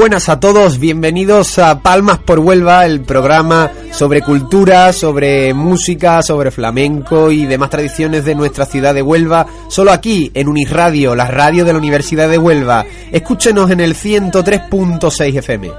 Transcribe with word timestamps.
buenas 0.00 0.30
a 0.30 0.40
todos, 0.40 0.78
bienvenidos 0.78 1.58
a 1.58 1.82
Palmas 1.82 2.20
por 2.20 2.38
Huelva, 2.38 2.86
el 2.86 3.02
programa 3.02 3.70
sobre 3.92 4.22
cultura, 4.22 4.94
sobre 4.94 5.52
música, 5.52 6.22
sobre 6.22 6.50
flamenco 6.50 7.30
y 7.30 7.44
demás 7.44 7.68
tradiciones 7.68 8.24
de 8.24 8.34
nuestra 8.34 8.64
ciudad 8.64 8.94
de 8.94 9.02
Huelva, 9.02 9.46
solo 9.68 9.92
aquí 9.92 10.30
en 10.32 10.48
Unirradio, 10.48 11.14
la 11.14 11.26
radio 11.26 11.66
de 11.66 11.74
la 11.74 11.78
Universidad 11.78 12.30
de 12.30 12.38
Huelva. 12.38 12.86
Escúchenos 13.12 13.70
en 13.70 13.80
el 13.80 13.94
103.6 13.94 15.36
FM. 15.36 15.70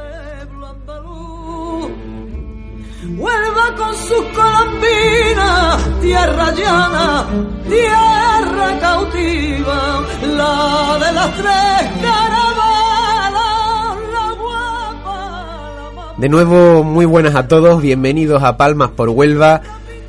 Huelva 3.17 3.75
con 3.75 3.95
sus 3.95 4.23
colombinas, 4.35 5.99
tierra 5.99 6.51
llana, 6.51 7.27
tierra 7.67 8.79
cautiva, 8.79 10.05
la 10.37 10.99
de 11.07 11.11
las 11.11 11.33
tres 11.33 11.91
caravanas, 12.03 12.50
De 16.21 16.29
nuevo, 16.29 16.83
muy 16.83 17.05
buenas 17.05 17.33
a 17.33 17.47
todos, 17.47 17.81
bienvenidos 17.81 18.43
a 18.43 18.55
Palmas 18.55 18.91
por 18.91 19.09
Huelva. 19.09 19.59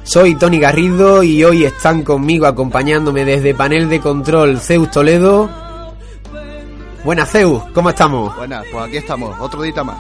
Soy 0.03 0.35
Tony 0.35 0.59
Garrido 0.59 1.23
y 1.23 1.43
hoy 1.43 1.65
están 1.65 2.03
conmigo 2.03 2.45
acompañándome 2.45 3.25
desde 3.25 3.55
panel 3.55 3.89
de 3.89 3.99
control 3.99 4.61
Zeus 4.61 4.91
Toledo. 4.91 5.49
Buenas 7.03 7.31
Zeus, 7.31 7.63
¿cómo 7.73 7.89
estamos? 7.89 8.37
Buenas, 8.37 8.63
pues 8.71 8.85
aquí 8.85 8.99
estamos, 8.99 9.35
otro 9.41 9.63
día 9.63 9.83
más. 9.83 9.97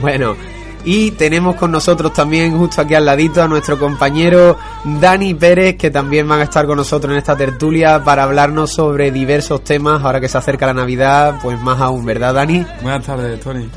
Bueno, 0.00 0.36
y 0.84 1.10
tenemos 1.10 1.56
con 1.56 1.72
nosotros 1.72 2.12
también, 2.12 2.56
justo 2.56 2.82
aquí 2.82 2.94
al 2.94 3.04
ladito, 3.04 3.42
a 3.42 3.48
nuestro 3.48 3.76
compañero 3.76 4.56
Dani 4.84 5.34
Pérez, 5.34 5.76
que 5.76 5.90
también 5.90 6.28
van 6.28 6.42
a 6.42 6.44
estar 6.44 6.64
con 6.68 6.76
nosotros 6.76 7.10
en 7.10 7.18
esta 7.18 7.36
tertulia 7.36 8.04
para 8.04 8.22
hablarnos 8.22 8.72
sobre 8.72 9.10
diversos 9.10 9.64
temas. 9.64 10.00
Ahora 10.04 10.20
que 10.20 10.28
se 10.28 10.38
acerca 10.38 10.66
la 10.66 10.74
Navidad, 10.74 11.40
pues 11.42 11.60
más 11.60 11.80
aún, 11.80 12.04
¿verdad, 12.04 12.34
Dani? 12.34 12.64
Buenas 12.82 13.04
tardes, 13.04 13.40
Tony. 13.40 13.68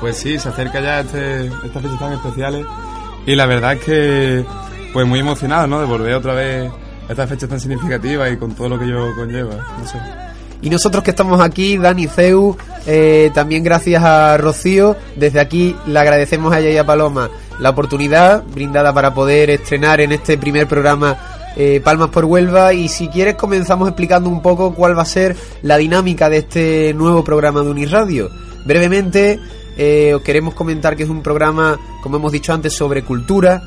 Pues 0.00 0.16
sí, 0.16 0.38
se 0.38 0.48
acerca 0.48 0.80
ya 0.80 1.00
este, 1.00 1.46
estas 1.46 1.82
fechas 1.82 1.98
tan 1.98 2.12
especiales 2.12 2.66
y 3.26 3.34
la 3.34 3.46
verdad 3.46 3.74
es 3.74 3.84
que 3.84 4.44
pues 4.92 5.06
muy 5.06 5.20
emocionado, 5.20 5.66
¿no? 5.66 5.80
De 5.80 5.86
volver 5.86 6.14
otra 6.14 6.34
vez 6.34 6.70
a 7.08 7.12
estas 7.12 7.28
fechas 7.28 7.48
tan 7.48 7.60
significativas 7.60 8.32
y 8.32 8.36
con 8.36 8.54
todo 8.54 8.70
lo 8.70 8.78
que 8.78 8.84
ello 8.84 9.14
conlleva, 9.14 9.56
no 9.78 9.86
sé. 9.86 9.98
Y 10.60 10.70
nosotros 10.70 11.04
que 11.04 11.10
estamos 11.10 11.40
aquí, 11.40 11.78
Dani 11.78 12.08
Ceu, 12.08 12.56
eh, 12.86 13.30
también 13.32 13.62
gracias 13.62 14.02
a 14.02 14.36
Rocío, 14.38 14.96
desde 15.14 15.40
aquí 15.40 15.76
le 15.86 15.98
agradecemos 15.98 16.52
a 16.52 16.60
ella 16.60 16.70
y 16.70 16.76
a 16.78 16.86
Paloma 16.86 17.30
la 17.60 17.70
oportunidad 17.70 18.42
brindada 18.44 18.92
para 18.92 19.14
poder 19.14 19.50
estrenar 19.50 20.00
en 20.00 20.12
este 20.12 20.38
primer 20.38 20.66
programa 20.66 21.16
eh, 21.56 21.80
Palmas 21.82 22.10
por 22.10 22.24
Huelva 22.24 22.72
y 22.72 22.88
si 22.88 23.08
quieres 23.08 23.34
comenzamos 23.34 23.88
explicando 23.88 24.30
un 24.30 24.42
poco 24.42 24.74
cuál 24.74 24.96
va 24.96 25.02
a 25.02 25.06
ser 25.06 25.36
la 25.62 25.76
dinámica 25.76 26.28
de 26.28 26.38
este 26.38 26.94
nuevo 26.94 27.24
programa 27.24 27.62
de 27.62 27.70
Unirradio. 27.70 28.30
Brevemente 28.64 29.40
eh, 29.78 30.12
os 30.14 30.22
queremos 30.22 30.54
comentar 30.54 30.96
que 30.96 31.04
es 31.04 31.08
un 31.08 31.22
programa, 31.22 31.78
como 32.02 32.16
hemos 32.16 32.32
dicho 32.32 32.52
antes, 32.52 32.74
sobre 32.74 33.02
cultura, 33.04 33.62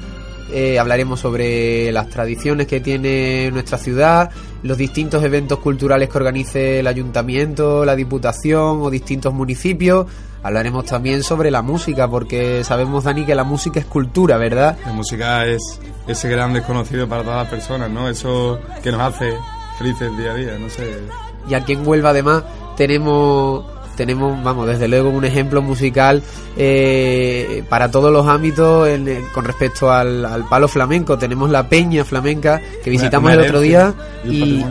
eh, 0.53 0.77
hablaremos 0.77 1.21
sobre 1.21 1.91
las 1.93 2.09
tradiciones 2.09 2.67
que 2.67 2.81
tiene 2.81 3.49
nuestra 3.51 3.77
ciudad, 3.77 4.29
los 4.63 4.77
distintos 4.77 5.23
eventos 5.23 5.59
culturales 5.59 6.09
que 6.09 6.17
organice 6.17 6.79
el 6.79 6.87
ayuntamiento, 6.87 7.85
la 7.85 7.95
diputación 7.95 8.81
o 8.81 8.89
distintos 8.89 9.33
municipios. 9.33 10.07
Hablaremos 10.43 10.85
también 10.85 11.23
sobre 11.23 11.51
la 11.51 11.61
música, 11.61 12.09
porque 12.09 12.63
sabemos, 12.65 13.05
Dani, 13.05 13.25
que 13.25 13.35
la 13.35 13.45
música 13.45 13.79
es 13.79 13.85
cultura, 13.85 14.37
¿verdad? 14.37 14.77
La 14.85 14.91
música 14.91 15.45
es 15.45 15.79
ese 16.07 16.29
gran 16.29 16.51
desconocido 16.51 17.07
para 17.07 17.23
todas 17.23 17.43
las 17.43 17.49
personas, 17.49 17.89
¿no? 17.89 18.09
Eso 18.09 18.59
que 18.83 18.91
nos 18.91 19.01
hace 19.01 19.33
felices 19.77 20.17
día 20.17 20.31
a 20.31 20.35
día, 20.35 20.57
no 20.59 20.69
sé. 20.69 20.99
Y 21.47 21.53
aquí 21.53 21.73
en 21.73 21.87
Huelva, 21.87 22.09
además, 22.09 22.43
tenemos 22.75 23.63
tenemos, 23.95 24.41
vamos, 24.43 24.67
desde 24.67 24.87
luego 24.87 25.09
un 25.09 25.25
ejemplo 25.25 25.61
musical 25.61 26.23
eh, 26.57 27.63
para 27.69 27.89
todos 27.91 28.11
los 28.11 28.27
ámbitos 28.27 28.87
en- 28.87 29.07
en- 29.07 29.25
con 29.33 29.45
respecto 29.45 29.91
al, 29.91 30.25
al 30.25 30.47
palo 30.47 30.67
flamenco. 30.67 31.17
Tenemos 31.17 31.49
la 31.49 31.67
peña 31.67 32.03
flamenca 32.05 32.59
que 32.83 32.89
visitamos 32.89 33.31
una 33.31 33.41
el 33.41 33.47
otro 33.49 33.59
día 33.61 33.93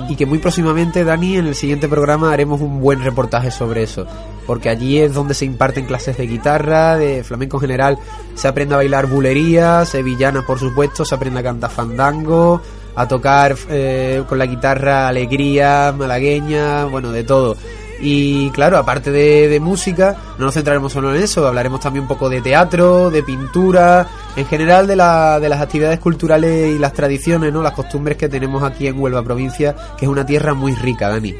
y 0.09 0.17
que 0.17 0.27
muy 0.27 0.39
próximamente, 0.39 1.05
Dani, 1.05 1.37
en 1.37 1.47
el 1.47 1.55
siguiente 1.55 1.89
programa 1.89 2.33
haremos 2.33 2.61
un 2.61 2.81
buen 2.81 3.03
reportaje 3.03 3.51
sobre 3.51 3.83
eso. 3.83 4.07
Porque 4.47 4.69
allí 4.69 4.99
es 4.99 5.15
donde 5.15 5.35
se 5.35 5.45
imparten 5.45 5.85
clases 5.87 6.17
de 6.17 6.27
guitarra, 6.27 6.97
de 6.97 7.23
flamenco 7.23 7.59
en 7.59 7.61
general. 7.63 7.99
Se 8.35 8.49
aprende 8.49 8.75
a 8.75 8.79
bailar 8.79 9.07
bulería, 9.07 9.85
sevillana 9.85 10.43
por 10.47 10.59
supuesto, 10.59 11.05
se 11.05 11.15
aprende 11.15 11.41
a 11.41 11.43
cantar 11.43 11.71
fandango, 11.71 12.61
a 12.97 13.07
tocar 13.07 13.55
eh, 13.69 14.23
con 14.29 14.39
la 14.39 14.47
guitarra 14.47 15.07
alegría, 15.09 15.95
malagueña, 15.97 16.87
bueno, 16.87 17.13
de 17.13 17.23
todo. 17.23 17.57
Y 18.01 18.51
claro, 18.51 18.79
aparte 18.79 19.11
de, 19.11 19.49
de 19.49 19.61
música, 19.61 20.17
no 20.39 20.47
nos 20.47 20.55
centraremos 20.55 20.93
solo 20.93 21.15
en 21.15 21.23
eso, 21.23 21.47
hablaremos 21.47 21.81
también 21.81 22.03
un 22.03 22.09
poco 22.09 22.31
de 22.31 22.41
teatro, 22.41 23.11
de 23.11 23.23
pintura, 23.23 24.07
en 24.37 24.47
general 24.47 24.87
de, 24.87 24.97
la, 24.97 25.39
de 25.39 25.49
las 25.49 25.61
actividades 25.61 25.99
culturales 25.99 26.75
y 26.75 26.79
las 26.79 26.93
tradiciones, 26.93 27.53
¿no? 27.53 27.63
las 27.63 27.73
costumbres 27.73 28.17
que 28.17 28.29
tenemos 28.29 28.63
aquí 28.63 28.87
en 28.87 28.99
Huelva 28.99 29.23
provincia, 29.23 29.77
que 29.99 30.07
es 30.07 30.11
una 30.11 30.25
tierra 30.25 30.55
muy 30.55 30.75
rica, 30.75 31.09
Dani. 31.09 31.35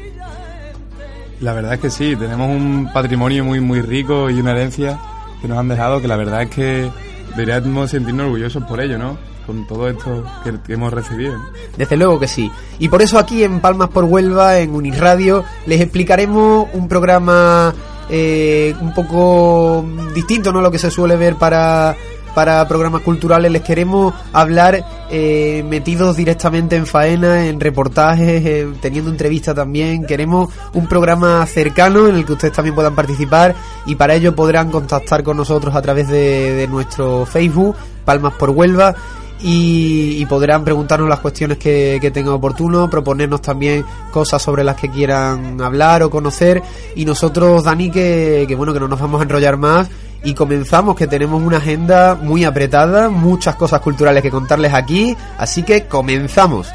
La 1.39 1.53
verdad 1.53 1.73
es 1.73 1.79
que 1.79 1.89
sí, 1.89 2.15
tenemos 2.15 2.49
un 2.49 2.91
patrimonio 2.93 3.43
muy 3.43 3.59
muy 3.59 3.81
rico 3.81 4.29
y 4.29 4.39
una 4.39 4.51
herencia 4.51 4.99
que 5.41 5.47
nos 5.47 5.57
han 5.57 5.67
dejado 5.67 5.99
que 5.99 6.07
la 6.07 6.15
verdad 6.15 6.43
es 6.43 6.49
que 6.51 6.91
deberíamos 7.35 7.89
sentirnos 7.89 8.25
orgullosos 8.25 8.63
por 8.65 8.79
ello, 8.79 8.99
¿no? 8.99 9.17
Con 9.51 9.67
todo 9.67 9.89
esto 9.89 10.23
que, 10.45 10.71
hemos 10.71 10.93
recibido. 10.93 11.35
Desde 11.77 11.97
luego 11.97 12.17
que 12.17 12.29
sí. 12.29 12.49
Y 12.79 12.87
por 12.87 13.01
eso 13.01 13.19
aquí 13.19 13.43
en 13.43 13.59
Palmas 13.59 13.89
por 13.89 14.05
Huelva, 14.05 14.59
en 14.59 14.73
Unirradio, 14.73 15.43
les 15.65 15.81
explicaremos 15.81 16.69
un 16.71 16.87
programa 16.87 17.75
eh, 18.09 18.73
un 18.79 18.93
poco 18.93 19.83
distinto, 20.15 20.53
¿no? 20.53 20.61
Lo 20.61 20.71
que 20.71 20.79
se 20.79 20.89
suele 20.89 21.17
ver 21.17 21.35
para, 21.35 21.97
para 22.33 22.65
programas 22.65 23.01
culturales. 23.01 23.51
Les 23.51 23.61
queremos 23.61 24.13
hablar 24.31 24.85
eh, 25.09 25.65
metidos 25.67 26.15
directamente 26.15 26.77
en 26.77 26.85
faena, 26.85 27.47
en 27.47 27.59
reportajes, 27.59 28.45
eh, 28.45 28.69
teniendo 28.79 29.11
entrevistas 29.11 29.53
también. 29.53 30.05
Queremos 30.05 30.47
un 30.71 30.87
programa 30.87 31.45
cercano 31.45 32.07
en 32.07 32.15
el 32.15 32.25
que 32.25 32.31
ustedes 32.31 32.53
también 32.53 32.73
puedan 32.73 32.95
participar 32.95 33.53
y 33.85 33.95
para 33.95 34.15
ello 34.15 34.33
podrán 34.33 34.71
contactar 34.71 35.23
con 35.23 35.35
nosotros 35.35 35.75
a 35.75 35.81
través 35.81 36.07
de, 36.07 36.53
de 36.53 36.67
nuestro 36.69 37.25
Facebook, 37.25 37.75
Palmas 38.05 38.33
por 38.35 38.51
Huelva 38.51 38.95
y, 39.43 40.25
podrán 40.27 40.63
preguntarnos 40.63 41.09
las 41.09 41.19
cuestiones 41.19 41.57
que, 41.57 42.11
tengan 42.13 42.33
oportuno, 42.33 42.89
proponernos 42.89 43.41
también 43.41 43.83
cosas 44.11 44.41
sobre 44.41 44.63
las 44.63 44.75
que 44.75 44.89
quieran 44.89 45.59
hablar 45.61 46.03
o 46.03 46.09
conocer. 46.09 46.61
Y 46.95 47.05
nosotros, 47.05 47.63
Dani, 47.63 47.89
que, 47.89 48.45
que 48.47 48.55
bueno, 48.55 48.73
que 48.73 48.79
no 48.79 48.87
nos 48.87 48.99
vamos 48.99 49.19
a 49.19 49.23
enrollar 49.23 49.57
más 49.57 49.89
y 50.23 50.33
comenzamos, 50.33 50.95
que 50.95 51.07
tenemos 51.07 51.41
una 51.41 51.57
agenda 51.57 52.15
muy 52.15 52.43
apretada, 52.43 53.09
muchas 53.09 53.55
cosas 53.55 53.81
culturales 53.81 54.21
que 54.21 54.29
contarles 54.29 54.73
aquí, 54.73 55.15
así 55.37 55.63
que 55.63 55.85
comenzamos. 55.87 56.67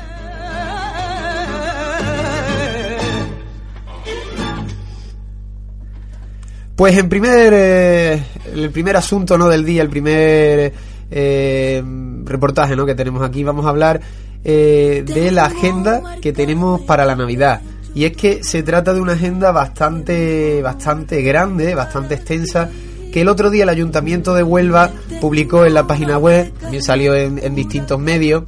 Pues 6.74 6.98
en 6.98 7.08
primer 7.08 7.52
eh, 7.54 8.22
el 8.52 8.70
primer 8.70 8.96
asunto 8.96 9.38
no 9.38 9.48
del 9.48 9.64
día, 9.64 9.80
el 9.80 9.88
primer 9.88 10.74
eh, 11.10 11.82
reportaje 12.24 12.76
¿no? 12.76 12.86
que 12.86 12.94
tenemos 12.94 13.22
aquí, 13.22 13.44
vamos 13.44 13.66
a 13.66 13.70
hablar 13.70 14.00
eh, 14.44 15.04
de 15.06 15.30
la 15.30 15.46
agenda 15.46 16.16
que 16.20 16.32
tenemos 16.32 16.80
para 16.82 17.04
la 17.04 17.16
Navidad. 17.16 17.62
Y 17.94 18.04
es 18.04 18.16
que 18.16 18.44
se 18.44 18.62
trata 18.62 18.92
de 18.92 19.00
una 19.00 19.12
agenda 19.12 19.52
bastante, 19.52 20.60
bastante 20.62 21.22
grande, 21.22 21.74
bastante 21.74 22.14
extensa, 22.14 22.68
que 23.12 23.22
el 23.22 23.28
otro 23.28 23.48
día 23.48 23.62
el 23.62 23.70
Ayuntamiento 23.70 24.34
de 24.34 24.42
Huelva 24.42 24.90
publicó 25.20 25.64
en 25.64 25.72
la 25.72 25.86
página 25.86 26.18
web, 26.18 26.52
también 26.60 26.82
salió 26.82 27.14
en, 27.14 27.38
en 27.42 27.54
distintos 27.54 27.98
medios, 27.98 28.44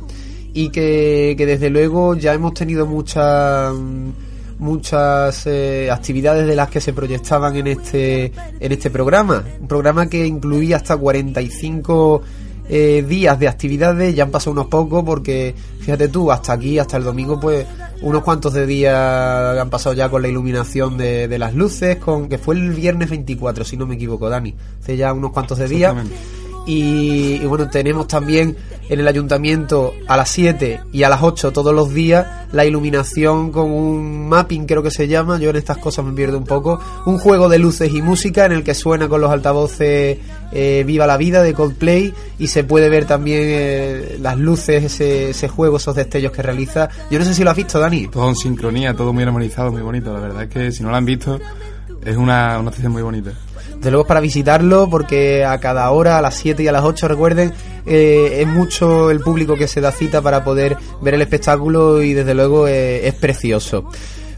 y 0.53 0.71
que, 0.71 1.35
que 1.39 1.47
desde 1.47 1.71
luego 1.71 2.15
ya 2.15 2.35
hemos 2.35 2.55
tenido 2.55 2.87
muchas 2.87 3.73
muchas 4.59 5.47
eh, 5.47 5.89
actividades 5.91 6.47
de 6.47 6.57
las 6.57 6.69
que 6.69 6.81
se 6.81 6.93
proyectaban 6.93 7.55
en 7.55 7.69
este 7.69 8.33
en 8.59 8.73
este 8.73 8.91
programa 8.91 9.45
un 9.61 9.69
programa 9.69 10.09
que 10.09 10.27
incluía 10.27 10.77
hasta 10.77 10.97
45 10.97 12.23
eh, 12.69 13.05
días 13.07 13.39
de 13.39 13.49
actividades 13.49 14.15
ya 14.15 14.25
han 14.25 14.31
pasado 14.31 14.53
unos 14.53 14.67
pocos 14.67 15.05
porque 15.05 15.55
fíjate 15.81 16.09
tú 16.09 16.31
hasta 16.31 16.53
aquí 16.53 16.79
hasta 16.79 16.97
el 16.97 17.05
domingo 17.05 17.41
pues 17.41 17.67
unos 18.03 18.23
cuantos 18.23 18.53
de 18.53 18.67
días 18.67 19.59
han 19.59 19.71
pasado 19.71 19.95
ya 19.95 20.09
con 20.09 20.23
la 20.23 20.29
iluminación 20.29 20.99
de, 20.99 21.29
de 21.29 21.39
las 21.39 21.55
luces 21.55 21.97
con 21.97 22.29
que 22.29 22.39
fue 22.39 22.55
el 22.57 22.71
viernes 22.71 23.11
24 23.11 23.65
si 23.65 23.77
no 23.77 23.87
me 23.87 23.95
equivoco 23.95 24.29
Dani 24.29 24.55
hace 24.81 24.97
ya 24.97 25.13
unos 25.13 25.33
cuantos 25.33 25.59
de 25.59 25.69
días. 25.69 25.95
Y, 26.71 27.39
bueno, 27.47 27.71
tenemos 27.71 28.09
también 28.09 28.55
en 28.91 29.01
el 29.01 29.09
ayuntamiento 29.09 29.95
a 30.07 30.19
las 30.19 30.29
7 30.29 30.81
y 30.93 31.03
a 31.03 31.09
las 31.09 31.23
8 31.23 31.51
todos 31.51 31.75
los 31.75 31.95
días 31.95 32.27
la 32.53 32.67
iluminación 32.67 33.51
con 33.53 33.71
un 33.71 34.29
mapping, 34.29 34.67
creo 34.67 34.83
que 34.83 34.91
se 34.91 35.09
llama. 35.09 35.39
Yo 35.39 35.49
en 35.49 35.57
estas 35.57 35.79
cosas 35.79 36.05
me 36.05 36.13
pierdo 36.13 36.37
un 36.37 36.45
poco. 36.45 36.79
Un 37.07 37.17
juego 37.17 37.49
de 37.49 37.59
luces 37.59 37.91
y 37.95 38.03
música 38.03 38.45
en 38.45 38.53
el 38.53 38.65
que 38.65 38.75
suena 38.75 39.09
con 39.09 39.23
los 39.23 39.31
altavoces 39.31 40.19
eh, 40.53 40.85
Viva 40.87 41.07
la 41.07 41.17
Vida 41.17 41.43
de 41.43 41.55
Coldplay 41.55 42.13
y 42.39 42.49
se 42.49 42.65
puede 42.65 42.91
ver 42.91 43.07
también 43.07 43.41
eh, 43.45 44.19
las 44.21 44.37
luces, 44.37 44.85
ese, 44.85 45.31
ese 45.31 45.49
juego, 45.49 45.79
esos 45.79 45.97
destellos 45.97 46.33
que 46.33 46.43
realiza. 46.43 46.91
Yo 47.11 47.19
no 47.19 47.25
sé 47.25 47.33
si 47.33 47.45
lo 47.45 47.51
has 47.51 47.57
visto, 47.57 47.81
Dani. 47.81 48.09
Todo 48.09 48.29
en 48.29 48.37
sincronía, 48.37 48.93
todo 48.93 49.15
muy 49.15 49.23
armonizado, 49.23 49.73
muy 49.73 49.81
bonito. 49.81 50.13
La 50.13 50.21
verdad 50.21 50.43
es 50.43 50.51
que 50.51 50.71
si 50.71 50.83
no 50.83 50.91
lo 50.91 50.97
han 50.97 51.07
visto, 51.07 51.41
es 52.05 52.17
una, 52.19 52.59
una 52.59 52.73
muy 52.91 53.01
bonita. 53.01 53.33
Desde 53.79 53.91
luego 53.91 54.03
es 54.03 54.09
para 54.09 54.21
visitarlo 54.21 54.91
porque 54.91 55.45
a 55.45 55.59
cada 55.59 55.89
hora, 55.91 56.19
a 56.19 56.23
las 56.23 56.35
7 56.35 56.63
y 56.63 56.69
a 56.69 56.73
las 56.73 56.83
8, 56.83 57.07
recuerden, 57.07 57.53
eh, 57.87 58.39
es 58.41 58.47
mucho 58.47 59.11
el 59.11 59.21
público 59.21 59.55
que 59.55 59.69
se 59.69 59.81
da 59.81 59.93
cita 59.93 60.21
para 60.21 60.43
poder 60.43 60.77
ver 61.01 61.15
el 61.15 61.23
espectáculo 61.23 62.03
y 62.03 62.13
desde 62.13 62.35
luego 62.35 62.67
eh, 62.67 63.07
es 63.07 63.15
precioso. 63.15 63.89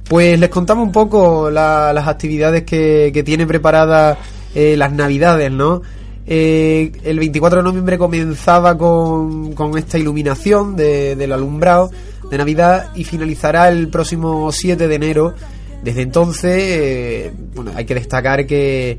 Pues 0.09 0.39
les 0.39 0.51
contamos 0.51 0.85
un 0.85 0.93
poco 0.93 1.51
las 1.51 2.07
actividades 2.07 2.65
que, 2.65 3.11
que 3.15 3.23
tiene 3.23 3.47
preparadas 3.47 4.19
eh, 4.55 4.77
las 4.77 4.93
navidades, 4.93 5.51
¿no? 5.51 5.81
Eh, 6.27 6.93
el 7.05 7.19
24 7.19 7.61
de 7.61 7.65
noviembre 7.65 7.97
comenzaba 7.97 8.77
con, 8.77 9.53
con 9.55 9.79
esta 9.79 9.97
iluminación 9.97 10.77
de, 10.77 11.17
del 11.17 11.33
alumbrado 11.33 11.91
de 12.31 12.37
Navidad 12.37 12.91
y 12.95 13.05
finalizará 13.05 13.69
el 13.69 13.89
próximo 13.89 14.53
7 14.53 14.87
de 14.87 14.95
enero. 14.95 15.35
Desde 15.83 16.03
entonces, 16.03 17.33
bueno, 17.55 17.73
hay 17.75 17.87
que 17.87 17.95
destacar 17.95 18.47
que, 18.47 18.99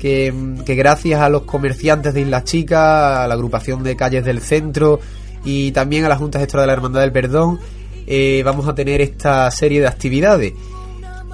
que, 0.00 0.32
gracias 0.66 1.20
a 1.20 1.28
los 1.28 1.42
comerciantes 1.42 2.14
de 2.14 2.22
Islas 2.22 2.44
Chicas, 2.44 3.18
a 3.18 3.28
la 3.28 3.34
agrupación 3.34 3.84
de 3.84 3.96
calles 3.96 4.24
del 4.24 4.40
centro 4.40 4.98
y 5.44 5.72
también 5.72 6.04
a 6.04 6.08
la 6.08 6.16
Junta 6.16 6.40
Gestora 6.40 6.62
de 6.62 6.68
la 6.68 6.72
Hermandad 6.72 7.02
del 7.02 7.12
Perdón, 7.12 7.60
eh, 8.06 8.42
vamos 8.44 8.66
a 8.66 8.74
tener 8.74 9.00
esta 9.02 9.50
serie 9.50 9.80
de 9.80 9.86
actividades. 9.86 10.54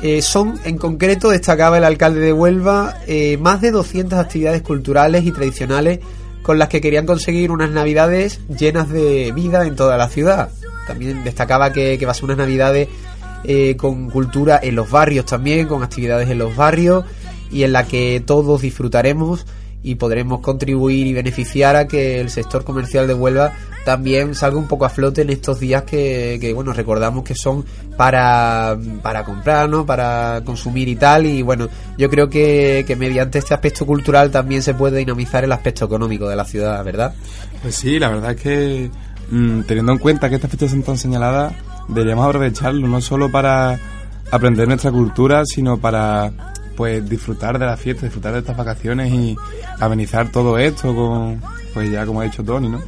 Eh, 0.03 0.21
son, 0.21 0.59
en 0.65 0.77
concreto, 0.77 1.31
destacaba 1.31 1.79
el 1.79 1.85
alcalde 1.85 2.21
de 2.21 2.33
Huelva, 2.33 2.97
eh, 3.07 3.39
más 3.39 3.61
de 3.61 3.71
200 3.71 4.19
actividades 4.19 4.63
culturales 4.63 5.25
y 5.25 5.31
tradicionales 5.31 6.01
con 6.43 6.59
las 6.59 6.69
que 6.69 6.81
querían 6.81 7.07
conseguir 7.07 7.51
unas 7.51 7.71
navidades 7.71 8.41
llenas 8.49 8.89
de 8.91 9.33
vida 9.33 9.65
en 9.67 9.77
toda 9.77 9.97
la 9.97 10.09
ciudad. 10.09 10.51
También 10.87 11.25
destacaba 11.25 11.73
que, 11.73 11.99
que 11.99 12.05
va 12.05 12.13
a 12.13 12.15
ser 12.15 12.25
unas 12.25 12.39
navidades 12.39 12.89
con 13.77 14.11
cultura 14.11 14.59
en 14.61 14.75
los 14.75 14.91
barrios 14.91 15.25
también, 15.25 15.69
con 15.69 15.85
actividades 15.85 16.29
en 16.29 16.39
los 16.39 16.57
barrios 16.57 17.05
y 17.51 17.63
en 17.63 17.73
la 17.73 17.87
que 17.87 18.23
todos 18.25 18.63
disfrutaremos 18.63 19.47
y 19.83 19.95
podremos 19.95 20.41
contribuir 20.41 21.07
y 21.07 21.13
beneficiar 21.13 21.77
a 21.77 21.87
que 21.87 22.21
el 22.21 22.29
sector 22.29 22.65
comercial 22.65 23.07
de 23.07 23.15
Huelva 23.15 23.53
también 23.85 24.35
salga 24.35 24.59
un 24.59 24.67
poco 24.67 24.85
a 24.85 24.89
flote 24.89 25.23
en 25.23 25.31
estos 25.31 25.61
días 25.61 25.85
que, 25.85 26.39
que 26.41 26.53
bueno, 26.53 26.73
recordamos 26.73 27.23
que 27.23 27.37
son 27.37 27.65
para, 27.97 28.77
para 29.01 29.25
comprar, 29.25 29.69
¿no? 29.69 29.87
Para 29.87 30.43
consumir 30.45 30.89
y 30.89 30.97
tal. 30.97 31.27
Y 31.27 31.43
bueno, 31.43 31.69
yo 31.97 32.11
creo 32.11 32.29
que, 32.29 32.85
que 32.85 32.97
mediante 32.97 33.39
este 33.39 33.55
aspecto 33.55 33.87
cultural 33.87 34.33
también 34.33 34.61
se 34.61 34.75
puede 34.75 34.99
dinamizar 34.99 35.45
el 35.45 35.53
aspecto 35.53 35.85
económico 35.85 36.29
de 36.29 36.35
la 36.35 36.45
ciudad, 36.45 36.83
¿verdad? 36.83 37.15
Pues 37.63 37.77
sí, 37.77 38.01
la 38.01 38.09
verdad 38.09 38.33
es 38.33 38.41
que 38.41 38.91
mmm, 39.31 39.61
teniendo 39.61 39.93
en 39.93 39.99
cuenta 39.99 40.29
que 40.29 40.35
estas 40.35 40.51
fechas 40.51 40.73
son 40.73 40.83
tan 40.83 40.99
señaladas, 40.99 41.53
deberíamos 41.87 42.27
aprovecharlo 42.27 42.89
no 42.89 43.01
solo 43.01 43.31
para 43.31 43.79
aprender 44.33 44.67
nuestra 44.67 44.91
cultura, 44.91 45.45
sino 45.47 45.79
para 45.79 46.56
pues 46.77 47.09
disfrutar 47.09 47.59
de 47.59 47.67
la 47.67 47.77
fiesta, 47.77 48.07
disfrutar 48.07 48.33
de 48.33 48.41
estas 48.41 48.57
vacaciones 48.57 49.13
y 49.13 49.37
amenizar 49.81 50.31
todo 50.31 50.59
esto 50.59 50.95
con, 50.95 51.41
pues 51.75 51.91
ya 51.91 52.07
como 52.07 52.21
ha 52.21 52.25
dicho 52.25 52.45
Tony, 52.45 52.69
¿no? 52.69 52.81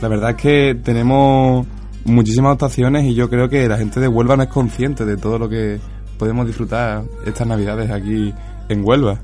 La 0.00 0.08
verdad 0.08 0.30
es 0.30 0.36
que 0.36 0.76
tenemos 0.82 1.66
muchísimas 2.04 2.52
actuaciones 2.52 3.04
y 3.04 3.14
yo 3.14 3.28
creo 3.28 3.48
que 3.48 3.68
la 3.68 3.78
gente 3.78 4.00
de 4.00 4.08
Huelva 4.08 4.36
no 4.36 4.42
es 4.42 4.48
consciente 4.48 5.04
de 5.04 5.16
todo 5.16 5.38
lo 5.38 5.48
que 5.48 5.78
podemos 6.18 6.46
disfrutar 6.46 7.04
estas 7.26 7.46
navidades 7.46 7.90
aquí 7.90 8.32
en 8.68 8.84
Huelva 8.84 9.20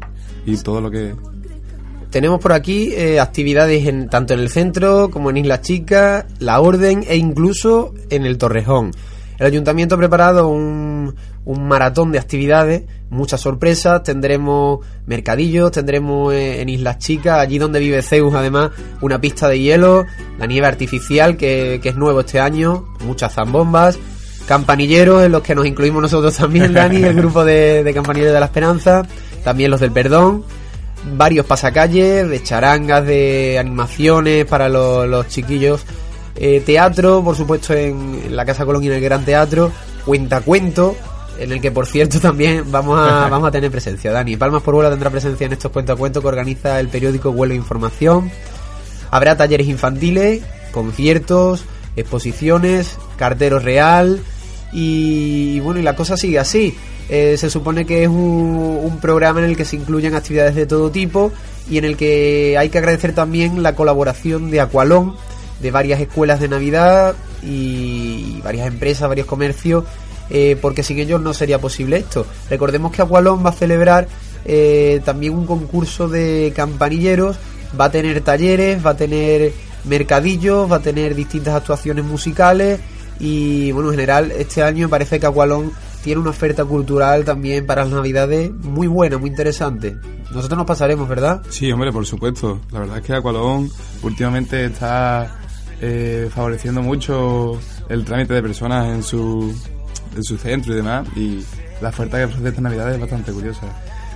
y 0.47 0.57
todo 0.57 0.81
lo 0.81 0.91
que 0.91 1.15
tenemos 2.11 2.41
por 2.41 2.53
aquí 2.53 2.93
eh, 2.95 3.21
actividades 3.21 3.87
en, 3.87 4.09
tanto 4.09 4.35
en 4.35 4.41
el 4.41 4.49
centro 4.49 5.11
como 5.11 5.31
en 5.31 5.39
Isla 5.39 5.61
Chica, 5.61 6.27
La 6.39 6.61
Orden 6.61 7.05
e 7.07 7.17
incluso 7.17 7.95
en 8.09 8.25
el 8.25 8.39
Torrejón. 8.39 8.93
El 9.39 9.47
ayuntamiento 9.47 9.95
ha 9.95 9.99
preparado 9.99 10.49
un, 10.49 11.15
un 11.45 11.69
maratón 11.69 12.11
de 12.11 12.19
actividades, 12.19 12.83
muchas 13.09 13.41
sorpresas, 13.41 14.03
tendremos 14.03 14.81
mercadillos, 15.07 15.71
tendremos 15.71 16.35
eh, 16.35 16.61
en 16.61 16.69
Islas 16.69 16.99
Chicas, 16.99 17.39
allí 17.39 17.59
donde 17.59 17.79
vive 17.79 18.03
Zeus 18.03 18.35
además, 18.35 18.73
una 19.01 19.21
pista 19.21 19.49
de 19.49 19.61
hielo, 19.61 20.07
la 20.39 20.47
nieve 20.47 20.67
artificial 20.67 21.37
que, 21.37 21.79
que 21.83 21.91
es 21.91 21.97
nuevo 21.97 22.21
este 22.21 22.41
año, 22.41 22.85
muchas 23.05 23.33
zambombas, 23.33 23.99
campanilleros 24.49 25.25
en 25.25 25.33
los 25.33 25.43
que 25.43 25.55
nos 25.55 25.67
incluimos 25.67 26.03
nosotros 26.03 26.37
también, 26.37 26.73
Dani, 26.75 27.03
el 27.03 27.15
grupo 27.17 27.45
de, 27.45 27.85
de 27.85 27.95
campanilleros 27.95 28.35
de 28.35 28.41
la 28.41 28.47
esperanza, 28.47 29.07
también 29.45 29.71
los 29.71 29.81
del 29.81 29.93
perdón, 29.93 30.45
varios 31.17 31.47
pasacalles, 31.47 32.29
de 32.29 32.43
charangas, 32.43 33.07
de 33.07 33.57
animaciones 33.59 34.47
para 34.47 34.69
los, 34.69 35.07
los 35.07 35.29
chiquillos, 35.29 35.85
eh, 36.41 36.63
teatro, 36.65 37.23
por 37.23 37.37
supuesto, 37.37 37.75
en, 37.75 38.35
la 38.35 38.45
Casa 38.45 38.65
Colón 38.65 38.85
y 38.85 38.87
en 38.87 38.93
el 38.95 39.01
Gran 39.01 39.25
Teatro, 39.25 39.73
cuentacuento, 40.05 40.97
en 41.39 41.53
el 41.53 41.61
que, 41.61 41.71
por 41.71 41.87
cierto, 41.87 42.21
también 42.23 42.71
vamos 42.71 42.99
a, 42.99 43.29
vamos 43.31 43.49
a 43.49 43.51
tener 43.51 43.71
presencia. 43.71 44.13
Dani, 44.13 44.37
Palmas 44.37 44.63
por 44.63 44.75
Huelva 44.75 44.91
tendrá 44.91 45.11
presencia 45.11 45.47
en 45.47 45.53
estos 45.53 45.73
cuentacuentos 45.73 46.23
que 46.23 46.29
organiza 46.29 46.79
el 46.81 46.89
periódico 46.89 47.31
Huelva 47.31 47.55
Información. 47.55 48.31
Habrá 49.11 49.37
talleres 49.37 49.67
infantiles, 49.67 50.43
conciertos, 50.71 51.65
exposiciones, 51.97 52.99
cartero 53.17 53.59
real 53.59 54.21
y, 54.73 55.55
y 55.57 55.61
bueno, 55.61 55.81
y 55.81 55.83
la 55.83 55.97
cosa 55.97 56.17
sigue 56.17 56.39
así. 56.39 56.77
Eh, 57.09 57.37
se 57.39 57.49
supone 57.49 57.87
que 57.87 58.03
es 58.03 58.09
un, 58.09 58.81
un, 58.83 58.99
programa 59.01 59.41
en 59.41 59.47
el 59.47 59.57
que 59.57 59.65
se 59.65 59.77
incluyen 59.77 60.15
actividades 60.15 60.55
de 60.55 60.67
todo 60.67 60.91
tipo 60.91 61.33
y 61.71 61.79
en 61.79 61.87
el 61.87 61.97
que 61.97 62.57
hay 62.59 62.69
que 62.69 62.77
agradecer 62.77 63.15
también 63.15 63.63
la 63.63 63.75
colaboración 63.75 64.51
de 64.51 64.61
Aqualón, 64.61 65.17
de 65.61 65.71
varias 65.71 66.01
escuelas 66.01 66.41
de 66.41 66.49
Navidad 66.49 67.15
y 67.43 68.41
varias 68.43 68.69
empresas, 68.69 69.09
varios 69.09 69.27
comercios, 69.27 69.85
eh, 70.31 70.57
porque 70.61 70.83
sin 70.83 70.99
ellos 70.99 71.21
no 71.21 71.33
sería 71.33 71.61
posible 71.61 71.97
esto. 71.97 72.27
Recordemos 72.51 72.93
que 72.93 73.03
Aqualón 73.03 73.45
va 73.45 73.51
a 73.51 73.55
celebrar 73.55 74.09
eh, 74.45 75.01
también 75.05 75.35
un 75.35 75.47
concurso 75.47 76.09
de 76.09 76.53
campanilleros, 76.55 77.37
va 77.79 77.87
a 77.87 77.91
tener 77.91 78.21
talleres, 78.21 78.85
va 78.85 78.91
a 78.91 78.97
tener 78.97 79.53
mercadillos, 79.85 80.71
va 80.71 80.77
a 80.77 80.81
tener 80.81 81.15
distintas 81.15 81.55
actuaciones 81.55 82.05
musicales 82.05 82.81
y 83.21 83.73
bueno, 83.73 83.89
en 83.89 83.95
general 83.97 84.31
este 84.33 84.63
año 84.63 84.89
parece 84.89 85.19
que 85.19 85.27
Aqualón 85.27 85.73
tiene 86.03 86.21
una 86.21 86.31
oferta 86.31 86.65
cultural 86.65 87.25
también 87.25 87.67
para 87.67 87.83
las 87.85 87.93
navidades 87.93 88.53
muy 88.53 88.87
buena, 88.87 89.19
muy 89.19 89.31
interesante. 89.31 89.97
Nosotros 90.31 90.57
nos 90.57 90.67
pasaremos, 90.67 91.09
¿verdad? 91.09 91.43
Sí, 91.49 91.71
hombre, 91.73 91.91
por 91.91 92.07
supuesto. 92.07 92.61
La 92.71 92.81
verdad 92.81 92.99
es 92.99 93.05
que 93.05 93.15
Aqualón 93.15 93.71
últimamente 94.03 94.67
está 94.67 95.39
eh, 95.81 96.29
favoreciendo 96.35 96.83
mucho 96.83 97.59
el 97.89 98.05
trámite 98.05 98.35
de 98.35 98.43
personas 98.43 98.89
en 98.89 99.03
su, 99.03 99.55
en 100.17 100.25
su 100.25 100.37
centro 100.37 100.73
y 100.73 100.77
demás. 100.77 101.07
Y 101.17 101.45
la 101.81 101.91
oferta 101.91 102.19
que 102.19 102.25
ofrece 102.25 102.49
esta 102.49 102.61
Navidad 102.61 102.93
es 102.93 103.01
bastante 103.01 103.33
curiosa. 103.33 103.67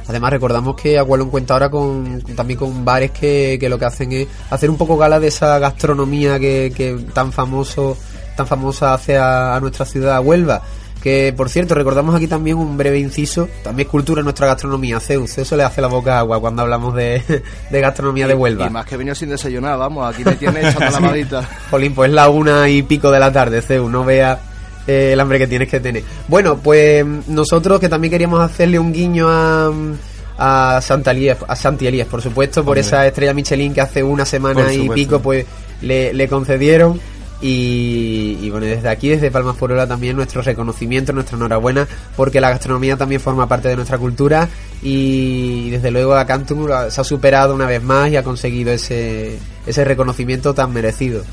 Además 0.09 0.33
recordamos 0.33 0.75
que 0.75 0.99
Aqualón 0.99 1.31
cuenta 1.31 1.55
ahora 1.55 1.71
con 1.71 2.23
también 2.35 2.59
con 2.59 2.85
bares 2.85 3.13
que, 3.13 3.57
que, 3.61 3.69
lo 3.69 3.79
que 3.79 3.85
hacen 3.85 4.13
es 4.13 4.29
hacer 4.51 4.69
un 4.69 4.77
poco 4.77 4.97
gala 4.97 5.21
de 5.21 5.29
esa 5.29 5.59
gastronomía 5.59 6.41
que, 6.41 6.73
que 6.75 7.07
tan 7.15 7.33
famoso 7.33 7.97
tan 8.37 8.47
famosa 8.47 8.95
hace 8.95 9.17
a, 9.17 9.55
a 9.55 9.61
nuestra 9.61 9.85
ciudad 9.85 10.21
Huelva 10.21 10.63
que 11.03 11.35
por 11.37 11.51
cierto 11.51 11.75
recordamos 11.75 12.15
aquí 12.15 12.29
también 12.29 12.57
un 12.57 12.77
breve 12.77 12.99
inciso. 12.99 13.49
También 13.65 13.87
es 13.87 13.91
cultura 13.91 14.21
en 14.21 14.25
nuestra 14.25 14.47
gastronomía. 14.47 15.01
Zeus 15.01 15.37
eso 15.37 15.57
le 15.57 15.65
hace 15.65 15.81
la 15.81 15.89
boca 15.89 16.19
agua 16.19 16.41
cuando 16.41 16.63
hablamos 16.63 16.95
de, 16.95 17.23
de 17.71 17.81
gastronomía 17.81 18.27
y, 18.27 18.29
de 18.29 18.35
Huelva. 18.35 18.67
y 18.67 18.71
más 18.71 18.87
que 18.87 18.97
venido 18.97 19.15
sin 19.15 19.31
desayunar 19.31 19.79
vamos 19.79 20.15
aquí 20.15 20.25
me 20.25 20.37
tiene 20.37 20.61
echando 20.61 20.91
la 20.91 21.01
madita. 21.09 21.49
Jolín 21.71 21.95
pues 21.95 22.11
la 22.11 22.29
una 22.29 22.69
y 22.69 22.83
pico 22.83 23.11
de 23.11 23.19
la 23.19 23.33
tarde 23.33 23.63
Zeus 23.63 23.91
no 23.91 24.05
vea 24.05 24.39
eh, 24.87 25.11
el 25.13 25.21
hambre 25.21 25.39
que 25.39 25.49
tienes 25.49 25.69
que 25.69 25.81
tener. 25.81 26.05
Bueno 26.29 26.59
pues 26.59 27.05
nosotros 27.27 27.81
que 27.81 27.89
también 27.89 28.13
queríamos 28.13 28.41
hacerle 28.41 28.79
un 28.79 28.93
guiño 28.93 29.27
a 29.29 29.73
a 30.39 30.81
Santa 30.81 31.11
Elías, 31.11 31.39
a 31.47 31.55
Santi 31.55 31.87
Elías, 31.87 32.09
por 32.09 32.23
supuesto, 32.23 32.63
por 32.63 32.71
Hombre. 32.71 32.81
esa 32.81 33.07
estrella 33.07 33.35
Michelin 33.35 33.75
que 33.75 33.81
hace 33.81 34.03
una 34.03 34.25
semana 34.25 34.73
y 34.73 34.89
pico 34.89 35.21
pues 35.21 35.47
le, 35.83 36.13
le 36.15 36.27
concedieron 36.29 36.99
y, 37.43 38.39
y, 38.41 38.51
bueno, 38.51 38.67
desde 38.67 38.89
aquí, 38.89 39.09
desde 39.09 39.31
Palmas 39.31 39.61
Hora 39.61 39.87
también 39.87 40.17
nuestro 40.17 40.43
reconocimiento, 40.43 41.13
nuestra 41.13 41.37
enhorabuena, 41.37 41.89
porque 42.17 42.41
la 42.41 42.51
gastronomía 42.51 42.97
también 42.97 43.21
forma 43.21 43.49
parte 43.49 43.69
de 43.69 43.77
nuestra 43.77 43.99
cultura 43.99 44.49
y 44.81 45.71
desde 45.71 45.91
luego 45.91 46.15
a 46.15 46.25
Cantum 46.25 46.69
se 46.89 47.01
ha 47.01 47.05
superado 47.05 47.55
una 47.55 47.67
vez 47.67 47.83
más 47.83 48.11
y 48.11 48.17
ha 48.17 48.23
conseguido 48.23 48.73
ese, 48.73 49.39
ese 49.67 49.85
reconocimiento 49.85 50.55
tan 50.55 50.73
merecido. 50.73 51.25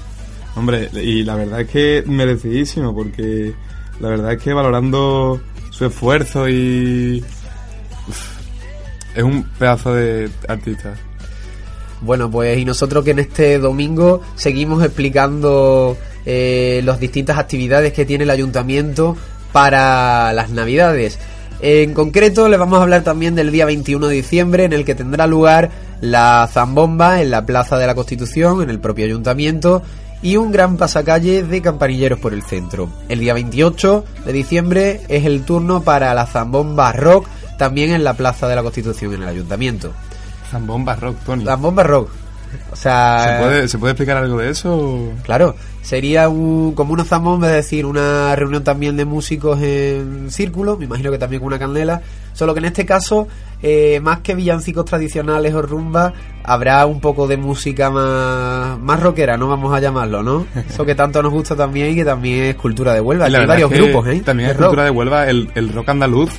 Hombre, 0.55 0.89
y 0.93 1.23
la 1.23 1.35
verdad 1.35 1.61
es 1.61 1.69
que 1.69 2.03
merecidísimo, 2.07 2.93
porque 2.93 3.53
la 3.99 4.09
verdad 4.09 4.33
es 4.33 4.41
que 4.41 4.53
valorando 4.53 5.39
su 5.69 5.85
esfuerzo 5.85 6.49
y... 6.49 7.23
Es 9.15 9.23
un 9.23 9.43
pedazo 9.43 9.93
de 9.93 10.29
artista. 10.47 10.95
Bueno, 12.01 12.29
pues 12.31 12.57
y 12.57 12.65
nosotros 12.65 13.03
que 13.03 13.11
en 13.11 13.19
este 13.19 13.59
domingo 13.59 14.21
seguimos 14.35 14.83
explicando 14.83 15.97
eh, 16.25 16.81
las 16.85 16.99
distintas 16.99 17.37
actividades 17.37 17.93
que 17.93 18.05
tiene 18.05 18.23
el 18.23 18.29
ayuntamiento 18.29 19.17
para 19.51 20.31
las 20.33 20.49
navidades. 20.49 21.19
En 21.61 21.93
concreto 21.93 22.47
les 22.47 22.57
vamos 22.57 22.79
a 22.79 22.83
hablar 22.83 23.03
también 23.03 23.35
del 23.35 23.51
día 23.51 23.65
21 23.65 24.07
de 24.07 24.15
diciembre 24.15 24.63
en 24.63 24.71
el 24.71 24.85
que 24.85 24.95
tendrá 24.95 25.27
lugar 25.27 25.71
la 25.99 26.47
zambomba 26.51 27.21
en 27.21 27.31
la 27.31 27.45
Plaza 27.45 27.77
de 27.77 27.85
la 27.85 27.95
Constitución, 27.95 28.61
en 28.61 28.69
el 28.69 28.79
propio 28.79 29.05
ayuntamiento, 29.05 29.81
y 30.21 30.37
un 30.37 30.51
gran 30.51 30.77
pasacalle 30.77 31.43
de 31.43 31.61
campanilleros 31.61 32.19
por 32.19 32.33
el 32.33 32.43
centro. 32.43 32.89
El 33.09 33.19
día 33.19 33.33
28 33.33 34.05
de 34.25 34.33
diciembre 34.33 35.01
es 35.09 35.25
el 35.25 35.43
turno 35.43 35.83
para 35.83 36.13
la 36.13 36.25
zambomba 36.25 36.93
rock 36.93 37.27
también 37.57 37.91
en 37.91 38.05
la 38.05 38.13
Plaza 38.13 38.47
de 38.47 38.55
la 38.55 38.63
Constitución 38.63 39.13
en 39.13 39.23
el 39.23 39.29
ayuntamiento. 39.29 39.91
Zambomba 40.49 40.95
rock, 40.95 41.17
Tony. 41.25 41.45
Zambomba 41.45 41.83
rock. 41.83 42.09
O 42.71 42.75
sea, 42.75 43.37
¿Se 43.37 43.43
puede, 43.43 43.67
¿Se 43.67 43.77
puede 43.77 43.91
explicar 43.91 44.17
algo 44.17 44.37
de 44.37 44.49
eso? 44.49 45.11
Claro, 45.23 45.55
sería 45.81 46.29
un, 46.29 46.73
como 46.73 46.93
una 46.93 47.03
zambomba, 47.03 47.47
es 47.47 47.53
decir, 47.53 47.85
una 47.85 48.35
reunión 48.35 48.63
también 48.63 48.97
de 48.97 49.05
músicos 49.05 49.61
en 49.61 50.31
círculo, 50.31 50.77
me 50.77 50.85
imagino 50.85 51.11
que 51.11 51.17
también 51.17 51.41
con 51.41 51.47
una 51.47 51.59
candela, 51.59 52.01
solo 52.33 52.53
que 52.53 52.59
en 52.59 52.65
este 52.65 52.85
caso, 52.85 53.27
eh, 53.61 53.99
más 54.01 54.19
que 54.19 54.33
villancicos 54.35 54.85
tradicionales 54.85 55.53
o 55.53 55.61
rumba, 55.61 56.13
habrá 56.43 56.85
un 56.85 56.99
poco 56.99 57.27
de 57.27 57.37
música 57.37 57.91
más, 57.91 58.79
más 58.79 58.99
rockera, 58.99 59.37
no 59.37 59.47
vamos 59.47 59.73
a 59.73 59.79
llamarlo, 59.79 60.23
¿no? 60.23 60.45
Eso 60.67 60.85
que 60.85 60.95
tanto 60.95 61.21
nos 61.21 61.31
gusta 61.31 61.55
también 61.55 61.91
y 61.91 61.95
que 61.95 62.05
también 62.05 62.45
es 62.45 62.55
cultura 62.55 62.93
de 62.93 63.01
Huelva. 63.01 63.25
Hay 63.29 63.45
varios 63.45 63.69
grupos, 63.69 64.07
¿eh? 64.07 64.21
También 64.25 64.49
es 64.49 64.57
rock. 64.57 64.67
cultura 64.67 64.85
de 64.85 64.91
Huelva 64.91 65.29
el, 65.29 65.51
el 65.55 65.71
rock 65.71 65.89
andaluz, 65.89 66.31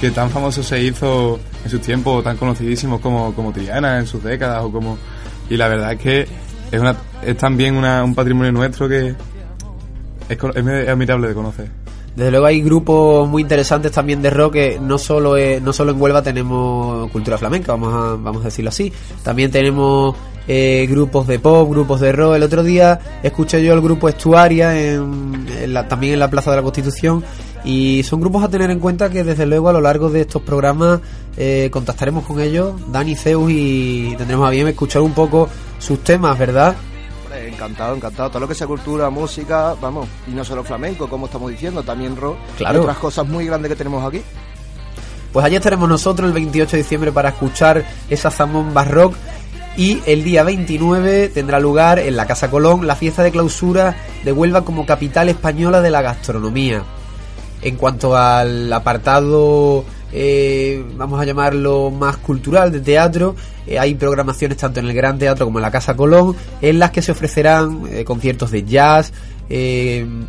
que 0.00 0.10
tan 0.10 0.30
famoso 0.30 0.62
se 0.62 0.82
hizo 0.82 1.38
en 1.64 1.70
sus 1.70 1.80
tiempos, 1.80 2.22
tan 2.24 2.36
conocidísimos 2.36 3.00
como, 3.00 3.34
como 3.34 3.52
Triana 3.52 3.98
en 3.98 4.06
sus 4.06 4.22
décadas, 4.22 4.62
o 4.64 4.70
como... 4.70 4.96
Y 5.50 5.56
la 5.56 5.66
verdad 5.68 5.92
es 5.92 5.98
que 5.98 6.26
es, 6.70 6.80
una, 6.80 6.94
es 7.24 7.36
también 7.36 7.74
una, 7.76 8.04
un 8.04 8.14
patrimonio 8.14 8.52
nuestro 8.52 8.88
que 8.88 9.14
es, 10.28 10.38
admirable 10.88 11.28
de 11.28 11.34
conocer. 11.34 11.70
Desde 12.14 12.30
luego 12.32 12.46
hay 12.46 12.60
grupos 12.62 13.28
muy 13.28 13.42
interesantes 13.42 13.92
también 13.92 14.20
de 14.20 14.30
rock 14.30 14.52
que 14.54 14.78
no 14.80 14.98
solo 14.98 15.36
es- 15.36 15.62
no 15.62 15.72
solo 15.72 15.92
en 15.92 16.00
Huelva 16.00 16.20
tenemos 16.22 17.08
cultura 17.12 17.38
flamenca, 17.38 17.72
vamos 17.72 17.94
a, 17.94 18.16
vamos 18.16 18.42
a 18.42 18.46
decirlo 18.46 18.70
así. 18.70 18.92
También 19.22 19.50
tenemos 19.52 20.16
eh, 20.48 20.86
grupos 20.90 21.26
de 21.28 21.38
pop, 21.38 21.70
grupos 21.70 22.00
de 22.00 22.10
rock. 22.10 22.34
El 22.34 22.42
otro 22.42 22.62
día 22.64 22.98
escuché 23.22 23.62
yo 23.62 23.72
el 23.72 23.80
grupo 23.80 24.08
Estuaria 24.08 24.76
en 24.80 25.72
la- 25.72 25.86
también 25.86 26.14
en 26.14 26.18
la 26.18 26.28
Plaza 26.28 26.50
de 26.50 26.56
la 26.56 26.62
Constitución 26.62 27.22
y 27.64 28.02
son 28.04 28.20
grupos 28.20 28.42
a 28.44 28.48
tener 28.48 28.70
en 28.70 28.78
cuenta 28.78 29.10
que 29.10 29.24
desde 29.24 29.46
luego 29.46 29.68
a 29.68 29.72
lo 29.72 29.80
largo 29.80 30.10
de 30.10 30.22
estos 30.22 30.42
programas 30.42 31.00
eh, 31.36 31.68
contactaremos 31.72 32.24
con 32.24 32.40
ellos, 32.40 32.74
Dani 32.90 33.14
Zeus 33.14 33.50
y 33.50 34.14
tendremos 34.16 34.46
a 34.46 34.50
bien 34.50 34.68
escuchar 34.68 35.02
un 35.02 35.12
poco 35.12 35.48
sus 35.78 36.02
temas, 36.02 36.38
¿verdad? 36.38 36.76
Encantado, 37.46 37.94
encantado. 37.94 38.30
Todo 38.30 38.40
lo 38.40 38.48
que 38.48 38.54
sea 38.54 38.66
cultura, 38.66 39.10
música, 39.10 39.74
vamos, 39.80 40.08
y 40.26 40.30
no 40.30 40.44
solo 40.44 40.64
flamenco, 40.64 41.08
como 41.08 41.26
estamos 41.26 41.50
diciendo, 41.50 41.82
también 41.82 42.16
rock. 42.16 42.36
Claro. 42.56 42.78
Y 42.78 42.80
otras 42.82 42.98
cosas 42.98 43.26
muy 43.26 43.46
grandes 43.46 43.70
que 43.70 43.76
tenemos 43.76 44.04
aquí. 44.04 44.22
Pues 45.32 45.44
allí 45.44 45.56
estaremos 45.56 45.88
nosotros 45.88 46.26
el 46.28 46.34
28 46.34 46.72
de 46.72 46.82
diciembre 46.82 47.12
para 47.12 47.30
escuchar 47.30 47.84
esa 48.08 48.30
zambomba 48.30 48.84
rock. 48.84 49.14
Y 49.76 50.02
el 50.06 50.24
día 50.24 50.42
29 50.42 51.28
tendrá 51.28 51.60
lugar 51.60 52.00
en 52.00 52.16
la 52.16 52.26
Casa 52.26 52.50
Colón 52.50 52.86
la 52.86 52.96
fiesta 52.96 53.22
de 53.22 53.30
clausura 53.30 53.96
de 54.24 54.32
Huelva 54.32 54.64
como 54.64 54.86
capital 54.86 55.28
española 55.28 55.80
de 55.80 55.90
la 55.90 56.02
gastronomía. 56.02 56.82
En 57.62 57.76
cuanto 57.76 58.16
al 58.16 58.72
apartado, 58.72 59.84
eh, 60.12 60.82
vamos 60.96 61.20
a 61.20 61.24
llamarlo 61.24 61.90
más 61.90 62.16
cultural, 62.16 62.72
de 62.72 62.80
teatro, 62.80 63.34
eh, 63.66 63.78
hay 63.78 63.94
programaciones 63.94 64.56
tanto 64.56 64.80
en 64.80 64.86
el 64.86 64.94
Gran 64.94 65.18
Teatro 65.18 65.44
como 65.44 65.58
en 65.58 65.62
la 65.62 65.70
Casa 65.70 65.94
Colón, 65.94 66.34
en 66.62 66.78
las 66.78 66.92
que 66.92 67.02
se 67.02 67.12
ofrecerán 67.12 67.82
eh, 67.90 68.04
conciertos 68.04 68.50
de 68.50 68.64
jazz, 68.64 69.12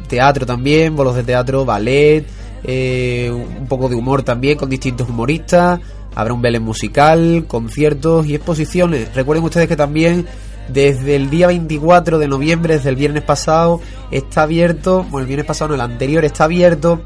teatro 0.07 0.45
también, 0.45 0.95
bolos 0.95 1.15
de 1.15 1.23
teatro, 1.23 1.65
ballet, 1.65 2.25
un 2.63 3.67
poco 3.67 3.89
de 3.89 3.95
humor 3.95 4.23
también 4.23 4.57
con 4.57 4.69
distintos 4.69 5.09
humoristas, 5.09 5.79
habrá 6.15 6.33
un 6.33 6.41
Belén 6.41 6.63
musical, 6.63 7.43
conciertos 7.47 8.25
y 8.27 8.35
exposiciones. 8.35 9.13
Recuerden 9.13 9.43
ustedes 9.43 9.67
que 9.67 9.75
también 9.75 10.25
desde 10.71 11.15
el 11.15 11.29
día 11.29 11.47
24 11.47 12.19
de 12.19 12.27
noviembre, 12.27 12.75
desde 12.75 12.89
el 12.89 12.95
viernes 12.95 13.23
pasado, 13.23 13.81
está 14.11 14.43
abierto, 14.43 15.03
bueno, 15.03 15.19
el 15.19 15.27
viernes 15.27 15.45
pasado 15.45 15.69
no, 15.69 15.75
el 15.75 15.81
anterior 15.81 16.25
está 16.25 16.45
abierto 16.45 17.01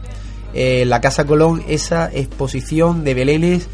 eh, 0.54 0.86
la 0.86 1.02
Casa 1.02 1.26
Colón 1.26 1.64
esa 1.68 2.12
exposición 2.14 3.04
de 3.04 3.14
belenes 3.16 3.68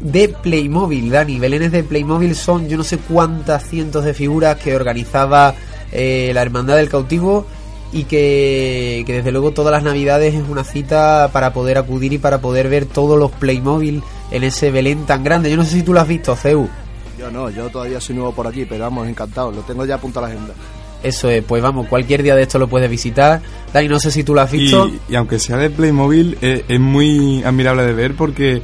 de 0.00 0.28
Playmobil, 0.28 1.10
Dani. 1.10 1.38
Belenes 1.38 1.72
de 1.72 1.84
Playmobil 1.84 2.34
son 2.34 2.68
yo 2.68 2.76
no 2.76 2.84
sé 2.84 2.98
cuántas 2.98 3.68
cientos 3.68 4.04
de 4.04 4.14
figuras 4.14 4.56
que 4.56 4.74
organizaba 4.74 5.54
eh, 5.92 6.30
la 6.34 6.42
Hermandad 6.42 6.76
del 6.76 6.88
Cautivo 6.88 7.46
y 7.92 8.04
que, 8.04 9.04
que 9.06 9.12
desde 9.12 9.32
luego 9.32 9.52
todas 9.52 9.70
las 9.70 9.82
navidades 9.82 10.34
es 10.34 10.42
una 10.48 10.64
cita 10.64 11.28
para 11.32 11.52
poder 11.52 11.78
acudir 11.78 12.12
y 12.14 12.18
para 12.18 12.40
poder 12.40 12.68
ver 12.68 12.86
todos 12.86 13.18
los 13.18 13.30
Playmobil 13.32 14.02
en 14.30 14.44
ese 14.44 14.70
Belén 14.70 15.06
tan 15.06 15.24
grande. 15.24 15.50
Yo 15.50 15.56
no 15.56 15.64
sé 15.64 15.72
si 15.72 15.82
tú 15.82 15.92
lo 15.92 16.00
has 16.00 16.08
visto, 16.08 16.34
Ceu. 16.36 16.68
Yo 17.18 17.30
no, 17.30 17.50
yo 17.50 17.68
todavía 17.70 18.00
soy 18.00 18.16
nuevo 18.16 18.32
por 18.32 18.46
aquí, 18.46 18.64
pero 18.64 18.84
vamos, 18.84 19.08
encantado. 19.08 19.50
Lo 19.50 19.62
tengo 19.62 19.84
ya 19.84 19.96
apuntado 19.96 20.26
a 20.26 20.28
la 20.28 20.34
agenda. 20.34 20.54
Eso 21.02 21.28
es, 21.28 21.44
pues 21.44 21.62
vamos, 21.62 21.86
cualquier 21.86 22.22
día 22.22 22.34
de 22.34 22.42
esto 22.42 22.58
lo 22.58 22.66
puedes 22.66 22.88
visitar. 22.88 23.40
Dani, 23.72 23.88
no 23.88 24.00
sé 24.00 24.10
si 24.10 24.24
tú 24.24 24.34
lo 24.34 24.40
has 24.40 24.50
visto. 24.50 24.88
Y, 24.88 25.12
y 25.12 25.16
aunque 25.16 25.38
sea 25.38 25.58
de 25.58 25.68
Playmobil, 25.68 26.38
es, 26.40 26.62
es 26.66 26.80
muy 26.80 27.42
admirable 27.44 27.84
de 27.84 27.92
ver 27.92 28.14
porque 28.14 28.62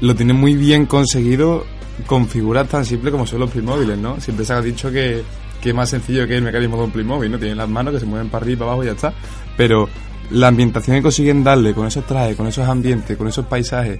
lo 0.00 0.14
tiene 0.14 0.32
muy 0.32 0.54
bien 0.54 0.86
conseguido 0.86 1.64
con 2.06 2.28
figuras 2.28 2.68
tan 2.68 2.84
simples 2.84 3.12
como 3.12 3.26
son 3.26 3.40
los 3.40 3.50
Playmobiles, 3.50 3.98
¿no? 3.98 4.20
Siempre 4.20 4.44
se 4.44 4.52
ha 4.52 4.60
dicho 4.60 4.90
que, 4.90 5.22
que 5.60 5.70
es 5.70 5.74
más 5.74 5.90
sencillo 5.90 6.26
que 6.26 6.36
el 6.36 6.42
mecanismo 6.42 6.76
de 6.76 6.84
un 6.84 6.90
Playmobil, 6.90 7.30
¿no? 7.30 7.38
Tienen 7.38 7.56
las 7.56 7.68
manos 7.68 7.94
que 7.94 8.00
se 8.00 8.06
mueven 8.06 8.28
para 8.28 8.44
arriba 8.44 8.54
y 8.54 8.58
para 8.58 8.70
abajo 8.70 8.84
y 8.84 8.86
ya 8.86 8.92
está. 8.92 9.14
Pero 9.56 9.88
la 10.30 10.48
ambientación 10.48 10.96
que 10.96 11.02
consiguen 11.02 11.42
darle 11.44 11.74
con 11.74 11.86
esos 11.86 12.06
trajes, 12.06 12.36
con 12.36 12.46
esos 12.46 12.68
ambientes, 12.68 13.16
con 13.16 13.28
esos 13.28 13.46
paisajes, 13.46 13.98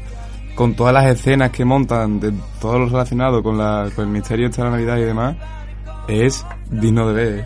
con 0.54 0.75
todas 0.75 0.94
las 0.94 1.06
escenas 1.06 1.50
que 1.50 1.64
montan, 1.64 2.20
de 2.20 2.32
todo 2.61 2.78
lo 2.78 2.87
relacionado 2.87 3.42
con, 3.42 3.58
la, 3.58 3.90
con 3.94 4.06
el 4.06 4.11
misterio 4.11 4.49
de 4.49 4.62
la 4.62 4.70
Navidad 4.70 4.99
y 4.99 5.02
demás, 5.02 5.37
es 6.08 6.44
digno 6.70 7.08
de 7.08 7.14
ver. 7.14 7.44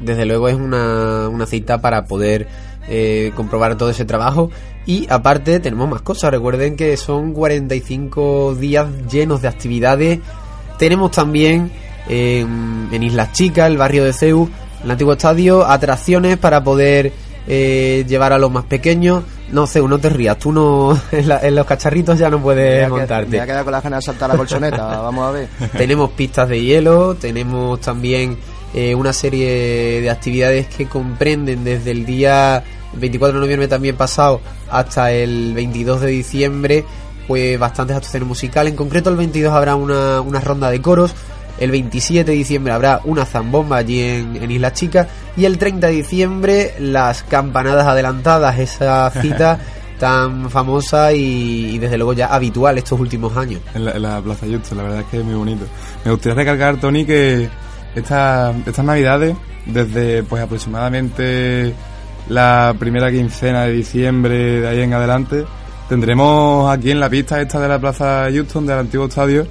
desde 0.00 0.26
luego 0.26 0.48
es 0.48 0.54
una, 0.54 1.28
una 1.28 1.46
cita 1.46 1.80
para 1.80 2.04
poder 2.04 2.46
eh, 2.88 3.32
comprobar 3.34 3.76
todo 3.76 3.90
ese 3.90 4.04
trabajo. 4.04 4.50
Y 4.86 5.06
aparte 5.08 5.60
tenemos 5.60 5.88
más 5.88 6.02
cosas. 6.02 6.30
Recuerden 6.30 6.76
que 6.76 6.96
son 6.96 7.32
45 7.32 8.54
días 8.54 8.86
llenos 9.10 9.40
de 9.40 9.48
actividades. 9.48 10.20
Tenemos 10.78 11.10
también 11.10 11.70
eh, 12.08 12.40
en 12.40 13.02
Islas 13.02 13.32
Chicas 13.32 13.68
el 13.68 13.78
barrio 13.78 14.04
de 14.04 14.12
Ceu 14.12 14.50
el 14.84 14.90
antiguo 14.90 15.14
estadio 15.14 15.64
atracciones 15.64 16.36
para 16.36 16.62
poder 16.62 17.10
eh, 17.46 18.04
llevar 18.08 18.32
a 18.32 18.38
los 18.38 18.50
más 18.50 18.64
pequeños 18.64 19.22
no 19.52 19.66
Ceu 19.66 19.86
no 19.86 19.98
te 19.98 20.08
rías 20.08 20.38
tú 20.38 20.50
no 20.52 20.98
en, 21.12 21.28
la- 21.28 21.40
en 21.40 21.54
los 21.54 21.66
cacharritos 21.66 22.18
ya 22.18 22.30
no 22.30 22.40
puedes 22.40 22.82
Me 22.84 22.88
montarte 22.96 23.30
Me 23.30 23.36
voy 23.36 23.42
a 23.42 23.46
quedar 23.46 23.64
con 23.64 23.72
las 23.72 23.82
ganas 23.82 24.00
de 24.00 24.06
saltar 24.06 24.30
la 24.30 24.36
colchoneta, 24.36 24.86
vamos 25.02 25.28
a 25.28 25.30
ver. 25.32 25.48
tenemos 25.76 26.10
pistas 26.12 26.48
de 26.48 26.62
hielo, 26.62 27.14
tenemos 27.16 27.80
también 27.80 28.38
eh, 28.72 28.94
una 28.94 29.12
serie 29.12 30.00
de 30.00 30.10
actividades 30.10 30.66
que 30.68 30.86
comprenden 30.88 31.62
desde 31.64 31.90
el 31.92 32.04
día 32.06 32.64
24 32.94 33.38
de 33.38 33.40
noviembre 33.44 33.68
también 33.68 33.96
pasado 33.96 34.40
hasta 34.70 35.12
el 35.12 35.52
22 35.54 36.00
de 36.00 36.06
diciembre, 36.08 36.84
pues 37.28 37.58
bastantes 37.58 37.96
actuaciones 37.96 38.26
musicales. 38.28 38.72
En 38.72 38.76
concreto 38.76 39.10
el 39.10 39.16
22 39.16 39.52
habrá 39.52 39.74
una, 39.76 40.20
una 40.20 40.40
ronda 40.40 40.70
de 40.70 40.80
coros, 40.80 41.14
el 41.58 41.70
27 41.70 42.30
de 42.30 42.36
diciembre 42.36 42.72
habrá 42.72 43.00
una 43.04 43.24
zambomba 43.24 43.76
allí 43.78 44.00
en, 44.00 44.36
en 44.42 44.50
Isla 44.50 44.72
Chica 44.72 45.06
y 45.36 45.44
el 45.44 45.56
30 45.58 45.86
de 45.88 45.92
diciembre 45.92 46.74
las 46.80 47.22
campanadas 47.22 47.86
adelantadas, 47.86 48.58
esa 48.58 49.10
cita 49.10 49.58
tan 49.98 50.50
famosa 50.50 51.12
y, 51.12 51.74
y 51.76 51.78
desde 51.78 51.96
luego 51.96 52.12
ya 52.12 52.26
habitual 52.26 52.76
estos 52.78 52.98
últimos 52.98 53.36
años. 53.36 53.60
en 53.74 53.84
la, 53.84 53.92
en 53.92 54.02
la 54.02 54.20
Plaza 54.20 54.46
Justo, 54.46 54.74
la 54.74 54.82
verdad 54.82 55.00
es 55.00 55.06
que 55.06 55.18
es 55.20 55.24
muy 55.24 55.34
bonito. 55.34 55.64
Me 56.04 56.10
gustaría 56.10 56.34
recalcar, 56.34 56.80
Tony, 56.80 57.04
que 57.06 57.48
esta- 57.94 58.52
estas 58.66 58.84
navidades, 58.84 59.36
desde 59.66 60.24
pues 60.24 60.42
aproximadamente 60.42 61.72
la 62.28 62.74
primera 62.78 63.10
quincena 63.10 63.62
de 63.64 63.72
diciembre, 63.72 64.60
de 64.60 64.68
ahí 64.68 64.80
en 64.80 64.92
adelante, 64.94 65.44
tendremos 65.88 66.70
aquí 66.72 66.90
en 66.90 67.00
la 67.00 67.08
pista 67.08 67.40
esta 67.40 67.60
de 67.60 67.68
la 67.68 67.78
Plaza 67.78 68.26
Houston, 68.32 68.66
del 68.66 68.78
antiguo 68.78 69.06
estadio, 69.06 69.46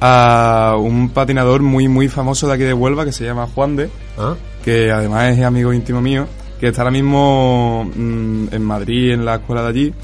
a 0.00 0.76
un 0.78 1.10
patinador 1.10 1.62
muy 1.62 1.88
muy 1.88 2.08
famoso 2.08 2.46
de 2.46 2.54
aquí 2.54 2.62
de 2.64 2.74
Huelva 2.74 3.04
que 3.04 3.12
se 3.12 3.24
llama 3.24 3.46
Juan 3.46 3.76
de, 3.76 3.90
¿Ah? 4.18 4.34
que 4.64 4.90
además 4.90 5.36
es 5.36 5.44
amigo 5.44 5.72
íntimo 5.72 6.00
mío, 6.00 6.26
que 6.60 6.68
está 6.68 6.82
ahora 6.82 6.92
mismo 6.92 7.84
mm, 7.94 8.48
en 8.52 8.64
Madrid, 8.64 9.12
en 9.12 9.24
la 9.24 9.36
escuela 9.36 9.62
de 9.62 9.68
allí, 9.68 9.94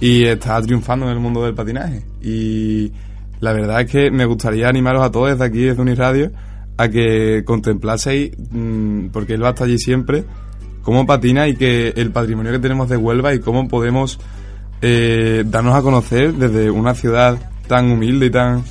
y 0.00 0.24
está 0.24 0.60
triunfando 0.62 1.06
en 1.06 1.12
el 1.12 1.20
mundo 1.20 1.44
del 1.44 1.54
patinaje. 1.54 2.02
Y 2.22 2.92
la 3.40 3.52
verdad 3.52 3.80
es 3.82 3.90
que 3.90 4.10
me 4.10 4.24
gustaría 4.24 4.68
animaros 4.68 5.02
a 5.02 5.10
todos 5.10 5.30
desde 5.30 5.44
aquí, 5.44 5.60
desde 5.60 5.80
Uniradio, 5.80 6.32
a 6.76 6.88
que 6.88 7.42
contemplaseis, 7.44 8.32
mm, 8.50 9.08
porque 9.08 9.34
él 9.34 9.42
va 9.42 9.50
hasta 9.50 9.64
allí 9.64 9.78
siempre, 9.78 10.24
cómo 10.82 11.06
patina 11.06 11.48
y 11.48 11.56
que 11.56 11.92
el 11.96 12.10
patrimonio 12.12 12.52
que 12.52 12.58
tenemos 12.58 12.88
de 12.88 12.96
Huelva 12.96 13.34
y 13.34 13.40
cómo 13.40 13.68
podemos 13.68 14.18
eh, 14.80 15.44
darnos 15.46 15.74
a 15.74 15.82
conocer 15.82 16.34
desde 16.34 16.70
una 16.70 16.94
ciudad 16.94 17.38
tan 17.66 17.90
humilde 17.90 18.26
y 18.26 18.30
tan 18.30 18.64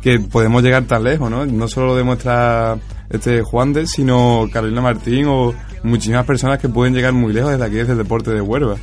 que 0.00 0.20
podemos 0.20 0.62
llegar 0.62 0.84
tan 0.84 1.04
lejos, 1.04 1.30
¿no? 1.30 1.46
No 1.46 1.68
solo 1.68 1.88
lo 1.88 1.96
demuestra 1.96 2.78
este 3.10 3.42
Juan 3.42 3.72
de, 3.72 3.86
sino 3.86 4.48
Carolina 4.52 4.80
Martín 4.80 5.26
o 5.28 5.54
muchísimas 5.82 6.26
personas 6.26 6.58
que 6.58 6.68
pueden 6.68 6.94
llegar 6.94 7.12
muy 7.12 7.32
lejos 7.32 7.52
desde 7.52 7.64
aquí, 7.64 7.74
desde 7.76 7.92
el 7.92 7.98
deporte 7.98 8.30
de 8.32 8.40
Huelva. 8.40 8.76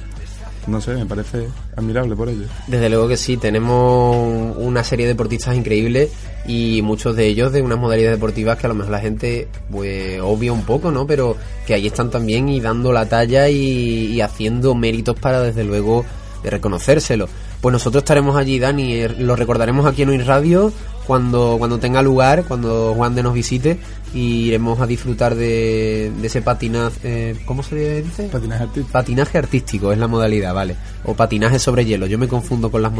No 0.67 0.81
sé, 0.81 0.95
me 0.95 1.05
parece 1.05 1.48
admirable 1.75 2.15
por 2.15 2.27
ello. 2.27 2.45
Desde 2.67 2.89
luego 2.89 3.07
que 3.07 3.17
sí, 3.17 3.38
tenemos 3.38 4.57
una 4.57 4.84
serie 4.84 5.05
de 5.05 5.13
deportistas 5.13 5.55
increíbles 5.55 6.10
y 6.48 6.81
muchos 6.81 7.15
de 7.15 7.27
ellos 7.27 7.51
de 7.51 7.62
unas 7.62 7.77
modalidades 7.77 8.17
deportivas 8.17 8.57
que 8.57 8.65
a 8.65 8.69
lo 8.69 8.75
mejor 8.75 8.91
la 8.91 9.00
gente 9.00 9.48
pues 9.69 10.19
obvia 10.22 10.51
un 10.51 10.63
poco, 10.63 10.91
¿no? 10.91 11.05
Pero 11.05 11.38
que 11.67 11.75
ahí 11.75 11.86
están 11.86 12.10
también 12.10 12.50
y 12.50 12.62
dando 12.62 12.91
la 12.91 13.07
talla 13.07 13.48
y, 13.48 14.19
haciendo 14.22 14.74
méritos 14.74 15.19
para 15.19 15.41
desde 15.41 15.63
luego 15.63 16.03
de 16.41 16.50
reconocérselo. 16.50 17.29
Pues 17.62 17.72
nosotros 17.72 18.01
estaremos 18.01 18.36
allí, 18.36 18.57
Dani, 18.57 18.93
eh, 18.93 19.10
lo 19.19 19.36
recordaremos 19.36 19.86
aquí 19.86 20.01
en 20.01 20.10
Hoy 20.10 20.17
Radio 20.19 20.74
cuando, 21.05 21.55
cuando 21.57 21.79
tenga 21.79 22.01
lugar, 22.01 22.43
cuando 22.47 22.93
Juan 22.95 23.15
de 23.15 23.24
nos 23.24 23.33
visite 23.33 23.77
y 24.13 24.47
iremos 24.47 24.79
a 24.79 24.88
disfrutar 24.88 25.35
de, 25.35 26.12
de 26.19 26.27
ese 26.27 26.41
patinaje, 26.41 27.00
eh, 27.03 27.35
¿cómo 27.45 27.63
se 27.63 28.01
dice? 28.01 28.24
Patinaje 28.31 28.63
artístico. 28.63 28.91
Patinaje 28.91 29.38
artístico 29.38 29.91
es 29.91 29.97
la 29.97 30.07
modalidad, 30.07 30.53
vale. 30.53 30.75
O 31.03 31.13
patinaje 31.13 31.59
sobre 31.59 31.85
hielo, 31.85 32.07
yo 32.07 32.17
me 32.17 32.27
confundo 32.27 32.71
con 32.71 32.81
las. 32.81 32.91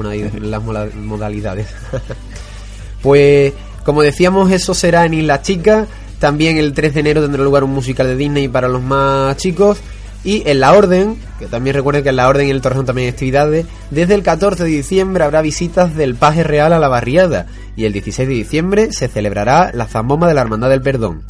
Las 0.42 0.64
modalidades. 0.64 1.68
pues, 3.02 3.54
como 3.84 4.02
decíamos, 4.02 4.52
eso 4.52 4.74
será 4.74 5.06
en 5.06 5.14
Isla 5.14 5.42
Chica. 5.42 5.88
También 6.20 6.58
el 6.58 6.74
3 6.74 6.94
de 6.94 7.00
enero 7.00 7.22
tendrá 7.22 7.44
lugar 7.44 7.64
un 7.64 7.74
musical 7.74 8.08
de 8.08 8.16
Disney 8.16 8.48
para 8.48 8.68
los 8.68 8.82
más 8.82 9.36
chicos. 9.38 9.80
Y 10.26 10.42
en 10.50 10.60
La 10.60 10.74
Orden, 10.74 11.18
que 11.38 11.46
también 11.46 11.76
recuerden 11.76 12.02
que 12.02 12.10
en 12.10 12.16
La 12.16 12.28
Orden 12.28 12.48
y 12.48 12.50
en 12.50 12.56
el 12.56 12.62
Torreón 12.64 12.88
también 12.88 13.06
hay 13.06 13.12
actividades, 13.12 13.68
desde 13.92 14.16
el 14.16 14.24
14 14.24 14.64
de 14.64 14.70
diciembre 14.72 15.24
habrá 15.24 15.44
visitas 15.44 15.96
del 15.96 16.16
Paje 16.16 16.44
Real 16.44 16.74
a 16.74 16.80
la 16.80 16.88
Barriada. 16.88 17.46
Y 17.76 17.86
el 17.86 17.94
16 17.94 18.28
de 18.28 18.34
diciembre 18.34 18.92
se 18.92 19.08
celebrará 19.08 19.72
la 19.72 19.86
Zambomba 19.86 20.28
de 20.28 20.34
la 20.34 20.42
Hermandad 20.42 20.70
del 20.70 20.82
Perdón. 20.82 21.22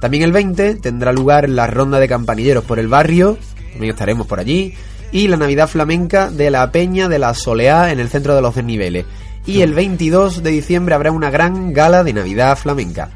También 0.00 0.22
el 0.22 0.30
20 0.30 0.76
tendrá 0.76 1.12
lugar 1.12 1.48
la 1.48 1.66
ronda 1.66 1.98
de 1.98 2.06
campanilleros 2.06 2.62
por 2.62 2.78
el 2.78 2.86
barrio, 2.86 3.38
también 3.72 3.92
estaremos 3.92 4.28
por 4.28 4.38
allí, 4.38 4.74
y 5.10 5.26
la 5.26 5.36
Navidad 5.36 5.68
flamenca 5.68 6.30
de 6.30 6.52
la 6.52 6.70
Peña 6.70 7.08
de 7.08 7.18
la 7.18 7.34
Soleá 7.34 7.90
en 7.90 7.98
el 7.98 8.08
centro 8.08 8.36
de 8.36 8.42
los 8.42 8.54
desniveles. 8.54 9.04
Y 9.46 9.62
el 9.62 9.74
22 9.74 10.44
de 10.44 10.50
diciembre 10.50 10.94
habrá 10.94 11.10
una 11.10 11.30
gran 11.30 11.72
gala 11.72 12.04
de 12.04 12.12
Navidad 12.12 12.56
flamenca. 12.56 13.10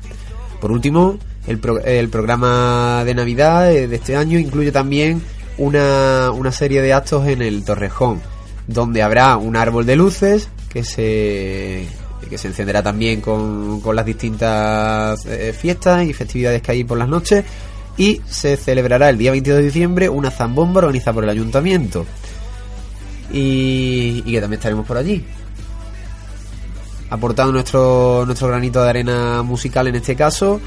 Por 0.60 0.72
último, 0.72 1.18
el, 1.48 1.58
pro- 1.58 1.80
el 1.80 2.08
programa 2.08 3.02
de 3.04 3.14
Navidad 3.14 3.72
eh, 3.72 3.88
de 3.88 3.96
este 3.96 4.14
año 4.14 4.38
incluye 4.38 4.70
también 4.70 5.20
una, 5.56 6.30
serie 6.52 6.80
de 6.82 6.92
actos 6.92 7.26
en 7.26 7.42
el 7.42 7.64
Torrejón, 7.64 8.20
donde 8.68 9.02
habrá 9.02 9.36
un 9.36 9.56
árbol 9.56 9.84
de 9.86 9.96
luces 9.96 10.48
que 10.68 10.84
se, 10.84 11.86
que 12.30 12.38
se 12.38 12.48
encenderá 12.48 12.82
también 12.82 13.20
con, 13.20 13.80
con 13.80 13.96
las 13.96 14.06
distintas 14.06 15.26
eh, 15.26 15.52
fiestas 15.58 16.04
y 16.06 16.12
festividades 16.12 16.62
que 16.62 16.70
hay 16.72 16.84
por 16.84 16.98
las 16.98 17.08
noches. 17.08 17.44
Y 17.96 18.20
se 18.28 18.56
celebrará 18.56 19.08
el 19.08 19.18
día 19.18 19.32
22 19.32 19.58
de 19.58 19.64
diciembre 19.64 20.08
una 20.08 20.30
zambomba 20.30 20.78
organizada 20.78 21.14
por 21.14 21.24
el 21.24 21.30
ayuntamiento. 21.30 22.06
Y, 23.32 24.22
y 24.24 24.32
que 24.32 24.40
también 24.40 24.58
estaremos 24.58 24.86
por 24.86 24.96
allí 24.96 25.24
aportando 27.10 27.52
nuestro, 27.52 28.24
nuestro 28.26 28.48
granito 28.48 28.82
de 28.82 28.90
arena 28.90 29.42
musical 29.42 29.86
en 29.88 29.96
este 29.96 30.14
caso 30.14 30.60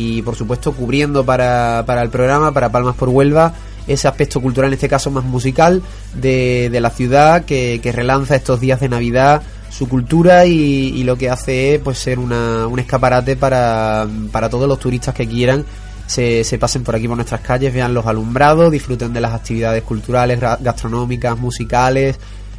y 0.00 0.22
por 0.22 0.34
supuesto 0.34 0.72
cubriendo 0.72 1.24
para, 1.24 1.84
para 1.86 2.02
el 2.02 2.08
programa, 2.08 2.52
para 2.52 2.72
Palmas 2.72 2.96
por 2.96 3.10
Huelva, 3.10 3.52
ese 3.86 4.08
aspecto 4.08 4.40
cultural, 4.40 4.70
en 4.70 4.74
este 4.74 4.88
caso 4.88 5.10
más 5.10 5.24
musical, 5.24 5.82
de, 6.14 6.70
de 6.72 6.80
la 6.80 6.88
ciudad 6.88 7.44
que, 7.44 7.80
que 7.82 7.92
relanza 7.92 8.34
estos 8.34 8.60
días 8.60 8.80
de 8.80 8.88
Navidad 8.88 9.42
su 9.68 9.88
cultura 9.88 10.46
y, 10.46 11.04
lo 11.04 11.16
que 11.16 11.28
hace 11.30 11.74
es 11.74 11.80
pues 11.80 11.98
ser 11.98 12.18
una, 12.18 12.66
un 12.66 12.78
escaparate 12.78 13.36
para, 13.36 14.06
para 14.32 14.48
todos 14.48 14.66
los 14.66 14.78
turistas 14.78 15.14
que 15.14 15.28
quieran 15.28 15.64
se, 16.06 16.44
se 16.44 16.58
pasen 16.58 16.82
por 16.82 16.96
aquí 16.96 17.06
por 17.06 17.16
nuestras 17.16 17.40
calles, 17.40 17.72
vean 17.72 17.94
los 17.94 18.06
alumbrados, 18.06 18.72
disfruten 18.72 19.12
de 19.12 19.20
las 19.20 19.32
actividades 19.32 19.82
culturales, 19.84 20.40
gastronómicas, 20.40 21.38
musicales. 21.38 22.18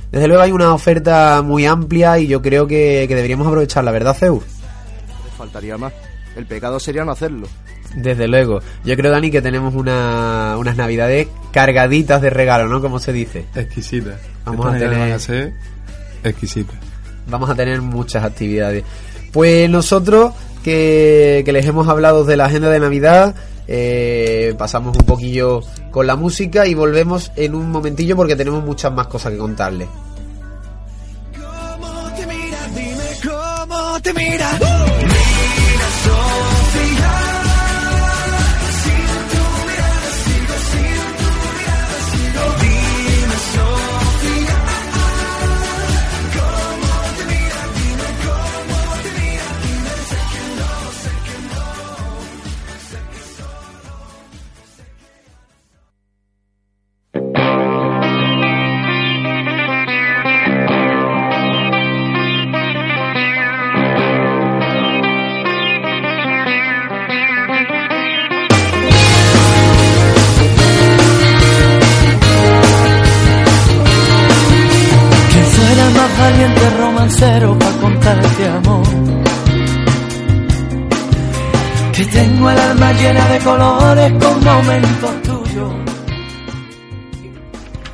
Desde 0.09 0.27
luego 0.27 0.43
hay 0.43 0.51
una 0.53 0.73
oferta 0.73 1.41
muy 1.43 1.65
amplia 1.65 2.17
y 2.17 2.27
yo 2.27 2.41
creo 2.41 2.65
que, 2.65 3.05
que 3.09 3.15
deberíamos 3.15 3.47
aprovecharla, 3.47 3.91
¿verdad, 3.91 4.15
Zeus? 4.15 4.43
Faltaría 5.37 5.77
más. 5.77 5.91
El 6.35 6.45
pecado 6.45 6.79
sería 6.79 7.03
no 7.03 7.11
hacerlo. 7.11 7.47
Desde 7.95 8.27
luego. 8.27 8.61
Yo 8.85 8.95
creo, 8.95 9.11
Dani, 9.11 9.29
que 9.31 9.41
tenemos 9.41 9.75
una, 9.75 10.55
unas 10.57 10.77
navidades 10.77 11.27
cargaditas 11.51 12.21
de 12.21 12.29
regalo, 12.29 12.67
¿no? 12.69 12.79
Como 12.81 12.99
se 12.99 13.11
dice. 13.11 13.45
Exquisita. 13.53 14.17
Vamos 14.45 14.65
Estas 14.67 14.75
a 14.75 14.79
tener- 14.85 14.99
van 14.99 15.11
a 15.11 15.19
ser 15.19 15.53
exquisitas. 16.23 16.75
Vamos 17.27 17.49
a 17.49 17.55
tener 17.55 17.81
muchas 17.81 18.23
actividades. 18.23 18.83
Pues 19.33 19.69
nosotros, 19.69 20.33
que, 20.63 21.41
que 21.45 21.51
les 21.51 21.65
hemos 21.65 21.87
hablado 21.87 22.23
de 22.23 22.37
la 22.37 22.45
agenda 22.45 22.69
de 22.69 22.79
Navidad, 22.79 23.35
eh, 23.67 24.55
pasamos 24.57 24.97
un 24.97 25.05
poquillo 25.05 25.61
con 25.91 26.07
la 26.07 26.15
música 26.15 26.65
y 26.67 26.73
volvemos 26.73 27.31
en 27.35 27.55
un 27.55 27.69
momentillo 27.71 28.15
porque 28.15 28.35
tenemos 28.37 28.63
muchas 28.63 28.91
más 28.93 29.07
cosas 29.07 29.33
que 29.33 29.37
contarles. 29.37 29.87
¿Cómo 31.37 32.11
te 32.15 32.25
mira? 32.27 32.67
Dime 32.73 33.09
cómo 33.23 34.01
te 34.01 34.13
mira. 34.13 34.49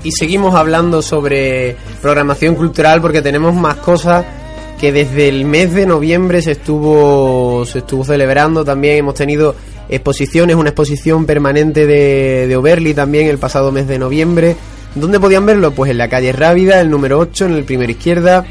Y 0.04 0.12
seguimos 0.12 0.56
hablando 0.56 1.02
sobre 1.02 1.76
programación 2.02 2.56
cultural 2.56 3.02
porque 3.02 3.22
tenemos 3.22 3.54
más 3.54 3.76
cosas 3.78 4.26
que 4.80 4.92
desde 4.92 5.28
el 5.28 5.46
mes 5.46 5.74
de 5.74 5.86
noviembre 5.86 6.42
se 6.42 6.52
estuvo 6.52 7.66
se 7.66 7.80
estuvo 7.80 8.04
celebrando 8.04 8.64
también. 8.64 8.98
Hemos 8.98 9.16
tenido 9.16 9.56
exposiciones 9.90 10.56
una 10.56 10.70
exposición 10.70 11.26
permanente 11.26 11.86
de, 11.86 12.48
de 12.48 12.56
Oberli 12.56 12.94
también 12.94 13.28
el 13.28 13.38
pasado 13.38 13.72
mes 13.72 13.88
de 13.88 14.00
noviembre. 14.00 14.56
¿dónde 14.96 15.20
podían 15.20 15.46
verlo? 15.46 15.72
pues 15.72 15.92
en 15.92 15.98
la 15.98 16.10
calle 16.10 16.32
Rábida 16.32 16.82
el 16.82 16.90
número 16.90 17.20
8 17.20 17.46
en 17.46 17.54
el 17.54 17.64
primero 17.64 17.92
izquierda. 17.92 18.46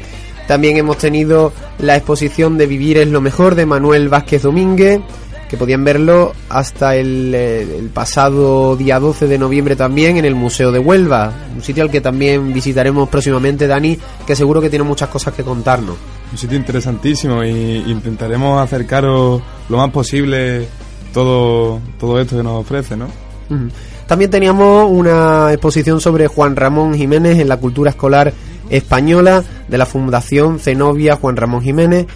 También 0.47 0.77
hemos 0.77 0.97
tenido 0.97 1.51
la 1.79 1.97
exposición 1.97 2.57
de 2.57 2.67
Vivir 2.67 2.97
es 2.97 3.07
lo 3.07 3.19
mejor 3.19 3.55
de 3.55 3.65
Manuel 3.65 4.07
Vázquez 4.07 4.43
Domínguez 4.43 5.01
que 5.49 5.57
podían 5.57 5.83
verlo 5.83 6.33
hasta 6.49 6.95
el, 6.95 7.33
eh, 7.33 7.77
el 7.79 7.89
pasado 7.89 8.75
día 8.75 8.99
12 8.99 9.27
de 9.27 9.37
noviembre 9.37 9.75
también 9.75 10.17
en 10.17 10.25
el 10.25 10.35
Museo 10.35 10.71
de 10.71 10.79
Huelva, 10.79 11.33
un 11.55 11.63
sitio 11.63 11.83
al 11.83 11.91
que 11.91 12.01
también 12.01 12.53
visitaremos 12.53 13.07
próximamente, 13.09 13.67
Dani, 13.67 13.97
que 14.25 14.35
seguro 14.35 14.61
que 14.61 14.69
tiene 14.69 14.83
muchas 14.83 15.09
cosas 15.09 15.33
que 15.33 15.43
contarnos. 15.43 15.95
Un 16.31 16.37
sitio 16.37 16.57
interesantísimo 16.57 17.43
y 17.43 17.83
intentaremos 17.87 18.61
acercaros 18.61 19.41
lo 19.69 19.77
más 19.77 19.89
posible 19.91 20.67
todo, 21.13 21.79
todo 21.99 22.19
esto 22.19 22.37
que 22.37 22.43
nos 22.43 22.61
ofrece, 22.61 22.97
¿no? 22.97 23.07
También 24.07 24.29
teníamos 24.29 24.89
una 24.91 25.51
exposición 25.51 26.01
sobre 26.01 26.27
Juan 26.27 26.55
Ramón 26.55 26.95
Jiménez 26.95 27.39
en 27.39 27.47
la 27.47 27.57
cultura 27.57 27.91
escolar 27.91 28.33
española 28.69 29.43
de 29.67 29.77
la 29.77 29.85
Fundación 29.85 30.59
Zenobia 30.59 31.15
Juan 31.15 31.37
Ramón 31.37 31.63
Jiménez. 31.63 32.07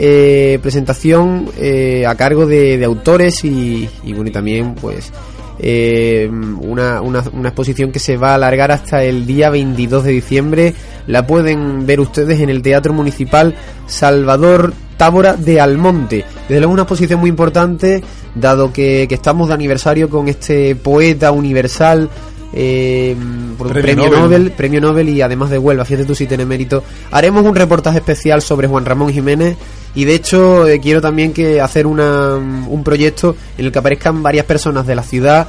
Eh, 0.00 0.60
presentación 0.62 1.50
eh, 1.58 2.06
a 2.06 2.14
cargo 2.14 2.46
de, 2.46 2.78
de 2.78 2.84
autores 2.84 3.44
y, 3.44 3.88
y 4.04 4.12
bueno 4.12 4.30
y 4.30 4.32
también 4.32 4.76
pues 4.76 5.12
eh, 5.58 6.30
una, 6.30 7.02
una, 7.02 7.24
una 7.32 7.48
exposición 7.48 7.90
que 7.90 7.98
se 7.98 8.16
va 8.16 8.30
a 8.30 8.34
alargar 8.36 8.70
hasta 8.70 9.02
el 9.02 9.26
día 9.26 9.50
22 9.50 10.04
de 10.04 10.12
diciembre. 10.12 10.74
La 11.08 11.26
pueden 11.26 11.84
ver 11.84 11.98
ustedes 11.98 12.38
en 12.40 12.48
el 12.48 12.62
Teatro 12.62 12.92
Municipal 12.92 13.56
Salvador 13.88 14.72
Tábora 14.96 15.34
de 15.34 15.60
Almonte. 15.60 16.24
Desde 16.48 16.60
luego 16.60 16.72
una 16.72 16.82
exposición 16.82 17.18
muy 17.18 17.30
importante 17.30 18.02
dado 18.36 18.72
que, 18.72 19.06
que 19.08 19.14
estamos 19.16 19.48
de 19.48 19.54
aniversario 19.54 20.08
con 20.08 20.28
este 20.28 20.76
poeta 20.76 21.32
universal 21.32 22.08
eh, 22.52 23.14
por 23.56 23.66
un 23.66 23.72
Premio 23.72 23.94
premio, 23.94 24.04
Nobel. 24.10 24.22
Nobel. 24.22 24.52
premio 24.52 24.80
Nobel 24.80 25.08
y 25.08 25.20
además 25.20 25.50
de 25.50 25.58
Huelva, 25.58 25.84
fíjate 25.84 26.06
tú 26.06 26.14
si 26.14 26.26
tiene 26.26 26.46
mérito. 26.46 26.82
Haremos 27.10 27.44
un 27.44 27.54
reportaje 27.54 27.98
especial 27.98 28.42
sobre 28.42 28.68
Juan 28.68 28.84
Ramón 28.84 29.12
Jiménez 29.12 29.56
y 29.94 30.04
de 30.04 30.14
hecho 30.14 30.66
eh, 30.66 30.80
quiero 30.80 31.00
también 31.00 31.32
que 31.32 31.60
hacer 31.60 31.86
una, 31.86 32.34
un 32.36 32.82
proyecto 32.84 33.36
en 33.56 33.66
el 33.66 33.72
que 33.72 33.78
aparezcan 33.78 34.22
varias 34.22 34.46
personas 34.46 34.86
de 34.86 34.94
la 34.94 35.02
ciudad 35.02 35.48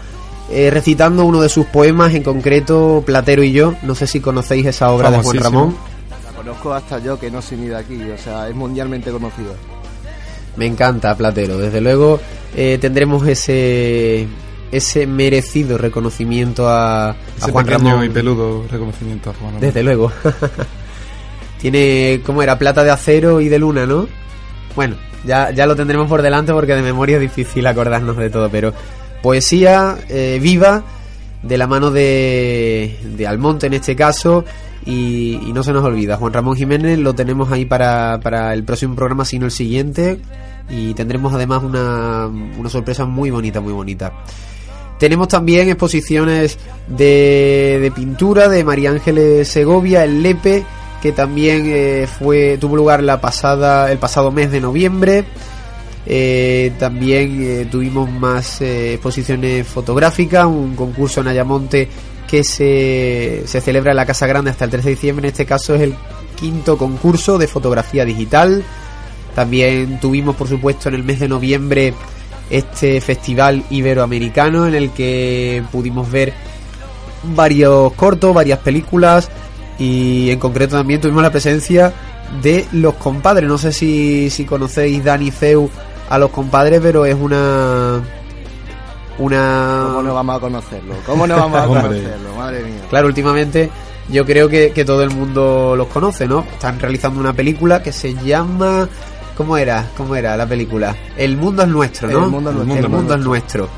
eh, 0.51 0.71
recitando 0.71 1.25
uno 1.25 1.41
de 1.41 1.49
sus 1.49 1.67
poemas, 1.67 2.13
en 2.15 2.23
concreto 2.23 3.03
Platero 3.05 3.43
y 3.43 3.51
yo. 3.51 3.75
No 3.83 3.93
sé 3.93 4.07
si 4.07 4.19
conocéis 4.19 4.65
esa 4.65 4.91
obra 4.91 5.12
de 5.12 5.19
Juan. 5.19 5.38
Ramón. 5.38 5.75
La 6.09 6.31
conozco 6.31 6.73
hasta 6.73 6.99
yo, 6.99 7.19
que 7.19 7.29
no 7.29 7.41
soy 7.41 7.59
ni 7.59 7.67
de 7.67 7.77
aquí. 7.77 8.01
O 8.09 8.17
sea, 8.17 8.49
es 8.49 8.55
mundialmente 8.55 9.12
conocida. 9.12 9.53
Me 10.55 10.65
encanta 10.65 11.15
Platero, 11.15 11.57
desde 11.57 11.79
luego 11.79 12.19
eh, 12.55 12.77
tendremos 12.81 13.25
ese 13.27 14.27
ese 14.71 15.08
merecido 15.08 15.77
reconocimiento 15.77 16.67
a, 16.69 17.10
a 17.12 17.15
Ese 17.38 17.51
Juan 17.51 17.65
pequeño 17.65 17.89
Ramón. 17.91 18.05
y 18.05 18.10
peludo 18.10 18.65
reconocimiento 18.69 19.29
a 19.29 19.34
Juan 19.34 19.45
Ramón. 19.47 19.62
Desde 19.62 19.84
luego. 19.84 20.12
Tiene, 21.60 22.21
¿cómo 22.25 22.41
era? 22.41 22.58
Plata 22.58 22.84
de 22.84 22.91
acero 22.91 23.41
y 23.41 23.49
de 23.49 23.60
luna, 23.60 23.86
¿no? 23.86 24.08
Bueno, 24.75 24.95
ya, 25.25 25.51
ya 25.51 25.65
lo 25.65 25.75
tendremos 25.75 26.08
por 26.08 26.21
delante 26.21 26.53
porque 26.53 26.73
de 26.75 26.82
memoria 26.82 27.15
es 27.17 27.21
difícil 27.21 27.67
acordarnos 27.67 28.15
de 28.15 28.29
todo, 28.29 28.49
pero 28.49 28.73
poesía 29.21 29.97
eh, 30.08 30.39
viva 30.41 30.84
de 31.43 31.58
la 31.58 31.67
mano 31.67 31.91
de, 31.91 32.97
de 33.03 33.27
Almonte 33.27 33.67
en 33.67 33.73
este 33.73 33.95
caso 33.95 34.45
y, 34.86 35.39
y 35.45 35.51
no 35.53 35.63
se 35.63 35.73
nos 35.73 35.84
olvida, 35.84 36.15
Juan 36.17 36.32
Ramón 36.32 36.55
Jiménez 36.55 36.97
lo 36.99 37.13
tenemos 37.13 37.51
ahí 37.51 37.65
para, 37.65 38.19
para 38.21 38.53
el 38.53 38.63
próximo 38.63 38.95
programa, 38.95 39.25
sino 39.25 39.45
el 39.45 39.51
siguiente 39.51 40.19
y 40.69 40.93
tendremos 40.93 41.34
además 41.34 41.63
una, 41.63 42.27
una 42.27 42.69
sorpresa 42.69 43.05
muy 43.05 43.32
bonita, 43.32 43.60
muy 43.60 43.73
bonita. 43.73 44.13
Tenemos 44.99 45.29
también 45.29 45.69
exposiciones 45.69 46.57
de, 46.89 47.89
pintura 47.95 48.49
de 48.49 48.65
María 48.65 48.89
Ángeles 48.89 49.47
Segovia, 49.47 50.03
el 50.03 50.21
Lepe, 50.21 50.65
que 51.01 51.13
también 51.13 51.63
eh, 51.67 52.05
fue 52.05 52.57
tuvo 52.59 52.75
lugar 52.75 53.01
la 53.01 53.21
pasada 53.21 53.89
el 53.93 53.97
pasado 53.97 54.29
mes 54.29 54.51
de 54.51 54.59
noviembre. 54.59 55.23
Eh, 56.05 56.73
también 56.79 57.38
eh, 57.41 57.67
tuvimos 57.71 58.12
más 58.12 58.62
exposiciones 58.62 59.65
fotográficas, 59.65 60.45
un 60.45 60.75
concurso 60.75 61.21
en 61.21 61.29
Ayamonte 61.29 61.88
que 62.27 62.43
se, 62.43 63.43
se 63.45 63.62
celebra 63.62 63.91
en 63.91 63.97
la 63.97 64.05
Casa 64.05 64.27
Grande 64.27 64.51
hasta 64.51 64.65
el 64.65 64.71
13 64.71 64.83
de 64.83 64.95
diciembre. 64.95 65.27
En 65.27 65.31
este 65.31 65.45
caso 65.45 65.75
es 65.75 65.81
el 65.81 65.95
quinto 66.35 66.77
concurso 66.77 67.38
de 67.38 67.47
fotografía 67.47 68.03
digital. 68.03 68.65
También 69.33 70.01
tuvimos, 70.01 70.35
por 70.35 70.49
supuesto, 70.49 70.89
en 70.89 70.95
el 70.95 71.03
mes 71.05 71.21
de 71.21 71.29
noviembre 71.29 71.93
este 72.49 73.01
festival 73.01 73.63
iberoamericano 73.69 74.67
en 74.67 74.75
el 74.75 74.91
que 74.91 75.63
pudimos 75.71 76.09
ver 76.09 76.33
varios 77.23 77.93
cortos, 77.93 78.33
varias 78.33 78.59
películas 78.59 79.29
y 79.77 80.29
en 80.29 80.39
concreto 80.39 80.77
también 80.77 80.99
tuvimos 81.01 81.23
la 81.23 81.31
presencia 81.31 81.93
de 82.41 82.67
los 82.71 82.95
compadres. 82.95 83.47
No 83.47 83.57
sé 83.57 83.71
si, 83.71 84.29
si 84.29 84.45
conocéis 84.45 85.03
Dani 85.03 85.31
Feu 85.31 85.69
a 86.09 86.17
los 86.17 86.31
compadres, 86.31 86.79
pero 86.81 87.05
es 87.05 87.15
una 87.15 88.01
una 89.19 89.83
¿Cómo 89.88 90.03
no 90.03 90.13
vamos 90.13 90.38
a 90.38 90.39
conocerlo? 90.39 90.95
¿Cómo 91.05 91.27
no 91.27 91.35
vamos 91.35 91.62
a 91.62 91.67
conocerlo? 91.67 92.35
Madre 92.38 92.63
mía. 92.63 92.81
Claro, 92.89 93.07
últimamente 93.07 93.69
yo 94.09 94.25
creo 94.25 94.47
que, 94.49 94.71
que 94.71 94.85
todo 94.85 95.03
el 95.03 95.12
mundo 95.12 95.75
los 95.75 95.88
conoce, 95.88 96.27
¿no? 96.27 96.45
Están 96.53 96.79
realizando 96.79 97.19
una 97.19 97.33
película 97.33 97.83
que 97.83 97.91
se 97.91 98.13
llama... 98.15 98.88
¿Cómo 99.39 99.56
era? 99.56 99.89
¿Cómo 99.95 100.17
era 100.17 100.36
la 100.36 100.45
película? 100.45 100.93
El 101.15 101.38
mundo 101.38 101.63
es 101.63 101.69
nuestro, 101.69 102.10
¿no? 102.10 102.25
El 102.25 102.30
mundo 102.30 102.49
es 102.49 102.56
nuestro. 102.58 102.86
El 102.86 102.89
mundo 102.89 103.15
es 103.15 103.21
nuestro. 103.21 103.69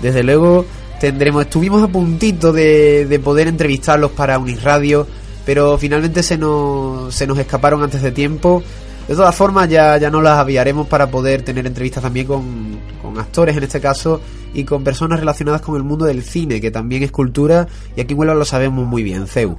Desde 0.00 0.22
luego 0.22 0.64
tendremos... 0.98 1.44
Estuvimos 1.44 1.82
a 1.82 1.88
puntito 1.88 2.50
de, 2.50 3.04
de 3.04 3.18
poder 3.18 3.46
entrevistarlos 3.46 4.12
para 4.12 4.38
Unisradio, 4.38 5.06
pero 5.44 5.76
finalmente 5.76 6.22
se 6.22 6.38
nos, 6.38 7.14
se 7.14 7.26
nos 7.26 7.38
escaparon 7.38 7.82
antes 7.82 8.00
de 8.00 8.10
tiempo. 8.10 8.62
De 9.06 9.14
todas 9.14 9.34
formas, 9.34 9.68
ya, 9.68 9.98
ya 9.98 10.08
nos 10.08 10.22
las 10.22 10.38
aviaremos 10.38 10.86
para 10.86 11.10
poder 11.10 11.42
tener 11.42 11.66
entrevistas 11.66 12.02
también 12.02 12.26
con, 12.26 12.78
con 13.02 13.18
actores 13.18 13.54
en 13.54 13.64
este 13.64 13.82
caso 13.82 14.18
y 14.54 14.64
con 14.64 14.82
personas 14.82 15.20
relacionadas 15.20 15.60
con 15.60 15.76
el 15.76 15.82
mundo 15.82 16.06
del 16.06 16.22
cine, 16.22 16.58
que 16.58 16.70
también 16.70 17.02
es 17.02 17.12
cultura 17.12 17.68
y 17.94 18.00
aquí 18.00 18.14
en 18.14 18.18
Huelva 18.18 18.34
lo 18.34 18.46
sabemos 18.46 18.86
muy 18.86 19.02
bien, 19.02 19.26
CEU. 19.26 19.58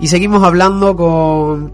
Y 0.00 0.08
seguimos 0.08 0.42
hablando 0.42 0.96
con, 0.96 1.72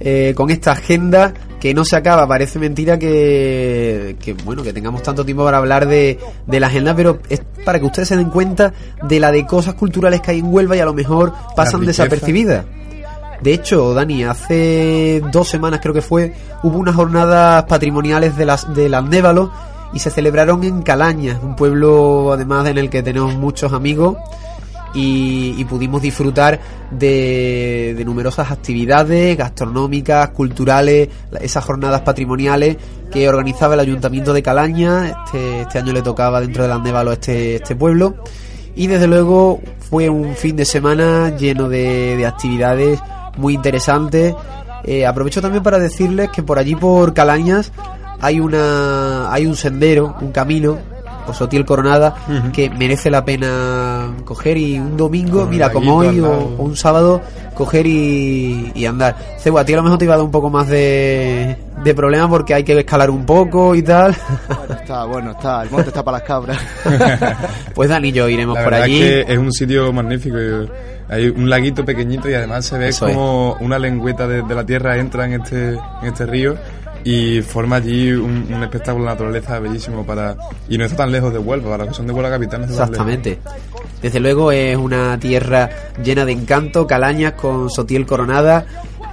eh, 0.00 0.32
con 0.36 0.50
esta 0.50 0.72
agenda 0.72 1.34
que 1.60 1.74
no 1.74 1.84
se 1.84 1.96
acaba. 1.96 2.26
Parece 2.26 2.58
mentira 2.58 2.98
que, 2.98 4.16
que, 4.20 4.32
bueno 4.32 4.62
que 4.62 4.72
tengamos 4.72 5.02
tanto 5.02 5.24
tiempo 5.24 5.44
para 5.44 5.58
hablar 5.58 5.86
de, 5.86 6.18
de 6.46 6.60
la 6.60 6.68
agenda, 6.68 6.94
pero 6.94 7.18
es 7.28 7.42
para 7.64 7.78
que 7.78 7.86
ustedes 7.86 8.08
se 8.08 8.16
den 8.16 8.30
cuenta 8.30 8.72
de 9.02 9.20
la 9.20 9.32
de 9.32 9.44
cosas 9.46 9.74
culturales 9.74 10.20
que 10.20 10.32
hay 10.32 10.38
en 10.38 10.52
Huelva 10.52 10.76
y 10.76 10.80
a 10.80 10.84
lo 10.84 10.94
mejor 10.94 11.32
pasan 11.56 11.84
desapercibidas. 11.84 12.64
De 13.40 13.52
hecho, 13.52 13.94
Dani, 13.94 14.24
hace 14.24 15.22
dos 15.30 15.48
semanas 15.48 15.80
creo 15.80 15.94
que 15.94 16.02
fue, 16.02 16.32
hubo 16.64 16.78
unas 16.78 16.96
jornadas 16.96 17.64
patrimoniales 17.64 18.36
de 18.36 18.44
las 18.44 18.74
del 18.74 18.94
Andévalo 18.94 19.52
y 19.92 20.00
se 20.00 20.10
celebraron 20.10 20.64
en 20.64 20.82
Calañas, 20.82 21.38
un 21.42 21.54
pueblo 21.54 22.32
además 22.32 22.66
en 22.66 22.78
el 22.78 22.90
que 22.90 23.02
tenemos 23.02 23.34
muchos 23.36 23.72
amigos 23.72 24.16
y, 24.94 25.64
pudimos 25.64 26.00
disfrutar 26.00 26.58
de, 26.90 27.94
de 27.96 28.04
numerosas 28.04 28.50
actividades 28.50 29.36
gastronómicas, 29.36 30.30
culturales, 30.30 31.08
esas 31.40 31.64
jornadas 31.64 32.00
patrimoniales 32.00 32.76
que 33.10 33.28
organizaba 33.28 33.74
el 33.74 33.80
Ayuntamiento 33.80 34.32
de 34.32 34.42
Calaña. 34.42 35.08
Este, 35.24 35.62
este 35.62 35.78
año 35.78 35.92
le 35.92 36.02
tocaba 36.02 36.40
dentro 36.40 36.62
del 36.62 36.72
Andévalo 36.72 37.12
este, 37.12 37.56
este 37.56 37.76
pueblo. 37.76 38.16
Y 38.74 38.86
desde 38.86 39.06
luego 39.06 39.60
fue 39.90 40.08
un 40.08 40.34
fin 40.36 40.56
de 40.56 40.64
semana 40.64 41.36
lleno 41.36 41.68
de, 41.68 42.16
de 42.16 42.26
actividades 42.26 43.00
muy 43.36 43.54
interesantes. 43.54 44.34
Eh, 44.84 45.06
aprovecho 45.06 45.42
también 45.42 45.62
para 45.62 45.78
decirles 45.78 46.30
que 46.30 46.42
por 46.42 46.58
allí 46.58 46.74
por 46.74 47.12
Calañas 47.12 47.72
hay 48.20 48.40
una 48.40 49.32
hay 49.32 49.46
un 49.46 49.56
sendero, 49.56 50.16
un 50.20 50.32
camino 50.32 50.78
por 51.28 51.36
Sotiel 51.36 51.66
Coronada 51.66 52.14
que 52.54 52.70
merece 52.70 53.10
la 53.10 53.22
pena 53.22 54.14
coger 54.24 54.56
y 54.56 54.78
un 54.78 54.96
domingo, 54.96 55.40
Con 55.42 55.50
mira, 55.50 55.70
como 55.70 55.96
hoy 55.96 56.20
o, 56.20 56.30
o 56.30 56.62
un 56.62 56.74
sábado, 56.74 57.20
coger 57.54 57.86
y, 57.86 58.72
y 58.74 58.86
andar. 58.86 59.14
Cebo, 59.38 59.58
a 59.58 59.64
ti 59.66 59.74
a 59.74 59.76
lo 59.76 59.82
mejor 59.82 59.98
te 59.98 60.06
iba 60.06 60.14
a 60.14 60.16
dar 60.16 60.24
un 60.24 60.30
poco 60.30 60.48
más 60.48 60.68
de, 60.68 61.54
de 61.84 61.94
problemas 61.94 62.30
porque 62.30 62.54
hay 62.54 62.64
que 62.64 62.78
escalar 62.78 63.10
un 63.10 63.26
poco 63.26 63.74
y 63.74 63.82
tal. 63.82 64.16
Bueno, 64.48 64.74
está, 64.80 65.04
bueno, 65.04 65.30
está. 65.32 65.62
El 65.64 65.70
monte 65.70 65.88
está 65.88 66.02
para 66.02 66.16
las 66.18 66.26
cabras. 66.26 66.58
pues 67.74 67.90
Dani 67.90 68.08
y 68.08 68.12
yo 68.12 68.26
iremos 68.26 68.56
La 68.56 68.64
por 68.64 68.72
allí. 68.72 69.02
es 69.02 69.26
que 69.26 69.32
es 69.34 69.38
un 69.38 69.52
sitio 69.52 69.92
magnífico. 69.92 70.36
Hay 71.10 71.28
un 71.28 71.50
laguito 71.50 71.84
pequeñito 71.84 72.30
y 72.30 72.34
además 72.34 72.64
se 72.64 72.78
ve 72.78 72.88
Eso 72.88 73.06
es. 73.06 73.14
como 73.14 73.52
una 73.60 73.78
lengüeta 73.78 74.26
de, 74.26 74.40
de 74.42 74.54
la 74.54 74.64
tierra 74.64 74.96
entra 74.96 75.26
en 75.26 75.34
este, 75.42 75.68
en 75.72 76.04
este 76.04 76.24
río 76.24 76.56
y 77.04 77.40
forma 77.42 77.76
allí 77.76 78.12
un, 78.12 78.62
espectáculo 78.62 79.04
de 79.04 79.10
naturaleza 79.10 79.58
bellísimo 79.58 80.04
para 80.04 80.36
y 80.68 80.76
no 80.76 80.84
está 80.84 80.98
tan 80.98 81.12
lejos 81.12 81.32
de 81.32 81.38
Huelva, 81.38 81.70
para 81.70 81.84
los 81.84 81.92
que 81.92 81.96
son 81.96 82.06
de 82.06 82.12
Huelva 82.12 82.30
capital 82.30 82.60
no 82.60 82.66
está. 82.66 82.84
Exactamente. 82.84 83.38
Desde 84.02 84.20
luego 84.20 84.52
es 84.52 84.76
una 84.76 85.18
tierra 85.18 85.70
llena 86.02 86.24
de 86.24 86.32
encanto, 86.32 86.86
calañas 86.86 87.32
con 87.32 87.70
Sotiel 87.70 88.06
coronada 88.06 88.66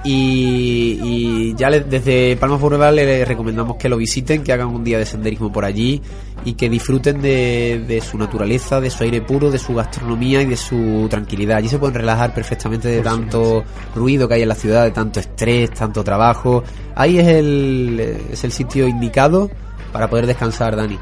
y, 0.06 1.00
y 1.02 1.54
ya 1.56 1.68
le- 1.68 1.80
desde 1.80 2.36
Palma 2.36 2.58
Funeral 2.58 2.94
le 2.94 3.24
recomendamos 3.24 3.76
que 3.76 3.88
lo 3.88 3.96
visiten, 3.96 4.42
que 4.44 4.52
hagan 4.52 4.68
un 4.68 4.84
día 4.84 4.98
de 4.98 5.04
senderismo 5.06 5.52
por 5.52 5.64
allí 5.64 6.00
y 6.44 6.54
que 6.54 6.68
disfruten 6.70 7.20
de, 7.20 7.84
de 7.86 8.00
su 8.00 8.16
naturaleza, 8.16 8.80
de 8.80 8.88
su 8.90 9.02
aire 9.02 9.20
puro, 9.20 9.50
de 9.50 9.58
su 9.58 9.74
gastronomía 9.74 10.42
y 10.42 10.46
de 10.46 10.56
su 10.56 11.06
tranquilidad. 11.10 11.56
Allí 11.58 11.68
se 11.68 11.78
pueden 11.78 11.94
relajar 11.96 12.32
perfectamente 12.32 12.88
de 12.88 13.00
tanto 13.00 13.64
ruido 13.94 14.28
que 14.28 14.34
hay 14.34 14.42
en 14.42 14.48
la 14.48 14.54
ciudad, 14.54 14.84
de 14.84 14.92
tanto 14.92 15.18
estrés, 15.20 15.70
tanto 15.72 16.04
trabajo. 16.04 16.62
Ahí 16.94 17.18
es 17.18 17.26
el, 17.26 18.18
es 18.32 18.44
el 18.44 18.52
sitio 18.52 18.86
indicado 18.86 19.50
para 19.92 20.08
poder 20.08 20.26
descansar, 20.26 20.76
Dani. 20.76 20.98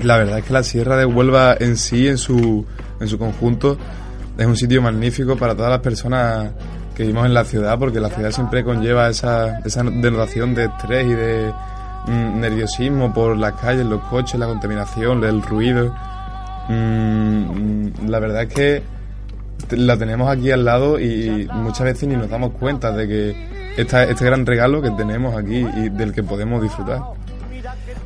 La 0.00 0.16
verdad 0.18 0.38
es 0.40 0.44
que 0.44 0.52
la 0.52 0.62
Sierra 0.64 0.96
de 0.96 1.04
Huelva 1.06 1.56
en 1.60 1.76
sí, 1.76 2.08
en 2.08 2.18
su, 2.18 2.64
en 3.00 3.06
su 3.06 3.16
conjunto, 3.16 3.78
es 4.36 4.44
un 4.46 4.56
sitio 4.56 4.82
magnífico 4.82 5.36
para 5.36 5.54
todas 5.54 5.70
las 5.70 5.80
personas 5.80 6.50
que 6.94 7.02
vivimos 7.02 7.26
en 7.26 7.34
la 7.34 7.44
ciudad, 7.44 7.78
porque 7.78 8.00
la 8.00 8.08
ciudad 8.08 8.30
siempre 8.30 8.64
conlleva 8.64 9.08
esa, 9.08 9.58
esa 9.60 9.82
denotación 9.82 10.54
de 10.54 10.64
estrés 10.66 11.06
y 11.06 11.14
de 11.14 11.52
mm, 12.06 12.40
nerviosismo 12.40 13.12
por 13.12 13.36
las 13.36 13.54
calles, 13.54 13.84
los 13.86 14.00
coches, 14.02 14.38
la 14.38 14.46
contaminación, 14.46 15.24
el 15.24 15.42
ruido. 15.42 15.94
Mm, 16.68 18.08
la 18.08 18.18
verdad 18.20 18.42
es 18.42 18.54
que 18.54 18.82
la 19.70 19.96
tenemos 19.96 20.28
aquí 20.28 20.50
al 20.50 20.64
lado 20.64 21.00
y 21.00 21.48
muchas 21.52 21.84
veces 21.84 22.08
ni 22.08 22.16
nos 22.16 22.28
damos 22.28 22.52
cuenta 22.52 22.92
de 22.92 23.08
que 23.08 23.48
esta, 23.76 24.04
este 24.04 24.24
gran 24.24 24.46
regalo 24.46 24.80
que 24.80 24.90
tenemos 24.90 25.36
aquí 25.36 25.66
y 25.76 25.88
del 25.88 26.12
que 26.12 26.22
podemos 26.22 26.62
disfrutar. 26.62 27.02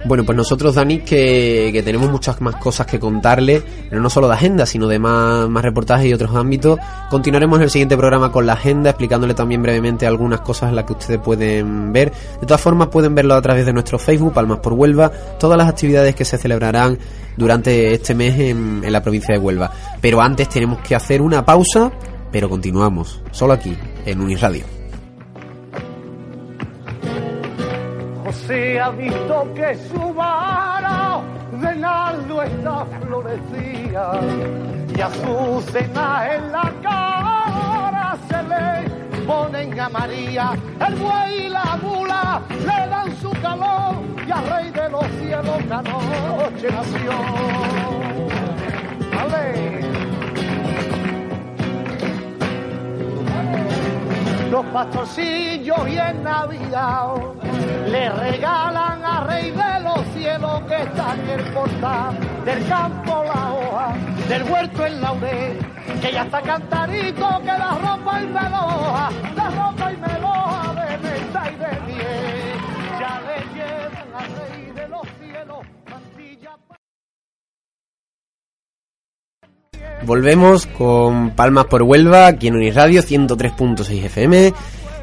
Bueno, 0.04 0.24
pues 0.24 0.36
nosotros, 0.36 0.76
Dani, 0.76 1.00
que, 1.00 1.70
que 1.72 1.82
tenemos 1.82 2.10
muchas 2.10 2.40
más 2.40 2.56
cosas 2.56 2.86
que 2.86 3.00
contarle, 3.00 3.62
pero 3.90 4.00
no 4.00 4.08
solo 4.08 4.28
de 4.28 4.34
agenda, 4.34 4.64
sino 4.64 4.86
de 4.86 4.98
más, 4.98 5.48
más 5.48 5.62
reportajes 5.62 6.06
y 6.06 6.14
otros 6.14 6.34
ámbitos. 6.36 6.78
Continuaremos 7.10 7.58
en 7.58 7.64
el 7.64 7.70
siguiente 7.70 7.96
programa 7.96 8.30
con 8.30 8.46
la 8.46 8.52
agenda, 8.52 8.90
explicándole 8.90 9.34
también 9.34 9.60
brevemente 9.60 10.06
algunas 10.06 10.40
cosas 10.40 10.70
en 10.70 10.76
las 10.76 10.84
que 10.84 10.92
ustedes 10.92 11.20
pueden 11.20 11.92
ver. 11.92 12.12
De 12.40 12.46
todas 12.46 12.60
formas, 12.60 12.88
pueden 12.88 13.14
verlo 13.14 13.34
a 13.34 13.42
través 13.42 13.66
de 13.66 13.72
nuestro 13.72 13.98
Facebook, 13.98 14.32
Palmas 14.32 14.60
por 14.60 14.74
Huelva, 14.74 15.10
todas 15.38 15.58
las 15.58 15.68
actividades 15.68 16.14
que 16.14 16.24
se 16.24 16.38
celebrarán 16.38 16.96
durante 17.36 17.92
este 17.92 18.14
mes 18.14 18.38
en, 18.38 18.82
en 18.84 18.92
la 18.92 19.02
provincia 19.02 19.34
de 19.34 19.40
Huelva. 19.40 19.70
Pero 20.00 20.20
antes 20.20 20.48
tenemos 20.48 20.78
que 20.78 20.94
hacer 20.94 21.20
una 21.20 21.44
pausa, 21.44 21.90
pero 22.30 22.48
continuamos, 22.48 23.20
solo 23.32 23.52
aquí, 23.52 23.76
en 24.06 24.20
Uniradio. 24.20 24.77
José 28.28 28.78
ha 28.78 28.90
visto 28.90 29.48
que 29.54 29.74
su 29.88 30.12
vara 30.12 31.22
de 31.50 31.74
nardo 31.76 32.42
está 32.42 32.84
florecida 33.00 34.20
y 34.94 35.00
a 35.00 35.08
su 35.08 35.62
cena 35.72 36.34
en 36.34 36.52
la 36.52 36.70
cara 36.82 38.18
se 38.28 38.42
le 38.42 39.24
ponen 39.24 39.80
a 39.80 39.88
María. 39.88 40.50
El 40.86 40.94
buey 40.96 41.46
y 41.46 41.48
la 41.48 41.78
mula 41.82 42.42
le 42.50 42.88
dan 42.90 43.16
su 43.16 43.30
calor 43.40 43.94
y 44.26 44.30
al 44.30 44.46
rey 44.46 44.70
de 44.72 44.90
los 44.90 45.06
cielos 45.22 45.64
la 45.66 45.80
noche 45.80 46.68
nació. 46.70 47.12
Ale. 49.22 49.78
los 54.50 54.66
pastorcillos 54.66 55.88
y 55.88 55.98
en 55.98 56.22
Navidad 56.22 57.14
le 57.90 58.10
regalan 58.10 59.04
a 59.04 59.24
Rey 59.24 59.50
de 59.50 59.80
los 59.80 60.00
cielos 60.14 60.62
que 60.68 60.82
está 60.82 61.14
en 61.14 61.30
el 61.30 61.52
portal 61.52 62.18
del 62.44 62.66
campo 62.68 63.24
la 63.24 63.52
hoja, 63.52 63.94
del 64.28 64.42
huerto 64.44 64.86
el 64.86 65.00
laurel, 65.00 65.58
que 66.00 66.12
ya 66.12 66.22
está 66.22 66.40
cantarito, 66.42 67.40
que 67.40 67.46
la 67.46 67.78
ropa 67.78 68.22
y 68.22 68.26
meloja, 68.26 69.10
la 69.36 69.50
ropa 69.50 69.92
y 69.92 69.96
meloja 69.96 70.74
de 70.74 70.98
menta 70.98 71.50
y 71.50 71.56
de 71.56 71.80
miel, 71.86 72.58
ya 73.00 73.20
le 73.26 73.36
llevan 73.54 74.08
a 74.14 74.20
Rey 74.38 74.72
de 74.74 74.88
los 74.88 75.06
cielos 75.20 75.66
mantilla. 75.90 76.56
Volvemos 80.06 80.66
con 80.66 81.30
Palmas 81.30 81.66
por 81.66 81.82
Huelva, 81.82 82.26
aquí 82.28 82.48
en 82.48 82.56
Uniradio 82.56 83.02
103.6 83.02 84.04
FM. 84.04 84.52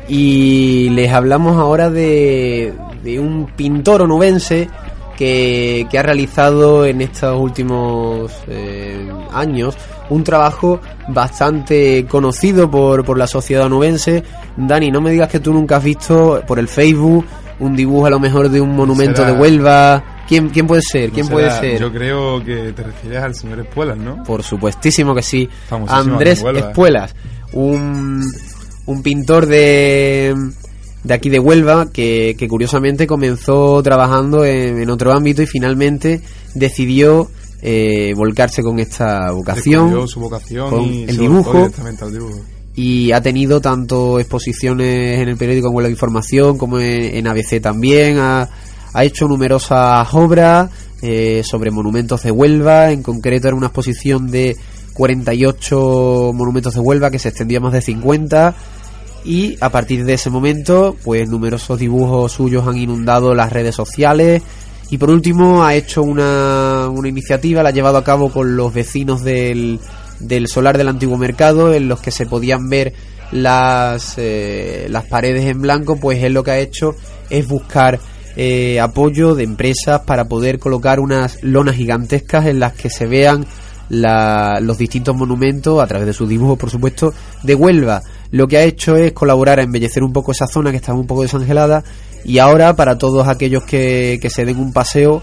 Y 0.08 0.90
les 0.92 1.12
hablamos 1.12 1.58
ahora 1.58 1.90
de, 1.90 2.74
de 3.04 3.20
un 3.20 3.48
pintor 3.56 4.04
onubense 4.04 4.70
que, 5.18 5.88
que 5.90 5.98
ha 5.98 6.04
realizado 6.04 6.86
en 6.86 7.02
estos 7.02 7.40
últimos 7.40 8.32
eh, 8.48 9.10
años 9.34 9.76
un 10.10 10.24
trabajo 10.24 10.80
bastante 11.08 12.06
conocido 12.08 12.70
por, 12.70 13.04
por 13.04 13.18
la 13.18 13.26
sociedad 13.26 13.66
onubense. 13.66 14.24
Dani, 14.56 14.92
no 14.92 15.02
me 15.02 15.12
digas 15.12 15.30
que 15.30 15.40
tú 15.40 15.52
nunca 15.54 15.78
has 15.78 15.84
visto 15.84 16.42
por 16.48 16.60
el 16.60 16.68
Facebook 16.68 17.26
un 17.58 17.76
dibujo 17.76 18.06
a 18.06 18.10
lo 18.10 18.20
mejor 18.20 18.50
de 18.50 18.60
un 18.62 18.76
monumento 18.76 19.22
Será- 19.24 19.34
de 19.34 19.40
Huelva. 19.40 20.04
¿Quién, 20.28 20.50
quién 20.50 20.66
puede 20.68 20.82
ser? 20.82 21.12
¿Quién 21.12 21.28
puede 21.28 21.50
ser? 21.52 21.80
Yo 21.80 21.92
creo 21.92 22.44
que 22.44 22.74
te 22.74 22.84
refieres 22.84 23.22
al 23.24 23.36
señor 23.36 23.60
Espuelas, 23.60 23.96
¿no? 23.98 24.24
Por 24.24 24.42
supuestísimo 24.44 25.14
que 25.16 25.22
sí. 25.22 25.48
Famosísimo 25.70 26.14
Andrés. 26.14 26.44
Espuelas, 26.44 27.16
un, 27.54 28.24
un 28.86 29.02
pintor 29.02 29.46
de, 29.46 30.36
de 31.04 31.14
aquí 31.14 31.30
de 31.30 31.40
Huelva 31.40 31.92
que, 31.92 32.36
que 32.38 32.48
curiosamente 32.48 33.08
comenzó 33.08 33.82
trabajando 33.84 34.46
en, 34.46 34.80
en 34.80 34.90
otro 34.90 35.14
ámbito 35.14 35.42
y 35.42 35.48
finalmente 35.48 36.22
decidió 36.54 37.30
eh, 37.62 38.14
volcarse 38.16 38.62
con 38.62 38.80
esta 38.80 39.32
vocación 39.32 40.08
su 40.08 40.20
vocación 40.20 40.70
con 40.70 40.84
y 40.84 41.04
el 41.04 41.18
dibujo. 41.18 41.44
volcó 41.44 41.58
directamente 41.60 42.04
al 42.04 42.14
dibujo. 42.14 42.42
y 42.76 43.12
ha 43.12 43.22
tenido 43.22 43.60
tanto 43.62 44.20
exposiciones 44.20 45.20
en 45.20 45.30
el 45.30 45.38
periódico 45.38 45.70
en 45.70 45.76
Huelva 45.76 45.88
de 45.88 45.94
Información 45.94 46.58
como 46.58 46.80
en, 46.80 47.16
en 47.16 47.28
ABC 47.28 47.62
también. 47.62 48.20
Ha, 48.20 48.50
ha 48.94 49.04
hecho 49.04 49.28
numerosas 49.28 50.08
obras 50.14 50.70
eh, 51.02 51.42
sobre 51.44 51.72
monumentos 51.72 52.24
de 52.24 52.32
Huelva. 52.32 52.92
En 52.92 53.04
concreto 53.04 53.48
era 53.48 53.58
una 53.58 53.68
exposición 53.68 54.32
de 54.32 54.56
48 54.94 56.32
monumentos 56.34 56.74
de 56.74 56.80
Huelva 56.80 57.12
que 57.12 57.20
se 57.20 57.30
extendía 57.30 57.58
a 57.58 57.62
más 57.62 57.74
de 57.74 57.82
50. 57.82 58.56
Y 59.26 59.58
a 59.60 59.70
partir 59.72 60.06
de 60.06 60.14
ese 60.14 60.30
momento, 60.30 60.96
pues 61.04 61.28
numerosos 61.28 61.80
dibujos 61.80 62.32
suyos 62.34 62.68
han 62.68 62.78
inundado 62.78 63.34
las 63.34 63.52
redes 63.52 63.74
sociales. 63.76 64.44
Y 64.92 65.00
por 65.00 65.10
último 65.10 65.64
ha 65.66 65.74
hecho 65.74 66.04
una, 66.04 66.88
una 66.92 67.10
iniciativa, 67.10 67.64
la 67.64 67.70
ha 67.70 67.74
llevado 67.74 67.98
a 67.98 68.04
cabo 68.04 68.30
con 68.32 68.56
los 68.56 68.72
vecinos 68.72 69.24
del, 69.24 69.80
del 70.20 70.48
solar 70.48 70.78
del 70.78 70.90
antiguo 70.90 71.18
mercado, 71.18 71.74
en 71.74 71.88
los 71.88 72.00
que 72.02 72.12
se 72.12 72.28
podían 72.28 72.70
ver 72.70 72.94
las, 73.32 74.14
eh, 74.18 74.86
las 74.92 75.06
paredes 75.06 75.46
en 75.46 75.60
blanco, 75.62 75.96
pues 75.96 76.24
él 76.24 76.34
lo 76.34 76.44
que 76.44 76.52
ha 76.52 76.60
hecho 76.60 76.94
es 77.32 77.48
buscar 77.48 78.00
eh, 78.38 78.80
apoyo 78.80 79.34
de 79.34 79.44
empresas 79.44 80.02
para 80.02 80.26
poder 80.26 80.60
colocar 80.60 81.00
unas 81.00 81.42
lonas 81.42 81.76
gigantescas 81.78 82.46
en 82.46 82.60
las 82.60 82.74
que 82.74 82.92
se 82.92 83.08
vean 83.08 83.46
la- 83.90 84.60
los 84.62 84.78
distintos 84.78 85.16
monumentos, 85.16 85.82
a 85.82 85.88
través 85.88 86.06
de 86.06 86.14
sus 86.14 86.30
dibujos, 86.30 86.60
por 86.60 86.70
supuesto, 86.70 87.12
de 87.42 87.56
Huelva. 87.56 88.04
Lo 88.32 88.48
que 88.48 88.58
ha 88.58 88.64
hecho 88.64 88.96
es 88.96 89.14
colaborar 89.14 89.60
a 89.60 89.64
embellecer 89.64 90.04
un 90.04 90.14
poco 90.14 90.32
esa 90.32 90.48
zona 90.48 90.72
que 90.72 90.78
estaba 90.78 90.98
un 90.98 91.08
poco 91.08 91.22
desangelada 91.22 91.84
y 92.24 92.40
ahora 92.40 92.76
para 92.76 92.98
todos 92.98 93.28
aquellos 93.28 93.64
que, 93.64 94.20
que 94.22 94.30
se 94.30 94.46
den 94.46 94.58
un 94.58 94.74
paseo, 94.74 95.22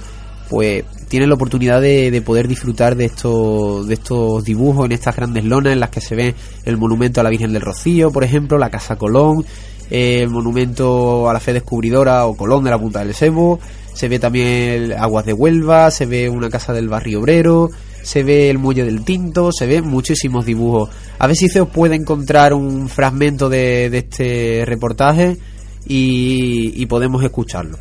pues 0.49 0.85
tienen 1.09 1.29
la 1.29 1.35
oportunidad 1.35 1.81
de, 1.81 2.11
de 2.11 2.23
poder 2.23 2.49
disfrutar 2.49 2.97
de 2.97 3.07
estos, 3.07 3.87
de 3.87 3.95
estos 3.95 4.45
dibujos 4.45 4.87
en 4.87 4.93
estas 4.93 5.17
grandes 5.17 5.45
lonas 5.45 5.73
en 5.73 5.81
las 5.81 5.91
que 5.91 6.01
se 6.01 6.15
ve 6.15 6.35
el 6.65 6.77
monumento 6.79 7.21
a 7.21 7.25
la 7.25 7.31
Virgen 7.31 7.53
del 7.53 7.63
Rocío, 7.63 8.11
por 8.11 8.25
ejemplo, 8.25 8.57
la 8.57 8.71
Casa 8.71 8.97
Colón, 8.97 9.45
el 9.91 10.31
monumento 10.31 11.29
a 11.29 11.33
la 11.33 11.41
fe 11.41 11.53
descubridora 11.53 12.25
o 12.27 12.37
Colón 12.37 12.65
de 12.65 12.71
la 12.71 12.79
Punta 12.79 13.05
del 13.05 13.15
Sebo, 13.15 13.61
se 13.93 14.09
ve 14.09 14.19
también 14.19 14.49
el 14.49 14.93
Aguas 14.93 15.27
de 15.27 15.35
Huelva, 15.35 15.91
se 15.91 16.07
ve 16.07 16.31
una 16.31 16.49
casa 16.49 16.73
del 16.73 16.89
barrio 16.89 17.21
obrero, 17.21 17.71
se 18.03 18.23
ve 18.23 18.51
el 18.51 18.59
muelle 18.59 18.85
del 18.85 19.05
Tinto, 19.05 19.51
se 19.53 19.67
ven 19.67 19.87
muchísimos 19.87 20.45
dibujos. 20.45 20.91
A 21.19 21.27
ver 21.27 21.37
si 21.37 21.49
se 21.49 21.61
os 21.61 21.69
puede 21.69 21.95
encontrar 21.95 22.53
un 22.53 22.89
fragmento 22.89 23.49
de, 23.49 23.91
de 23.91 23.99
este 23.99 24.65
reportaje 24.67 25.39
y, 25.87 26.73
y 26.77 26.87
podemos 26.87 27.23
escucharlo. 27.23 27.79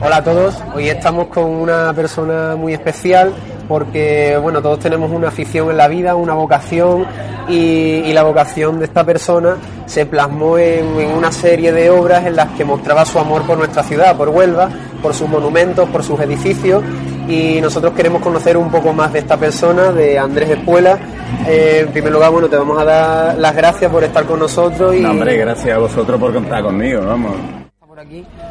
Hola 0.00 0.18
a 0.18 0.24
todos, 0.24 0.54
hoy 0.74 0.88
estamos 0.88 1.28
con 1.28 1.44
una 1.44 1.92
persona 1.94 2.54
muy 2.54 2.74
especial 2.74 3.32
porque 3.68 4.38
bueno, 4.40 4.62
todos 4.62 4.78
tenemos 4.78 5.10
una 5.10 5.28
afición 5.28 5.70
en 5.70 5.76
la 5.76 5.88
vida, 5.88 6.14
una 6.14 6.34
vocación 6.34 7.06
y, 7.48 8.12
la 8.12 8.22
vocación 8.22 8.78
de 8.78 8.86
esta 8.86 9.04
persona 9.04 9.56
se 9.84 10.06
plasmó 10.06 10.56
en, 10.56 10.98
en 10.98 11.10
una 11.10 11.30
serie 11.30 11.70
de 11.70 11.90
obras 11.90 12.24
en 12.24 12.34
las 12.34 12.48
que 12.52 12.64
mostraba 12.64 13.04
su 13.04 13.18
amor 13.18 13.42
por 13.42 13.58
nuestra 13.58 13.82
ciudad, 13.82 14.16
por 14.16 14.30
Huelva, 14.30 14.70
por 15.02 15.12
sus 15.12 15.28
monumentos, 15.28 15.86
por 15.90 16.02
sus 16.02 16.18
edificios 16.20 16.82
y 17.28 17.60
nosotros 17.60 17.92
queremos 17.94 18.22
conocer 18.22 18.56
un 18.56 18.70
poco 18.70 18.92
más 18.92 19.12
de 19.12 19.20
esta 19.20 19.36
persona, 19.36 19.92
de 19.92 20.18
Andrés 20.18 20.50
Espuela. 20.50 20.98
Eh, 21.46 21.82
en 21.86 21.92
primer 21.92 22.12
lugar, 22.12 22.30
bueno, 22.30 22.48
te 22.48 22.56
vamos 22.56 22.78
a 22.78 22.84
dar 22.84 23.38
las 23.38 23.54
gracias 23.54 23.90
por 23.90 24.04
estar 24.04 24.24
con 24.24 24.38
nosotros 24.38 24.94
y 24.94 25.00
No, 25.00 25.10
hombre, 25.10 25.36
gracias 25.36 25.76
a 25.76 25.78
vosotros 25.78 26.18
por 26.20 26.32
contar 26.32 26.62
conmigo, 26.62 27.02
vamos. 27.04 27.65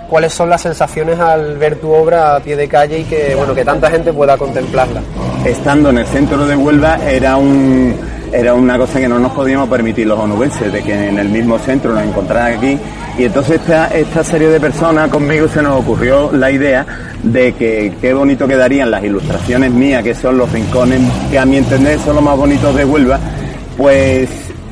¿Cuáles 0.10 0.34
son 0.34 0.50
las 0.50 0.62
sensaciones 0.62 1.20
al 1.20 1.60
ver 1.60 1.76
tu 1.76 1.92
obra 1.92 2.36
a 2.36 2.40
pie 2.40 2.56
de 2.56 2.68
calle 2.68 3.00
y 3.00 3.04
que 3.04 3.36
bueno 3.36 3.54
que 3.54 3.64
tanta 3.64 3.92
gente 3.92 4.12
pueda 4.12 4.36
contemplarla? 4.38 5.02
Estando 5.46 5.92
en 5.92 6.00
el 6.00 6.08
centro 6.08 6.48
de 6.48 6.56
Huelva 6.56 6.98
era 7.08 7.38
un 7.38 7.96
era 8.32 8.56
una 8.56 8.76
cosa 8.76 9.00
que 9.00 9.08
no 9.08 9.20
nos 9.20 9.32
podíamos 9.34 9.70
permitir 9.70 10.08
los 10.08 10.18
onubenses, 10.18 10.74
de 10.74 10.82
que 10.82 11.10
en 11.10 11.20
el 11.20 11.30
mismo 11.30 11.60
centro 11.60 11.94
nos 11.94 12.04
encontraran 12.04 12.58
aquí. 12.58 12.80
Y 13.20 13.26
entonces 13.26 13.62
esta, 13.62 13.88
esta 13.90 14.24
serie 14.24 14.48
de 14.48 14.60
personas 14.60 15.12
conmigo 15.12 15.48
se 15.48 15.62
nos 15.62 15.80
ocurrió 15.80 16.32
la 16.32 16.50
idea 16.50 16.84
de 17.22 17.54
que 17.54 17.94
qué 18.02 18.16
bonito 18.16 18.48
quedarían 18.48 18.90
las 18.90 19.04
ilustraciones 19.04 19.72
mías, 19.72 20.02
que 20.02 20.16
son 20.16 20.40
los 20.40 20.52
rincones 20.52 21.02
que 21.30 21.38
a 21.38 21.46
mi 21.46 21.58
entender 21.58 22.00
son 22.00 22.16
los 22.16 22.24
más 22.24 22.36
bonitos 22.36 22.76
de 22.76 22.84
Huelva, 22.84 23.20
pues 23.78 24.28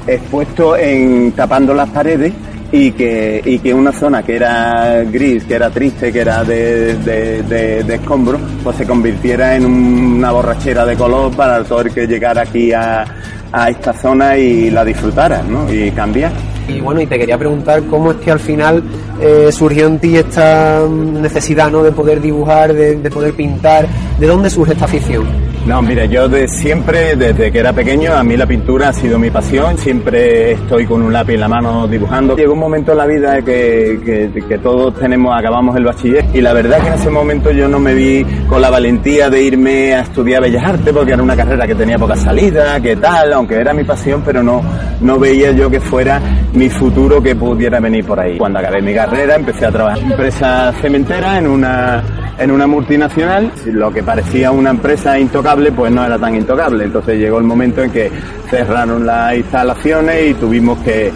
expuesto 0.07 0.75
en 0.75 1.31
tapando 1.33 1.75
las 1.75 1.89
paredes 1.89 2.33
y 2.75 2.91
que, 2.91 3.39
y 3.45 3.59
que 3.59 3.71
una 3.73 3.91
zona 3.91 4.23
que 4.23 4.36
era 4.36 5.03
gris, 5.03 5.43
que 5.43 5.53
era 5.53 5.69
triste, 5.69 6.12
que 6.12 6.19
era 6.21 6.43
de, 6.43 6.95
de, 6.95 7.43
de- 7.43 7.83
de 7.83 7.95
escombro, 7.95 8.39
pues 8.63 8.75
se 8.77 8.86
convirtiera 8.86 9.55
en 9.55 9.65
una 9.65 10.31
borrachera 10.31 10.83
de 10.86 10.95
color 10.95 11.31
para 11.36 11.63
todo 11.63 11.81
el 11.81 11.93
que 11.93 12.07
llegara 12.07 12.41
aquí 12.41 12.73
a, 12.73 13.05
a 13.51 13.69
esta 13.69 13.93
zona 13.93 14.36
y 14.38 14.71
la 14.71 14.83
disfrutara, 14.83 15.43
¿no? 15.43 15.71
Y 15.71 15.91
cambiar. 15.91 16.31
Y 16.67 16.79
bueno, 16.79 16.99
y 17.01 17.05
te 17.05 17.19
quería 17.19 17.38
preguntar 17.38 17.83
cómo 17.83 18.12
es 18.12 18.17
que 18.17 18.31
al 18.31 18.39
final 18.39 18.81
eh, 19.21 19.49
surgió 19.51 19.86
en 19.86 19.99
ti 19.99 20.17
esta 20.17 20.81
necesidad 20.89 21.69
¿no? 21.69 21.83
de 21.83 21.91
poder 21.91 22.21
dibujar, 22.21 22.73
de 22.73 22.95
poder 23.12 23.33
pintar. 23.33 23.86
¿De 24.19 24.25
dónde 24.25 24.49
surge 24.49 24.71
esta 24.73 24.86
afición? 24.86 25.25
No, 25.65 25.82
mira, 25.82 26.04
yo 26.06 26.28
de 26.28 26.45
siempre, 26.49 27.15
desde 27.15 27.49
que 27.49 27.60
era 27.60 27.71
pequeño, 27.71 28.13
a 28.13 28.21
mí 28.21 28.36
la 28.36 28.45
pintura 28.45 28.89
ha 28.89 28.93
sido 28.93 29.17
mi 29.17 29.32
pasión, 29.32 29.78
siempre 29.78 30.52
estoy 30.52 30.86
con 30.86 31.02
un 31.02 31.13
lápiz 31.13 31.36
en 31.36 31.39
la 31.39 31.47
mano 31.47 31.88
dibujando. 31.88 32.36
Llegó 32.36 32.52
un 32.52 32.60
momento 32.60 32.91
en 32.91 32.97
la 32.97 33.06
vida 33.06 33.41
que, 33.41 34.30
que, 34.45 34.58
todos 34.58 34.93
tenemos, 34.99 35.34
acabamos 35.34 35.78
el 35.78 35.86
bachiller, 35.86 36.26
y 36.34 36.41
la 36.41 36.52
verdad 36.52 36.82
que 36.82 36.88
en 36.88 36.93
ese 36.95 37.10
momento 37.10 37.49
yo 37.52 37.69
no 37.69 37.80
me 37.80 37.93
vi 37.93 38.26
con 38.49 38.60
la 38.60 38.69
valentía 38.69 39.30
de 39.30 39.41
irme 39.41 39.95
a 39.95 40.02
estudiar 40.02 40.41
Bellas 40.41 40.65
Artes, 40.65 40.93
porque 40.93 41.13
era 41.13 41.23
una 41.23 41.36
carrera 41.36 41.65
que 41.65 41.76
tenía 41.76 41.97
poca 41.97 42.17
salida, 42.17 42.82
que 42.82 42.97
tal, 42.97 43.32
aunque 43.32 43.56
era 43.56 43.73
mi 43.73 43.86
pasión, 43.86 44.21
pero 44.26 44.43
no, 44.43 44.62
no 44.99 45.17
veía 45.17 45.52
yo 45.52 45.69
que 45.69 45.80
fuera 45.80 46.21
mi 46.54 46.69
futuro 46.69 47.23
que 47.23 47.38
pudiera 47.38 47.80
venir 47.80 48.06
por 48.06 48.19
ahí. 48.19 48.38
Cuando 48.38 48.60
acabé 48.60 48.82
mi 48.82 48.93
carrera 48.93 49.36
empecé 49.36 49.65
a 49.65 49.71
trabajar 49.71 49.99
en 49.99 50.12
empresa 50.12 50.73
cementera, 50.82 51.38
en 51.38 51.47
una, 51.47 52.04
en 52.38 52.52
una 52.52 52.67
multinacional, 52.67 53.52
lo 53.65 53.91
que 53.91 54.04
parecía 54.04 54.52
una 54.52 54.72
empresa 54.72 55.19
intocable, 55.19 55.72
pues 55.72 55.91
no 55.91 56.06
era 56.06 56.17
tan 56.17 56.36
intocable. 56.36 56.84
Entonces 56.86 57.17
llegó 57.17 57.38
el 57.38 57.43
momento 57.43 57.84
en 57.84 57.91
que 57.91 58.12
cerraron 58.50 59.06
las 59.06 59.36
instalaciones 59.36 60.32
y 60.32 60.34
tuvimos 60.36 60.80
que, 60.80 61.12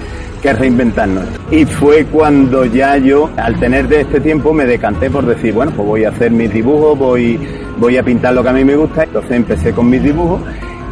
reinventarnos. 0.48 1.26
Y 1.52 1.66
fue 1.66 2.06
cuando 2.06 2.64
ya 2.64 2.96
yo, 2.96 3.30
al 3.36 3.60
tener 3.60 3.90
de 3.90 4.00
este 4.00 4.22
tiempo, 4.22 4.54
me 4.54 4.66
decanté 4.66 5.10
por 5.10 5.26
decir, 5.26 5.54
bueno, 5.54 5.74
pues 5.76 5.86
voy 5.86 6.06
a 6.06 6.10
hacer 6.10 6.32
mis 6.32 6.54
dibujos, 6.54 6.98
voy, 6.98 7.38
voy 7.78 7.98
a 7.98 8.04
pintar 8.04 8.34
lo 8.34 8.44
que 8.44 8.48
a 8.48 8.54
mí 8.54 8.64
me 8.64 8.78
gusta. 8.78 9.04
Entonces 9.04 9.32
empecé 9.32 9.74
con 9.74 9.90
mis 9.90 10.02
dibujos 10.02 10.40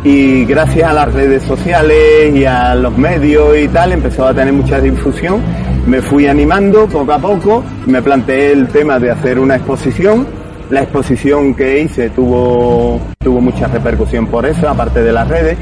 y 0.04 0.44
gracias 0.44 0.90
a 0.90 0.94
las 0.94 1.14
redes 1.14 1.42
sociales 1.44 2.36
y 2.36 2.44
a 2.44 2.76
los 2.76 2.98
medios 2.98 3.58
y 3.58 3.68
tal 3.70 3.94
empezó 3.94 4.28
a 4.28 4.34
tener 4.34 4.54
mucha 4.54 4.82
difusión. 4.82 5.42
Me 5.88 6.02
fui 6.02 6.26
animando 6.26 6.88
poco 6.88 7.14
a 7.14 7.20
poco, 7.20 7.64
me 7.86 8.02
planteé 8.02 8.54
el 8.54 8.68
tema 8.70 9.00
de 9.00 9.12
hacer 9.12 9.38
una 9.38 9.56
exposición. 9.58 10.26
La 10.72 10.82
exposición 10.82 11.54
que 11.54 11.82
hice 11.82 12.10
tuvo, 12.10 13.00
tuvo 13.20 13.40
mucha 13.40 13.68
repercusión 13.68 14.26
por 14.26 14.48
eso, 14.48 14.68
aparte 14.68 15.04
de 15.04 15.12
las 15.12 15.28
redes. 15.28 15.58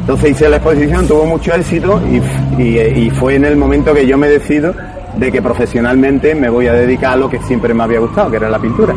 Entonces 0.00 0.32
hice 0.32 0.48
la 0.50 0.56
exposición, 0.56 1.06
tuvo 1.06 1.24
mucho 1.24 1.54
éxito 1.54 2.02
y, 2.58 3.10
fue 3.10 3.36
en 3.36 3.46
el 3.46 3.56
momento 3.56 3.94
que 3.94 4.06
yo 4.06 4.18
me 4.18 4.28
decido 4.28 4.74
de 5.16 5.32
que 5.32 5.40
profesionalmente 5.40 6.34
me 6.34 6.50
voy 6.50 6.66
a 6.66 6.74
dedicar 6.74 7.12
a 7.12 7.16
lo 7.16 7.30
que 7.30 7.38
siempre 7.40 7.72
me 7.72 7.84
había 7.84 8.00
gustado, 8.00 8.30
que 8.30 8.36
era 8.36 8.50
la 8.50 8.58
pintura. 8.58 8.94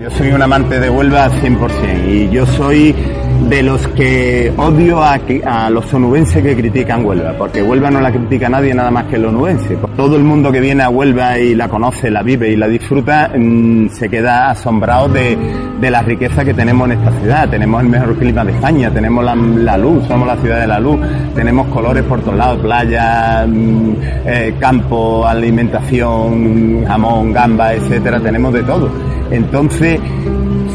Yo 0.00 0.08
soy 0.12 0.30
un 0.30 0.40
amante 0.40 0.78
de 0.78 0.88
Huelva 0.88 1.24
al 1.24 1.32
100% 1.32 2.08
y 2.08 2.30
yo 2.30 2.46
soy 2.46 2.94
de 3.40 3.62
los 3.62 3.86
que 3.88 4.52
odio 4.56 5.02
a, 5.02 5.18
a 5.46 5.70
los 5.70 5.92
onubenses 5.94 6.42
que 6.42 6.56
critican 6.56 7.04
Huelva, 7.04 7.34
porque 7.38 7.62
Huelva 7.62 7.90
no 7.90 8.00
la 8.00 8.10
critica 8.10 8.48
nadie 8.48 8.74
nada 8.74 8.90
más 8.90 9.04
que 9.06 9.16
el 9.16 9.24
onubense. 9.24 9.76
Todo 9.96 10.16
el 10.16 10.24
mundo 10.24 10.52
que 10.52 10.60
viene 10.60 10.82
a 10.82 10.90
Huelva 10.90 11.38
y 11.38 11.54
la 11.54 11.68
conoce, 11.68 12.10
la 12.10 12.22
vive 12.22 12.50
y 12.50 12.56
la 12.56 12.68
disfruta, 12.68 13.30
mmm, 13.34 13.88
se 13.88 14.08
queda 14.08 14.50
asombrado 14.50 15.08
de, 15.08 15.36
de, 15.80 15.90
la 15.90 16.02
riqueza 16.02 16.44
que 16.44 16.52
tenemos 16.52 16.90
en 16.90 16.98
esta 16.98 17.10
ciudad. 17.20 17.48
Tenemos 17.48 17.82
el 17.82 17.88
mejor 17.88 18.16
clima 18.16 18.44
de 18.44 18.52
España, 18.52 18.90
tenemos 18.90 19.24
la, 19.24 19.78
luz, 19.78 20.06
somos 20.06 20.26
la 20.26 20.36
ciudad 20.36 20.60
de 20.60 20.66
la 20.66 20.80
luz, 20.80 20.98
tenemos 21.34 21.68
colores 21.68 22.04
por 22.04 22.20
todos 22.20 22.36
lados, 22.36 22.60
playa, 22.60 23.46
mmm, 23.46 23.92
eh, 24.26 24.54
campo, 24.58 25.26
alimentación, 25.26 26.84
jamón, 26.86 27.32
gamba, 27.32 27.72
etcétera, 27.74 28.20
tenemos 28.20 28.52
de 28.52 28.62
todo. 28.62 28.90
Entonces, 29.30 30.00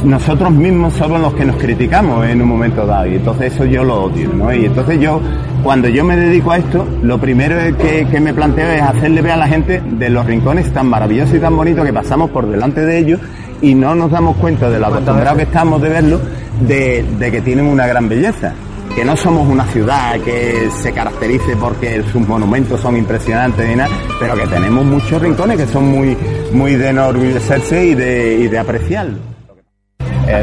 nosotros 0.04 0.52
mismos 0.52 0.94
somos 0.94 1.20
los 1.22 1.34
que 1.34 1.46
nos 1.46 1.56
criticamos 1.58 2.26
en 2.26 2.42
un 2.42 2.48
momento 2.48 2.86
dado 2.86 3.08
y 3.08 3.16
entonces 3.16 3.54
eso 3.54 3.66
yo 3.66 3.84
lo 3.84 4.04
odio, 4.04 4.30
¿no? 4.34 4.54
Y 4.54 4.66
entonces 4.66 5.00
yo, 5.00 5.22
cuando 5.64 5.88
yo 5.88 6.04
me 6.04 6.16
dedico 6.16 6.52
a 6.52 6.58
esto, 6.58 6.86
lo 7.02 7.18
primero 7.20 7.56
que, 7.78 8.06
que, 8.10 8.20
me 8.20 8.34
planteo 8.34 8.70
es 8.70 8.82
hacerle 8.82 9.22
ver 9.22 9.32
a 9.34 9.38
la 9.38 9.48
gente 9.48 9.82
de 9.82 10.10
los 10.10 10.26
rincones 10.26 10.72
tan 10.74 10.88
maravillosos 10.88 11.36
y 11.36 11.40
tan 11.40 11.56
bonitos 11.56 11.86
que 11.86 11.94
pasamos 11.94 12.30
por 12.32 12.48
delante 12.50 12.82
de 12.82 12.98
ellos 12.98 13.20
y 13.62 13.76
no 13.76 13.96
nos 13.96 14.12
damos 14.12 14.36
cuenta 14.38 14.70
de 14.70 14.80
lo 14.80 14.88
acostumbrados 14.88 15.38
que 15.38 15.44
estamos 15.44 15.82
de 15.82 15.90
verlo, 15.90 16.20
de, 16.68 17.06
de 17.18 17.32
que 17.32 17.42
tienen 17.42 17.66
una 17.66 17.88
gran 17.88 18.10
belleza 18.10 18.54
que 18.96 19.04
no 19.04 19.18
somos 19.18 19.48
una 19.48 19.66
ciudad 19.66 20.20
que 20.20 20.70
se 20.70 20.92
caracterice 20.92 21.56
porque 21.58 22.04
sus 22.12 22.28
monumentos 22.28 22.80
son 22.80 22.96
impresionantes 22.96 23.68
y 23.68 23.76
nada, 23.76 23.90
pero 24.20 24.36
que 24.36 24.46
tenemos 24.46 24.86
muchos 24.86 25.20
rincones 25.20 25.58
que 25.58 25.66
son 25.66 25.88
muy, 25.88 26.16
muy 26.52 26.76
de 26.76 26.90
enorgullecerse 26.90 27.86
y 27.86 27.96
de, 27.96 28.36
y 28.36 28.48
de 28.50 28.60
apreciarlo. 28.60 29.33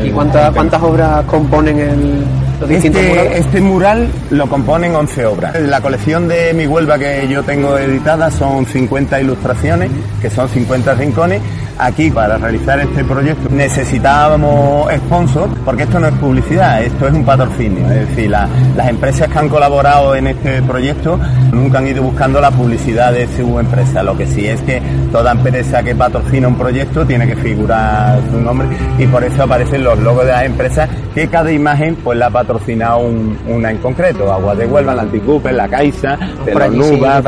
¿Y 0.05 0.11
cuántas, 0.11 0.53
cuántas 0.53 0.83
obras 0.83 1.25
componen 1.25 1.79
el, 1.79 2.25
los 2.61 2.69
distintos 2.69 3.01
este, 3.01 3.15
murales? 3.15 3.39
este 3.39 3.61
mural 3.61 4.09
lo 4.31 4.49
componen 4.49 4.95
11 4.95 5.27
obras. 5.27 5.61
La 5.61 5.81
colección 5.81 6.29
de 6.29 6.53
mi 6.53 6.67
Huelva 6.67 6.99
que 6.99 7.27
yo 7.29 7.43
tengo 7.43 7.79
editada 7.79 8.31
son 8.31 8.67
50 8.67 9.21
ilustraciones, 9.21 9.91
que 10.21 10.31
son 10.31 10.49
50 10.49 10.95
rincones. 10.95 11.41
Aquí, 11.79 12.11
para 12.11 12.37
realizar 12.37 12.79
este 12.81 13.05
proyecto, 13.05 13.49
necesitábamos 13.51 14.93
sponsor, 14.93 15.49
porque 15.65 15.85
esto 15.85 15.99
no 15.99 16.09
es 16.09 16.15
publicidad, 16.15 16.83
esto 16.83 17.09
es 17.09 17.15
un 17.15 17.25
patrocinio. 17.25 17.91
Es 17.91 18.09
decir, 18.09 18.31
la, 18.31 18.49
las 18.77 18.89
empresas 18.89 19.29
que 19.29 19.39
han 19.39 19.49
colaborado 19.49 20.15
en 20.15 20.27
este 20.27 20.63
proyecto 20.63 21.19
nunca 21.53 21.79
han 21.79 21.87
ido 21.87 22.03
buscando 22.03 22.41
la 22.41 22.51
publicidad 22.51 23.13
de 23.13 23.27
su 23.29 23.59
empresa. 23.59 24.03
Lo 24.03 24.17
que 24.17 24.27
sí 24.27 24.47
es 24.47 24.61
que 24.63 24.83
toda 25.11 25.33
empresa 25.33 25.83
que 25.83 25.95
patrocina 25.95 26.49
un 26.49 26.57
proyecto 26.57 27.07
tiene 27.07 27.27
que 27.27 27.37
figurar 27.37 28.21
su 28.31 28.39
nombre 28.39 28.69
y 28.99 29.07
por 29.07 29.25
eso 29.25 29.43
aparecen 29.43 29.83
los 29.83 29.99
logos 29.99 30.27
de 30.27 30.33
las 30.33 30.45
empresas 30.45 30.89
que 31.15 31.29
cada 31.29 31.51
imagen 31.51 31.97
pues 31.97 32.19
la 32.19 32.27
ha 32.27 32.31
patrocinado 32.31 32.99
un, 32.99 33.39
una 33.49 33.71
en 33.71 33.79
concreto. 33.79 34.33
Agua 34.33 34.55
de 34.55 34.67
Huelva, 34.67 34.95
la 34.95 35.03
Anticupe, 35.03 35.53
la 35.53 35.69
Caixa, 35.69 36.19
de 36.45 36.55
la 36.55 36.69
Nuba, 36.69 37.23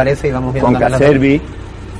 con 0.60 0.74
Caservi. 0.74 1.40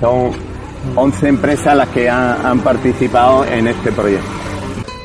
Son 0.00 0.52
11 0.95 1.29
empresas 1.29 1.77
las 1.77 1.88
que 1.88 2.09
han, 2.09 2.45
han, 2.45 2.59
participado 2.61 3.45
en 3.45 3.68
este 3.68 3.92
proyecto. 3.92 4.27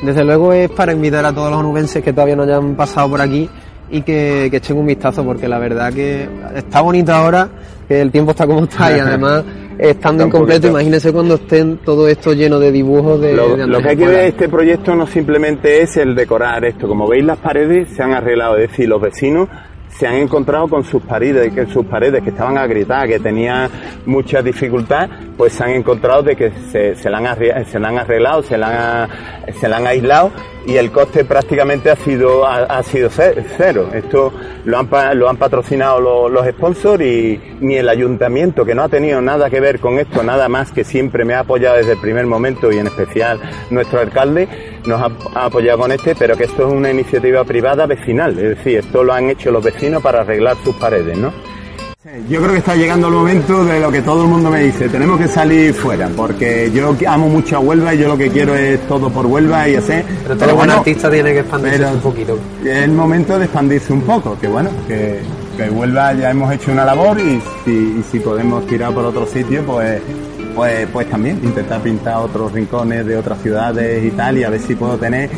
Desde 0.02 0.24
luego 0.24 0.52
es 0.52 0.70
para 0.70 0.92
invitar 0.92 1.24
a 1.24 1.32
todos 1.32 1.50
los 1.50 1.60
onubenses 1.60 2.02
que 2.02 2.12
todavía 2.12 2.36
no 2.36 2.44
hayan 2.44 2.74
pasado 2.74 3.10
por 3.10 3.20
aquí 3.20 3.48
y 3.90 4.02
que, 4.02 4.48
que 4.50 4.58
echen 4.58 4.76
un 4.76 4.86
vistazo 4.86 5.24
porque 5.24 5.48
la 5.48 5.58
verdad 5.58 5.92
que 5.92 6.28
está 6.54 6.80
bonito 6.80 7.12
ahora, 7.12 7.48
que 7.86 8.00
el 8.00 8.10
tiempo 8.10 8.32
está 8.32 8.46
como 8.46 8.64
está 8.64 8.96
y 8.96 9.00
además 9.00 9.44
estando 9.78 10.26
incompleto, 10.26 10.68
imagínense 10.68 11.12
cuando 11.12 11.36
estén 11.36 11.78
todo 11.78 12.08
esto 12.08 12.32
lleno 12.32 12.58
de 12.58 12.72
dibujos 12.72 13.20
de... 13.20 13.32
Lo, 13.32 13.56
de 13.56 13.66
lo 13.66 13.80
que 13.80 13.90
hay 13.90 13.96
que 13.96 14.06
ver 14.06 14.24
este 14.26 14.48
proyecto 14.48 14.94
no 14.94 15.06
simplemente 15.06 15.82
es 15.82 15.96
el 15.96 16.14
decorar 16.14 16.64
esto, 16.64 16.88
como 16.88 17.08
veis 17.08 17.24
las 17.24 17.38
paredes 17.38 17.88
se 17.94 18.02
han 18.02 18.12
arreglado, 18.12 18.56
es 18.56 18.70
decir, 18.70 18.88
los 18.88 19.00
vecinos 19.00 19.48
se 19.90 20.06
han 20.06 20.14
encontrado 20.14 20.68
con 20.68 20.84
sus 20.84 21.02
paredes, 21.02 21.52
que 21.52 21.66
sus 21.66 21.84
paredes 21.86 22.22
que 22.22 22.30
estaban 22.30 22.58
agrietadas, 22.58 23.08
que 23.08 23.18
tenían 23.18 23.70
mucha 24.06 24.42
dificultad, 24.42 25.08
pues 25.36 25.52
se 25.52 25.64
han 25.64 25.70
encontrado 25.70 26.22
de 26.22 26.36
que 26.36 26.52
se, 26.70 26.94
se, 26.94 27.10
la, 27.10 27.18
han 27.18 27.66
se 27.66 27.78
la 27.78 27.88
han 27.88 27.98
arreglado, 27.98 28.42
se 28.42 28.56
la 28.58 29.02
han, 29.02 29.08
se 29.54 29.66
han 29.66 29.86
aislado 29.86 30.30
y 30.66 30.76
el 30.76 30.90
coste 30.90 31.24
prácticamente 31.24 31.90
ha 31.90 31.96
sido 31.96 32.46
ha, 32.46 32.64
ha 32.64 32.82
sido 32.82 33.08
cero. 33.10 33.88
Esto 33.94 34.32
lo 34.64 34.78
han, 34.78 35.18
lo 35.18 35.28
han 35.28 35.36
patrocinado 35.36 36.00
los, 36.00 36.30
los, 36.30 36.46
sponsors 36.54 37.02
y 37.02 37.40
ni 37.60 37.76
el 37.76 37.88
ayuntamiento, 37.88 38.64
que 38.64 38.74
no 38.74 38.82
ha 38.82 38.88
tenido 38.88 39.20
nada 39.22 39.48
que 39.48 39.60
ver 39.60 39.80
con 39.80 39.98
esto, 39.98 40.22
nada 40.22 40.48
más 40.48 40.70
que 40.70 40.84
siempre 40.84 41.24
me 41.24 41.34
ha 41.34 41.40
apoyado 41.40 41.76
desde 41.76 41.92
el 41.92 42.00
primer 42.00 42.26
momento 42.26 42.70
y 42.70 42.78
en 42.78 42.86
especial 42.86 43.40
nuestro 43.70 44.00
alcalde, 44.00 44.48
nos 44.88 45.00
ha, 45.00 45.10
ha 45.34 45.44
apoyado 45.44 45.78
con 45.78 45.92
este, 45.92 46.14
pero 46.16 46.36
que 46.36 46.44
esto 46.44 46.66
es 46.66 46.74
una 46.74 46.90
iniciativa 46.90 47.44
privada 47.44 47.86
vecinal, 47.86 48.30
es 48.38 48.56
decir, 48.56 48.78
esto 48.78 49.04
lo 49.04 49.12
han 49.12 49.30
hecho 49.30 49.50
los 49.50 49.62
vecinos 49.62 50.02
para 50.02 50.22
arreglar 50.22 50.56
sus 50.64 50.74
paredes, 50.76 51.16
¿no? 51.16 51.32
Yo 52.28 52.40
creo 52.40 52.52
que 52.52 52.58
está 52.58 52.74
llegando 52.74 53.08
el 53.08 53.14
momento 53.14 53.64
de 53.64 53.80
lo 53.80 53.92
que 53.92 54.00
todo 54.00 54.22
el 54.22 54.28
mundo 54.28 54.50
me 54.50 54.62
dice, 54.62 54.88
tenemos 54.88 55.20
que 55.20 55.28
salir 55.28 55.74
fuera, 55.74 56.08
porque 56.16 56.70
yo 56.72 56.96
amo 57.06 57.28
mucho 57.28 57.56
a 57.56 57.58
Huelva 57.58 57.94
y 57.94 57.98
yo 57.98 58.08
lo 58.08 58.16
que 58.16 58.30
quiero 58.30 58.54
es 58.54 58.80
todo 58.88 59.10
por 59.10 59.26
Huelva 59.26 59.68
y 59.68 59.76
así. 59.76 59.94
Pero 60.22 60.36
todo 60.36 60.54
buen 60.54 60.70
artista 60.70 61.10
tiene 61.10 61.32
que 61.32 61.40
expandirse 61.40 61.84
un 61.84 62.00
poquito. 62.00 62.38
Es 62.64 62.84
el 62.84 62.92
momento 62.92 63.38
de 63.38 63.44
expandirse 63.44 63.92
un 63.92 64.02
poco, 64.02 64.38
que 64.40 64.48
bueno, 64.48 64.70
que, 64.86 65.20
que 65.56 65.68
Huelva 65.68 66.14
ya 66.14 66.30
hemos 66.30 66.52
hecho 66.52 66.72
una 66.72 66.84
labor 66.84 67.18
y 67.20 67.42
si, 67.64 67.70
y 67.72 68.04
si 68.10 68.20
podemos 68.20 68.66
tirar 68.66 68.94
por 68.94 69.04
otro 69.04 69.26
sitio, 69.26 69.62
pues, 69.64 70.00
pues, 70.58 70.88
pues 70.92 71.08
también 71.08 71.38
intentar 71.40 71.80
pintar 71.80 72.16
otros 72.16 72.50
rincones 72.50 73.06
de 73.06 73.16
otras 73.16 73.40
ciudades 73.40 74.04
y 74.04 74.10
tal, 74.10 74.38
y 74.38 74.42
a 74.42 74.50
ver 74.50 74.60
si 74.60 74.74
puedo 74.74 74.98
tener 74.98 75.30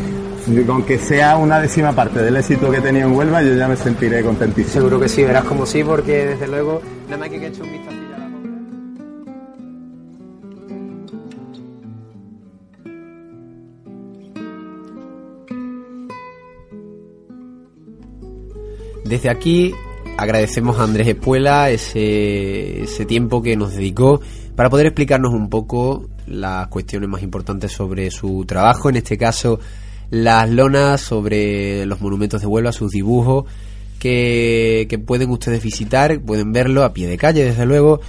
aunque 0.66 0.96
sea 0.96 1.36
una 1.36 1.60
décima 1.60 1.92
parte 1.92 2.22
del 2.22 2.34
éxito 2.36 2.70
que 2.70 2.78
he 2.78 2.80
tenido 2.80 3.06
en 3.06 3.14
Huelva, 3.14 3.42
yo 3.42 3.54
ya 3.54 3.68
me 3.68 3.76
sentiré 3.76 4.22
contentísimo. 4.22 4.72
Seguro 4.72 4.98
que 4.98 5.10
sí, 5.10 5.22
verás 5.22 5.44
como 5.44 5.66
sí, 5.66 5.84
porque 5.84 6.28
desde 6.28 6.48
luego, 6.48 6.80
nada 7.04 7.18
más 7.18 7.28
que 7.28 7.36
he 7.36 7.46
hecho 7.46 7.62
un 7.62 7.70
vistazo. 7.70 7.96
Desde 19.04 19.28
aquí 19.28 19.74
agradecemos 20.16 20.78
a 20.78 20.84
Andrés 20.84 21.08
Espuela 21.08 21.68
ese, 21.68 22.84
ese 22.84 23.04
tiempo 23.04 23.42
que 23.42 23.54
nos 23.54 23.74
dedicó 23.74 24.22
para 24.60 24.68
poder 24.68 24.88
explicarnos 24.88 25.32
un 25.32 25.48
poco 25.48 26.10
las 26.26 26.66
cuestiones 26.66 27.08
más 27.08 27.22
importantes 27.22 27.72
sobre 27.72 28.10
su 28.10 28.44
trabajo, 28.46 28.90
en 28.90 28.96
este 28.96 29.16
caso 29.16 29.58
las 30.10 30.50
lonas 30.50 31.00
sobre 31.00 31.86
los 31.86 32.02
monumentos 32.02 32.42
de 32.42 32.46
Huelva, 32.46 32.70
sus 32.70 32.92
dibujos, 32.92 33.46
que, 33.98 34.86
que, 34.90 34.98
pueden 34.98 35.30
ustedes 35.30 35.62
visitar, 35.62 36.20
pueden 36.20 36.52
verlo 36.52 36.84
a 36.84 36.92
pie 36.92 37.06
de 37.06 37.16
calle, 37.16 37.42
desde 37.42 37.64
luego, 37.64 38.02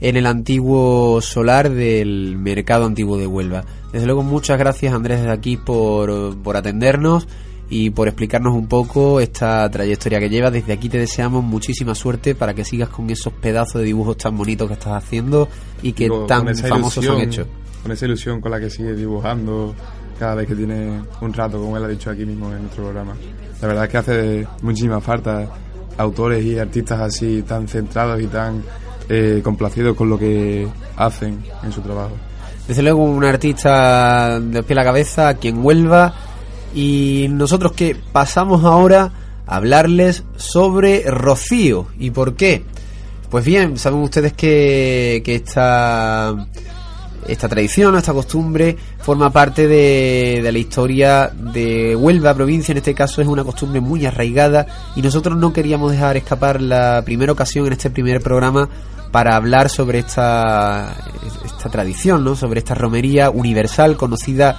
en 0.00 0.16
el 0.16 0.26
antiguo 0.26 1.20
solar 1.22 1.70
del 1.70 2.36
Mercado 2.38 2.84
Antiguo 2.84 3.18
de 3.18 3.26
Huelva. 3.26 3.64
Desde 3.92 4.06
luego, 4.06 4.22
muchas 4.22 4.60
gracias 4.60 4.94
Andrés 4.94 5.18
desde 5.18 5.32
aquí 5.32 5.56
por, 5.56 6.40
por 6.40 6.56
atendernos 6.56 7.26
y 7.68 7.90
por 7.90 8.08
explicarnos 8.08 8.54
un 8.54 8.68
poco 8.68 9.20
esta 9.20 9.68
trayectoria 9.70 10.20
que 10.20 10.28
llevas. 10.28 10.52
Desde 10.52 10.72
aquí 10.72 10.88
te 10.88 10.98
deseamos 10.98 11.42
muchísima 11.42 11.94
suerte 11.94 12.34
para 12.34 12.54
que 12.54 12.64
sigas 12.64 12.88
con 12.88 13.10
esos 13.10 13.32
pedazos 13.32 13.80
de 13.80 13.86
dibujos 13.86 14.16
tan 14.16 14.36
bonitos 14.36 14.68
que 14.68 14.74
estás 14.74 14.92
haciendo 14.92 15.48
y 15.82 15.92
que 15.92 16.04
Digo, 16.04 16.26
tan 16.26 16.54
famosos 16.54 17.04
ilusión, 17.04 17.20
son 17.20 17.28
hechos. 17.28 17.46
Con 17.82 17.92
esa 17.92 18.04
ilusión 18.06 18.40
con 18.40 18.50
la 18.50 18.60
que 18.60 18.70
sigues 18.70 18.96
dibujando 18.96 19.74
cada 20.18 20.34
vez 20.36 20.46
que 20.46 20.54
tiene 20.54 21.02
un 21.20 21.32
rato, 21.32 21.58
como 21.60 21.76
él 21.76 21.84
ha 21.84 21.88
dicho 21.88 22.10
aquí 22.10 22.24
mismo 22.24 22.52
en 22.52 22.62
nuestro 22.62 22.84
programa. 22.84 23.14
La 23.60 23.68
verdad 23.68 23.84
es 23.84 23.90
que 23.90 23.98
hace 23.98 24.48
muchísima 24.62 25.00
falta 25.00 25.48
autores 25.98 26.44
y 26.44 26.58
artistas 26.58 27.00
así 27.00 27.42
tan 27.42 27.68
centrados 27.68 28.20
y 28.20 28.26
tan 28.26 28.62
eh, 29.08 29.40
complacidos 29.42 29.96
con 29.96 30.08
lo 30.08 30.18
que 30.18 30.66
hacen 30.96 31.42
en 31.62 31.72
su 31.72 31.80
trabajo. 31.80 32.12
Desde 32.66 32.82
luego 32.82 33.04
un 33.04 33.24
artista 33.24 34.40
de 34.40 34.62
pie 34.62 34.74
a 34.74 34.76
la 34.76 34.84
cabeza 34.84 35.28
aquí 35.28 35.48
en 35.48 35.64
Huelva 35.64 36.12
y 36.76 37.28
nosotros 37.30 37.72
que 37.72 37.96
pasamos 38.12 38.62
ahora 38.62 39.10
a 39.46 39.56
hablarles 39.56 40.24
sobre 40.36 41.10
Rocío 41.10 41.86
y 41.98 42.10
por 42.10 42.36
qué. 42.36 42.64
Pues 43.30 43.46
bien, 43.46 43.78
saben 43.78 44.00
ustedes 44.00 44.34
que, 44.34 45.22
que 45.24 45.36
esta 45.36 46.46
esta 47.26 47.48
tradición, 47.48 47.96
esta 47.96 48.12
costumbre, 48.12 48.76
forma 48.98 49.30
parte 49.30 49.66
de, 49.66 50.40
de, 50.44 50.52
la 50.52 50.58
historia 50.58 51.32
de 51.34 51.96
Huelva, 51.96 52.34
provincia, 52.34 52.70
en 52.72 52.78
este 52.78 52.94
caso 52.94 53.20
es 53.20 53.26
una 53.26 53.42
costumbre 53.42 53.80
muy 53.80 54.06
arraigada 54.06 54.66
y 54.94 55.02
nosotros 55.02 55.36
no 55.36 55.52
queríamos 55.52 55.90
dejar 55.90 56.16
escapar 56.16 56.60
la 56.60 57.02
primera 57.04 57.32
ocasión 57.32 57.66
en 57.66 57.72
este 57.72 57.90
primer 57.90 58.20
programa 58.20 58.68
para 59.10 59.34
hablar 59.34 59.70
sobre 59.70 60.00
esta, 60.00 60.94
esta 61.44 61.70
tradición, 61.70 62.22
¿no? 62.22 62.36
sobre 62.36 62.58
esta 62.58 62.74
romería 62.74 63.30
universal 63.30 63.96
conocida 63.96 64.56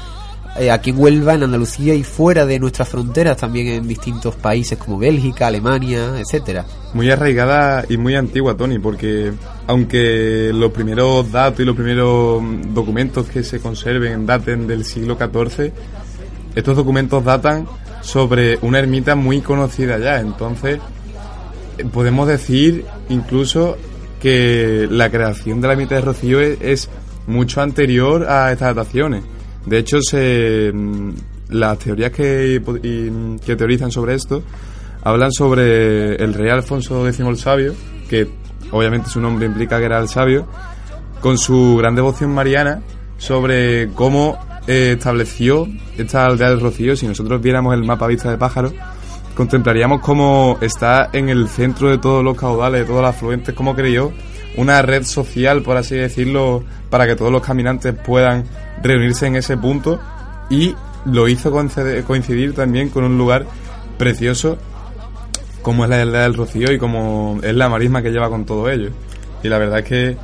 eh, 0.59 0.71
aquí 0.71 0.89
en 0.89 0.99
Huelva, 0.99 1.35
en 1.35 1.43
Andalucía 1.43 1.93
y 1.93 2.03
fuera 2.03 2.45
de 2.45 2.59
nuestras 2.59 2.89
fronteras, 2.89 3.37
también 3.37 3.67
en 3.67 3.87
distintos 3.87 4.35
países 4.35 4.77
como 4.77 4.97
Bélgica, 4.97 5.47
Alemania, 5.47 6.13
etcétera. 6.17 6.65
Muy 6.93 7.11
arraigada 7.11 7.85
y 7.87 7.97
muy 7.97 8.15
antigua, 8.15 8.57
Tony, 8.57 8.79
porque 8.79 9.33
aunque 9.67 10.51
los 10.53 10.71
primeros 10.71 11.31
datos 11.31 11.59
y 11.59 11.65
los 11.65 11.75
primeros 11.75 12.41
mm, 12.41 12.73
documentos 12.73 13.27
que 13.27 13.43
se 13.43 13.59
conserven 13.59 14.25
daten 14.25 14.65
del 14.65 14.83
siglo 14.83 15.15
XIV, 15.17 15.71
estos 16.55 16.75
documentos 16.75 17.23
datan 17.23 17.67
sobre 18.01 18.57
una 18.61 18.79
ermita 18.79 19.15
muy 19.15 19.41
conocida 19.41 19.99
ya. 19.99 20.19
Entonces, 20.19 20.79
eh, 21.77 21.85
podemos 21.85 22.27
decir 22.27 22.85
incluso 23.09 23.77
que 24.19 24.87
la 24.89 25.11
creación 25.11 25.61
de 25.61 25.67
la 25.67 25.73
ermita 25.73 25.95
de 25.95 26.01
Rocío 26.01 26.39
es, 26.39 26.57
es 26.61 26.89
mucho 27.27 27.61
anterior 27.61 28.27
a 28.27 28.51
estas 28.51 28.75
dataciones. 28.75 29.23
De 29.67 29.77
hecho, 29.79 30.01
se, 30.01 30.71
mm, 30.73 31.09
las 31.49 31.77
teorías 31.79 32.11
que, 32.11 32.61
y- 32.83 33.39
que 33.45 33.55
teorizan 33.55 33.91
sobre 33.91 34.15
esto 34.15 34.43
hablan 35.03 35.31
sobre 35.31 36.15
el 36.15 36.33
rey 36.33 36.49
Alfonso 36.49 37.07
X 37.07 37.19
el 37.19 37.37
Sabio, 37.37 37.73
que 38.09 38.27
obviamente 38.71 39.09
su 39.09 39.21
nombre 39.21 39.45
implica 39.45 39.79
que 39.79 39.85
era 39.85 39.99
el 39.99 40.07
sabio, 40.09 40.47
con 41.21 41.37
su 41.37 41.77
gran 41.77 41.95
devoción 41.95 42.33
mariana 42.33 42.81
sobre 43.17 43.89
cómo 43.93 44.37
eh, 44.67 44.95
estableció 44.97 45.67
esta 45.97 46.25
aldea 46.25 46.49
del 46.49 46.59
Rocío. 46.59 46.95
Si 46.95 47.07
nosotros 47.07 47.41
viéramos 47.41 47.73
el 47.73 47.83
mapa 47.85 48.07
vista 48.07 48.29
de 48.29 48.37
pájaro, 48.37 48.71
contemplaríamos 49.35 50.01
cómo 50.01 50.57
está 50.61 51.09
en 51.13 51.29
el 51.29 51.47
centro 51.47 51.89
de 51.89 51.97
todos 51.99 52.23
los 52.23 52.35
caudales, 52.37 52.81
de 52.81 52.87
todos 52.87 53.01
los 53.01 53.09
afluentes, 53.09 53.55
cómo 53.55 53.75
creyó 53.75 54.11
una 54.57 54.81
red 54.81 55.03
social, 55.03 55.61
por 55.61 55.77
así 55.77 55.95
decirlo, 55.95 56.63
para 56.89 57.05
que 57.07 57.15
todos 57.15 57.31
los 57.31 57.41
caminantes 57.41 57.93
puedan 57.93 58.43
reunirse 58.83 59.27
en 59.27 59.35
ese 59.35 59.57
punto 59.57 59.99
y 60.49 60.75
lo 61.05 61.27
hizo 61.27 61.51
coincidir 61.51 62.53
también 62.53 62.89
con 62.89 63.03
un 63.03 63.17
lugar 63.17 63.45
precioso 63.97 64.57
como 65.61 65.83
es 65.83 65.89
la 65.89 65.97
del 65.97 66.33
Rocío 66.33 66.71
y 66.71 66.77
como 66.77 67.39
es 67.43 67.53
la 67.53 67.67
marisma 67.69 68.01
que 68.01 68.11
lleva 68.11 68.29
con 68.29 68.45
todo 68.45 68.69
ello. 68.69 68.89
Y 69.43 69.49
la 69.49 69.57
verdad 69.57 69.79
es 69.79 69.85
que 69.85 70.17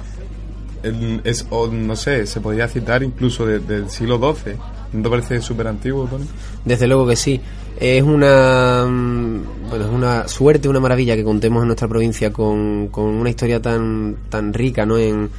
es, 1.23 1.45
no 1.71 1.95
sé, 1.95 2.25
se 2.27 2.41
podría 2.41 2.67
citar 2.67 3.03
incluso 3.03 3.45
de- 3.45 3.59
del 3.59 3.89
siglo 3.89 4.17
XII. 4.19 4.53
¿No 4.93 5.09
parece 5.09 5.41
súper 5.41 5.67
antiguo, 5.67 6.05
Tony? 6.05 6.25
Desde 6.65 6.87
luego 6.87 7.07
que 7.07 7.15
sí. 7.15 7.41
Es 7.79 8.03
una 8.03 8.85
mm, 8.87 9.69
bueno, 9.69 9.85
es 9.85 9.91
una 9.91 10.27
suerte, 10.27 10.69
una 10.69 10.79
maravilla 10.79 11.15
que 11.15 11.23
contemos 11.23 11.61
en 11.63 11.67
nuestra 11.67 11.87
provincia 11.87 12.31
con, 12.31 12.87
con 12.89 13.05
una 13.05 13.29
historia 13.29 13.61
tan 13.61 14.15
tan 14.29 14.53
rica, 14.53 14.85
¿no? 14.85 14.97
En, 14.97 15.29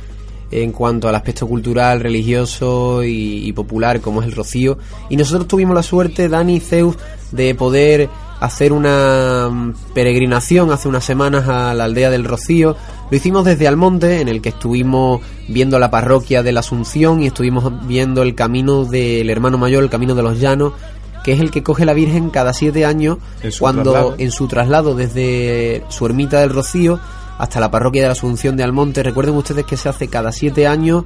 en 0.63 0.73
cuanto 0.73 1.09
al 1.09 1.15
aspecto 1.15 1.47
cultural, 1.47 2.01
religioso 2.01 3.03
y, 3.03 3.47
y 3.49 3.53
popular 3.53 4.01
como 4.01 4.21
es 4.21 4.29
el 4.29 4.35
Rocío. 4.35 4.79
Y 5.11 5.17
nosotros 5.17 5.49
tuvimos 5.49 5.75
la 5.75 5.83
suerte, 5.83 6.29
Dani 6.29 6.57
y 6.57 6.61
Zeus, 6.61 6.97
de 7.33 7.55
poder 7.55 8.09
hacer 8.41 8.73
una 8.73 9.49
mm, 9.51 9.75
peregrinación 9.95 10.71
hace 10.71 10.89
unas 10.89 11.05
semanas 11.05 11.49
a 11.49 11.75
la 11.75 11.85
aldea 11.85 12.11
del 12.11 12.25
Rocío. 12.25 12.77
Lo 13.11 13.17
hicimos 13.17 13.45
desde 13.45 13.69
Almonte, 13.69 14.21
en 14.21 14.29
el 14.29 14.41
que 14.41 14.51
estuvimos 14.51 15.21
viendo 15.49 15.79
la 15.79 15.91
parroquia 15.91 16.43
de 16.43 16.53
la 16.53 16.61
Asunción 16.61 17.23
y 17.23 17.27
estuvimos 17.29 17.87
viendo 17.87 18.23
el 18.23 18.35
camino 18.35 18.85
del 18.85 19.31
hermano 19.31 19.59
mayor, 19.59 19.83
el 19.83 19.91
camino 19.91 20.15
de 20.15 20.23
los 20.23 20.41
llanos, 20.41 20.73
que 21.25 21.33
es 21.33 21.41
el 21.41 21.51
que 21.51 21.63
coge 21.63 21.87
la 21.87 21.95
Virgen 21.95 22.31
cada 22.31 22.53
siete 22.53 22.85
años 22.85 23.19
En 23.43 23.51
cuando 23.59 23.93
traslado. 23.93 24.15
en 24.19 24.31
su 24.31 24.47
traslado 24.47 24.95
desde 24.95 25.83
su 25.89 26.05
ermita 26.05 26.41
del 26.41 26.51
Rocío 26.51 27.01
hasta 27.39 27.61
la 27.61 27.71
parroquia 27.71 28.03
de 28.03 28.09
la 28.09 28.13
Asunción 28.13 28.57
de 28.57 28.63
Almonte. 28.65 29.03
Recuerden 29.03 29.35
ustedes 29.35 29.65
que 29.67 29.77
se 29.77 29.89
hace 29.89 30.09
cada 30.09 30.33
siete 30.33 30.67
años 30.67 31.05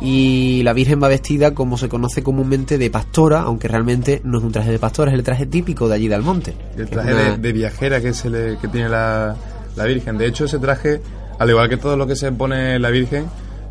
y 0.00 0.62
la 0.62 0.72
Virgen 0.72 1.02
va 1.02 1.08
vestida 1.08 1.54
como 1.54 1.76
se 1.76 1.88
conoce 1.88 2.22
comúnmente 2.22 2.78
de 2.78 2.90
pastora, 2.90 3.40
aunque 3.40 3.66
realmente 3.68 4.20
no 4.24 4.38
es 4.38 4.44
un 4.44 4.52
traje 4.52 4.70
de 4.70 4.78
pastora, 4.78 5.10
es 5.10 5.18
el 5.18 5.24
traje 5.24 5.46
típico 5.46 5.88
de 5.88 5.94
allí 5.96 6.08
de 6.08 6.14
Almonte. 6.14 6.54
El 6.76 6.88
traje 6.88 7.12
una- 7.12 7.22
de, 7.32 7.36
de 7.38 7.52
viajera 7.52 8.00
que, 8.00 8.14
se 8.14 8.30
le, 8.30 8.58
que 8.58 8.68
tiene 8.68 8.88
la, 8.88 9.34
la 9.76 9.84
Virgen. 9.84 10.16
De 10.18 10.26
hecho, 10.26 10.44
ese 10.44 10.58
traje, 10.58 11.00
al 11.38 11.50
igual 11.50 11.68
que 11.68 11.76
todo 11.78 11.96
lo 11.96 12.06
que 12.06 12.14
se 12.14 12.30
pone 12.32 12.78
la 12.78 12.90
Virgen, 12.90 13.26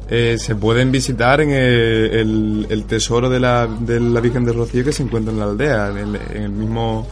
eh, 0.09 0.37
se 0.39 0.55
pueden 0.55 0.91
visitar 0.91 1.39
en 1.41 1.51
el, 1.51 1.57
el- 2.11 2.67
el 2.69 2.83
tesoro 2.85 3.29
de 3.29 3.39
la, 3.39 3.67
de 3.67 3.99
la 3.99 4.19
Virgen 4.19 4.43
de 4.45 4.53
Rocío 4.53 4.83
que 4.83 4.91
se 4.93 5.03
encuentra 5.03 5.31
en 5.33 5.39
la 5.39 5.45
aldea, 5.45 5.89
en 5.89 5.97
el, 5.97 6.15
en 6.33 6.43
el 6.43 6.49
mismo 6.51 7.07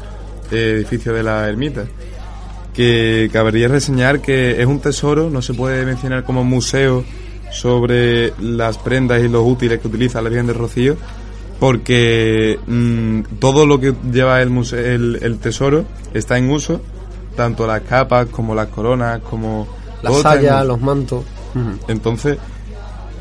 eh, 0.52 0.74
edificio 0.78 1.14
de 1.14 1.24
la 1.24 1.48
ermita. 1.48 1.86
Que 2.76 3.30
cabría 3.32 3.68
reseñar 3.70 4.22
que 4.22 4.62
es 4.62 4.68
un 4.68 4.80
tesoro, 4.80 5.30
no 5.30 5.42
se 5.42 5.54
puede 5.54 5.86
mencionar 5.86 6.24
como 6.24 6.44
museo 6.44 7.06
sobre 7.52 8.34
las 8.42 8.78
prendas 8.78 9.24
y 9.24 9.30
los 9.30 9.44
útiles 9.46 9.80
que 9.80 9.88
utiliza 9.88 10.22
la 10.22 10.28
Virgen 10.30 10.48
de 10.48 10.54
Rocío, 10.54 10.98
porque 11.60 12.60
mm, 12.68 13.22
todo 13.40 13.66
lo 13.66 13.80
que 13.80 13.94
lleva 14.12 14.42
el, 14.42 14.50
muse- 14.50 14.94
el, 14.94 15.20
el 15.22 15.38
tesoro 15.38 15.86
está 16.14 16.38
en 16.38 16.50
uso, 16.50 16.82
tanto 17.36 17.66
las 17.66 17.82
capas 17.82 18.28
como 18.28 18.54
las 18.54 18.68
coronas, 18.68 19.22
como... 19.22 19.68
las 20.02 20.12
sayas, 20.24 20.66
los 20.68 20.82
mantos. 20.82 21.24
Entonces, 21.88 22.38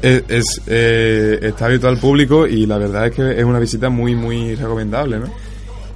es, 0.03 0.25
es, 0.29 0.61
eh, 0.67 1.39
está 1.43 1.67
abierto 1.67 1.87
al 1.89 1.99
público 1.99 2.47
y 2.49 2.67
la 2.67 2.79
verdad 2.79 3.07
es 3.07 3.13
que 3.15 3.39
es 3.39 3.45
una 3.45 3.61
visita 3.61 3.89
muy, 3.89 4.17
muy 4.17 4.57
recomendable, 4.57 5.21
¿no? 5.21 5.27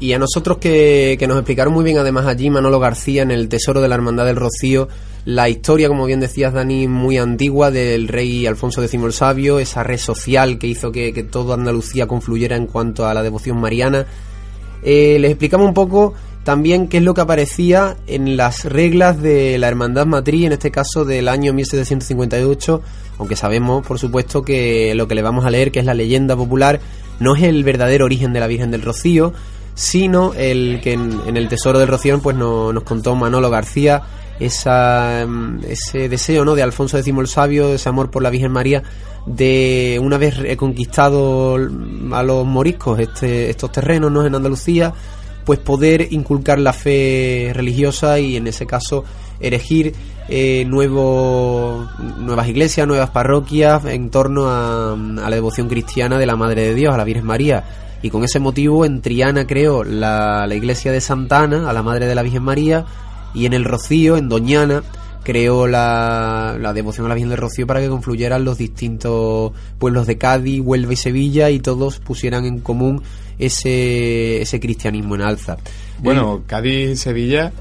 Y 0.01 0.13
a 0.13 0.19
nosotros 0.19 0.59
que, 0.59 1.19
nos 1.27 1.39
explicaron 1.39 1.75
muy 1.75 1.85
bien 1.85 1.99
además 1.99 2.27
allí 2.27 2.51
Manolo 2.51 2.79
García 2.79 3.23
en 3.23 3.33
el 3.33 3.49
Tesoro 3.49 3.81
de 3.81 3.89
la 3.89 3.97
Hermandad 3.97 4.27
del 4.27 4.37
Rocío, 4.37 4.89
la 5.25 5.49
historia, 5.49 5.89
como 5.89 6.07
bien 6.07 6.21
decías 6.21 6.53
Dani, 6.55 6.87
muy 6.87 7.19
antigua 7.19 7.71
del 7.71 8.07
rey 8.07 8.47
Alfonso 8.47 8.83
X 8.83 8.95
el 9.03 9.13
Sabio, 9.13 9.59
esa 9.59 9.83
red 9.83 9.99
social 9.99 10.59
que 10.59 10.69
hizo 10.69 10.93
que, 10.93 11.13
que 11.13 11.25
toda 11.25 11.55
Andalucía 11.55 12.07
confluyera 12.07 12.57
en 12.57 12.67
cuanto 12.67 13.07
a 13.07 13.15
la 13.15 13.23
devoción 13.23 13.61
mariana. 13.61 14.07
Eh, 14.83 15.19
les 15.19 15.33
explicamos 15.33 15.67
un 15.67 15.75
poco 15.75 16.15
también 16.45 16.89
qué 16.89 16.99
es 16.99 17.03
lo 17.03 17.13
que 17.13 17.21
aparecía 17.21 17.97
en 18.07 18.37
las 18.37 18.65
reglas 18.65 19.21
de 19.21 19.59
la 19.59 19.69
Hermandad 19.69 20.07
Matriz, 20.07 20.47
en 20.47 20.53
este 20.53 20.71
caso 20.71 21.05
del 21.05 21.29
año 21.29 21.53
1758, 21.53 22.81
aunque 23.19 23.37
sabemos, 23.37 23.87
por 23.87 23.99
supuesto, 23.99 24.43
que 24.43 24.95
lo 24.95 25.09
que 25.09 25.15
le 25.15 25.23
vamos 25.23 25.45
a 25.45 25.51
leer, 25.51 25.73
que 25.73 25.81
es 25.81 25.85
la 25.85 25.93
leyenda 25.93 26.37
popular, 26.37 26.81
no 27.21 27.35
es 27.35 27.43
el 27.43 27.65
verdadero 27.65 28.05
origen 28.05 28.33
de 28.33 28.41
la 28.41 28.47
Virgen 28.47 28.71
del 28.71 28.83
Rocío, 28.83 29.35
sino 29.79 30.35
el 30.35 30.81
que 30.83 30.95
en, 30.95 31.21
en 31.29 31.37
el 31.37 31.47
Tesoro 31.49 31.79
del 31.79 31.87
Rocío 31.87 32.19
pues 32.21 32.35
no- 32.37 32.73
nos 32.73 32.83
contó 32.83 33.15
Manolo 33.15 33.49
García 33.49 34.03
esa, 34.41 35.25
mm, 35.25 35.61
ese 35.69 36.09
deseo 36.09 36.45
¿no? 36.45 36.57
de 36.57 36.65
Alfonso 36.65 36.99
X 36.99 37.15
el 37.17 37.29
Sabio, 37.29 37.73
ese 37.75 37.89
amor 37.89 38.11
por 38.11 38.25
la 38.25 38.31
Virgen 38.31 38.51
María, 38.51 38.83
de 39.25 40.01
una 40.03 40.19
vez 40.19 40.37
reconquistado 40.37 41.55
a 41.55 42.23
los 42.25 42.45
moriscos 42.45 42.99
este, 42.99 43.51
estos 43.51 43.71
terrenos 43.71 44.11
¿no? 44.11 44.27
en 44.27 44.35
Andalucía, 44.35 44.93
pues 45.45 45.61
poder 45.61 46.09
inculcar 46.13 46.59
la 46.59 46.73
fe 46.73 47.53
religiosa 47.55 48.19
y 48.19 48.35
en 48.37 48.49
ese 48.49 48.67
caso 48.67 49.05
erigir 49.39 49.95
eh, 50.29 50.65
nuevo- 50.67 51.87
nuevas 52.19 52.49
iglesias, 52.49 52.85
nuevas 52.89 53.11
parroquias 53.11 53.85
en 53.85 54.11
torno 54.11 54.49
a, 54.49 54.93
a 54.95 55.31
la 55.31 55.37
devoción 55.37 55.69
cristiana 55.69 56.19
de 56.19 56.27
la 56.27 56.35
Madre 56.35 56.63
de 56.63 56.75
Dios, 56.75 56.93
a 56.93 56.97
la 56.97 57.05
Virgen 57.05 57.27
María. 57.27 57.65
Y 58.03 58.11
con 58.11 58.25
ese 58.25 58.39
motivo 58.39 58.85
en 58.85 59.01
Triana 59.03 59.47
creó 59.47 59.85
la, 59.85 60.47
la 60.47 60.55
iglesia 60.55 60.93
de 60.93 61.01
Santa 61.01 61.41
Ana, 61.41 61.69
a 61.69 61.73
la 61.73 61.83
Madre 61.83 62.07
de 62.07 62.15
la 62.15 62.23
Virgen 62.23 62.43
María, 62.43 62.85
y 63.35 63.47
en 63.47 63.53
el 63.53 63.65
Rocío, 63.65 64.17
en 64.17 64.29
Doñana, 64.29 64.83
creó 65.25 65.67
la, 65.67 66.57
la 66.59 66.73
devoción 66.73 67.07
a 67.07 67.11
la 67.11 67.15
Virgen 67.15 67.31
del 67.31 67.39
Rocío 67.39 67.67
para 67.67 67.81
que 67.81 67.89
confluyeran 67.89 68.45
los 68.45 68.57
distintos 68.57 69.53
pueblos 69.79 70.07
de 70.07 70.17
Cádiz, 70.17 70.63
Huelva 70.65 70.93
y 70.93 70.97
Sevilla 70.97 71.51
y 71.51 71.61
todos 71.61 71.99
pusieran 71.99 72.47
en 72.47 72.61
común 72.61 73.03
ese, 73.39 74.41
ese 74.41 74.59
cristianismo 74.59 75.17
en 75.17 75.23
alza. 75.23 75.59
Bueno, 75.99 76.45
Cádiz 76.47 76.91
y 76.91 76.97
Sevilla, 76.97 77.53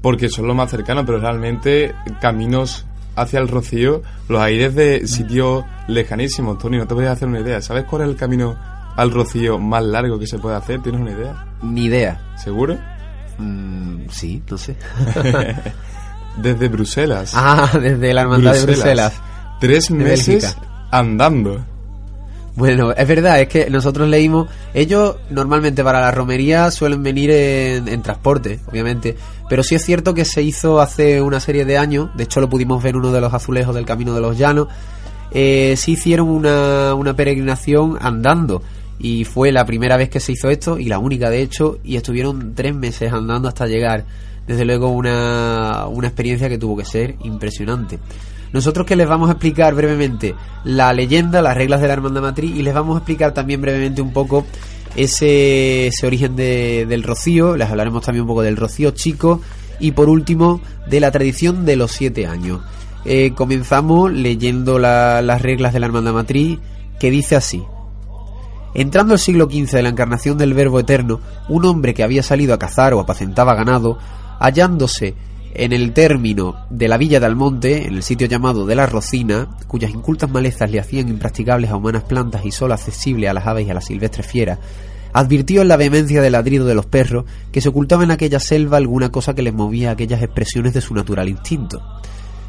porque 0.00 0.28
son 0.28 0.46
los 0.46 0.56
más 0.56 0.70
cercanos, 0.70 1.04
pero 1.04 1.18
realmente 1.18 1.94
caminos 2.20 2.86
hacia 3.14 3.40
el 3.40 3.48
Rocío 3.48 4.02
los 4.28 4.40
hay 4.40 4.56
desde 4.56 5.06
sitios 5.06 5.64
lejanísimos. 5.88 6.58
Tony, 6.58 6.78
no 6.78 6.86
te 6.86 6.94
voy 6.94 7.04
a 7.04 7.12
hacer 7.12 7.28
una 7.28 7.40
idea. 7.40 7.60
¿Sabes 7.60 7.84
cuál 7.84 8.02
es 8.02 8.08
el 8.08 8.16
camino 8.16 8.56
al 8.96 9.10
Rocío 9.10 9.58
más 9.58 9.82
largo 9.84 10.18
que 10.18 10.26
se 10.26 10.38
puede 10.38 10.56
hacer? 10.56 10.80
¿Tienes 10.82 11.00
una 11.00 11.12
idea? 11.12 11.46
Ni 11.62 11.84
idea. 11.84 12.34
¿Seguro? 12.36 12.78
Mm, 13.38 14.08
sí, 14.10 14.42
no 14.50 14.58
sé. 14.58 14.76
Desde 16.36 16.68
Bruselas. 16.68 17.32
ah, 17.36 17.70
desde 17.78 18.14
la 18.14 18.22
hermandad 18.22 18.54
de 18.54 18.62
Bruselas. 18.62 19.12
Tres 19.60 19.88
de 19.88 19.94
meses 19.94 20.26
Bélgica. 20.42 20.88
andando. 20.90 21.62
Bueno, 22.54 22.92
es 22.92 23.06
verdad, 23.08 23.40
es 23.40 23.48
que 23.48 23.70
nosotros 23.70 24.08
leímos, 24.08 24.48
ellos 24.74 25.16
normalmente 25.30 25.82
para 25.84 26.00
la 26.00 26.10
romería 26.10 26.70
suelen 26.70 27.02
venir 27.02 27.30
en, 27.30 27.88
en 27.88 28.02
transporte, 28.02 28.60
obviamente, 28.70 29.16
pero 29.48 29.62
sí 29.62 29.74
es 29.74 29.84
cierto 29.84 30.12
que 30.12 30.24
se 30.26 30.42
hizo 30.42 30.80
hace 30.80 31.22
una 31.22 31.40
serie 31.40 31.64
de 31.64 31.78
años, 31.78 32.10
de 32.14 32.24
hecho 32.24 32.40
lo 32.40 32.50
pudimos 32.50 32.82
ver 32.82 32.90
en 32.90 32.96
uno 33.00 33.12
de 33.12 33.22
los 33.22 33.32
azulejos 33.32 33.74
del 33.74 33.86
Camino 33.86 34.14
de 34.14 34.20
los 34.20 34.36
Llanos, 34.36 34.68
eh, 35.30 35.74
sí 35.78 35.92
hicieron 35.92 36.28
una, 36.28 36.94
una 36.94 37.14
peregrinación 37.16 37.96
andando 38.00 38.62
y 38.98 39.24
fue 39.24 39.50
la 39.52 39.64
primera 39.66 39.96
vez 39.96 40.08
que 40.08 40.20
se 40.20 40.32
hizo 40.32 40.48
esto 40.50 40.78
y 40.78 40.84
la 40.86 40.98
única 40.98 41.28
de 41.30 41.42
hecho 41.42 41.78
y 41.84 41.96
estuvieron 41.96 42.54
tres 42.54 42.74
meses 42.74 43.12
andando 43.12 43.48
hasta 43.48 43.66
llegar. 43.66 44.04
Desde 44.46 44.64
luego 44.64 44.88
una, 44.88 45.86
una 45.88 46.08
experiencia 46.08 46.48
que 46.48 46.58
tuvo 46.58 46.76
que 46.76 46.84
ser 46.84 47.14
impresionante. 47.22 47.98
Nosotros 48.52 48.86
que 48.86 48.96
les 48.96 49.08
vamos 49.08 49.28
a 49.28 49.32
explicar 49.32 49.74
brevemente 49.74 50.34
la 50.64 50.92
leyenda, 50.92 51.40
las 51.42 51.56
reglas 51.56 51.80
de 51.80 51.86
la 51.86 51.92
hermandad 51.94 52.22
matriz 52.22 52.54
y 52.54 52.62
les 52.62 52.74
vamos 52.74 52.96
a 52.96 52.98
explicar 52.98 53.32
también 53.34 53.60
brevemente 53.60 54.02
un 54.02 54.12
poco 54.12 54.44
ese, 54.96 55.86
ese 55.86 56.06
origen 56.06 56.36
de- 56.36 56.86
del 56.88 57.02
rocío, 57.02 57.56
les 57.56 57.68
hablaremos 57.70 58.04
también 58.04 58.22
un 58.22 58.28
poco 58.28 58.42
del 58.42 58.56
rocío 58.56 58.90
chico 58.90 59.40
y 59.80 59.92
por 59.92 60.08
último 60.10 60.60
de 60.88 61.00
la 61.00 61.10
tradición 61.10 61.64
de 61.64 61.76
los 61.76 61.92
siete 61.92 62.26
años. 62.26 62.60
Eh, 63.04 63.32
comenzamos 63.34 64.12
leyendo 64.12 64.78
la- 64.78 65.22
las 65.22 65.40
reglas 65.40 65.72
de 65.72 65.80
la 65.80 65.86
Hermandad 65.86 66.12
Matriz 66.12 66.58
que 67.00 67.10
dice 67.10 67.36
así. 67.36 67.62
Entrando 68.74 69.14
el 69.14 69.20
siglo 69.20 69.46
XV 69.50 69.70
de 69.72 69.82
la 69.82 69.90
encarnación 69.90 70.38
del 70.38 70.54
Verbo 70.54 70.80
Eterno, 70.80 71.20
un 71.48 71.64
hombre 71.66 71.92
que 71.92 72.02
había 72.02 72.22
salido 72.22 72.54
a 72.54 72.58
cazar 72.58 72.94
o 72.94 73.00
apacentaba 73.00 73.54
ganado, 73.54 73.98
hallándose 74.38 75.14
en 75.54 75.72
el 75.72 75.92
término 75.92 76.56
de 76.70 76.88
la 76.88 76.96
villa 76.96 77.20
de 77.20 77.26
Almonte, 77.26 77.86
en 77.86 77.94
el 77.94 78.02
sitio 78.02 78.26
llamado 78.26 78.64
de 78.64 78.74
la 78.74 78.86
Rocina, 78.86 79.48
cuyas 79.66 79.90
incultas 79.90 80.30
malezas 80.30 80.70
le 80.70 80.80
hacían 80.80 81.08
impracticables 81.08 81.70
a 81.70 81.76
humanas 81.76 82.04
plantas 82.04 82.44
y 82.46 82.50
solo 82.50 82.72
accesible 82.72 83.28
a 83.28 83.34
las 83.34 83.46
aves 83.46 83.66
y 83.66 83.70
a 83.70 83.74
las 83.74 83.84
silvestres 83.84 84.26
fieras, 84.26 84.58
advirtió 85.12 85.60
en 85.60 85.68
la 85.68 85.76
vehemencia 85.76 86.22
del 86.22 86.32
ladrido 86.32 86.64
de 86.64 86.74
los 86.74 86.86
perros 86.86 87.26
que 87.50 87.60
se 87.60 87.68
ocultaba 87.68 88.04
en 88.04 88.10
aquella 88.10 88.40
selva 88.40 88.78
alguna 88.78 89.10
cosa 89.10 89.34
que 89.34 89.42
les 89.42 89.52
movía 89.52 89.90
aquellas 89.90 90.22
expresiones 90.22 90.72
de 90.72 90.80
su 90.80 90.94
natural 90.94 91.28
instinto. 91.28 91.82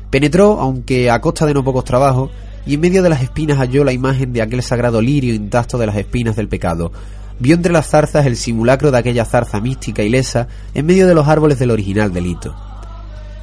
Penetró, 0.10 0.60
aunque 0.62 1.12
a 1.12 1.20
costa 1.20 1.46
de 1.46 1.54
no 1.54 1.64
pocos 1.64 1.84
trabajos, 1.84 2.32
y 2.66 2.76
en 2.76 2.82
medio 2.82 3.04
de 3.04 3.10
las 3.10 3.22
espinas 3.22 3.58
halló 3.58 3.84
la 3.84 3.92
imagen 3.92 4.34
de 4.34 4.42
aquel 4.42 4.62
sagrado 4.62 5.02
lirio 5.02 5.34
intacto 5.34 5.78
de 5.78 5.88
las 5.88 5.96
espinas 5.96 6.36
del 6.36 6.48
pecado. 6.48 6.92
Vio 7.40 7.56
entre 7.56 7.74
las 7.74 7.90
zarzas 7.90 8.26
el 8.26 8.38
simulacro 8.38 8.92
de 8.92 8.98
aquella 8.98 9.26
zarza 9.26 9.60
mística 9.60 10.04
y 10.04 10.10
lesa 10.10 10.48
en 10.74 10.86
medio 10.86 11.08
de 11.08 11.16
los 11.16 11.28
árboles 11.28 11.60
del 11.60 11.72
original 11.72 12.14
delito. 12.14 12.56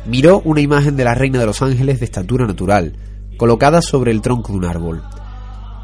Miró 0.07 0.41
una 0.45 0.61
imagen 0.61 0.97
de 0.97 1.05
la 1.05 1.15
reina 1.15 1.39
de 1.39 1.47
los 1.47 1.61
ángeles 1.61 2.01
de 2.01 2.07
estatura 2.07 2.47
natural, 2.47 2.95
colocada 3.37 3.83
sobre 3.83 4.13
el 4.13 4.23
tronco 4.23 4.53
de 4.53 4.59
un 4.59 4.65
árbol. 4.65 5.03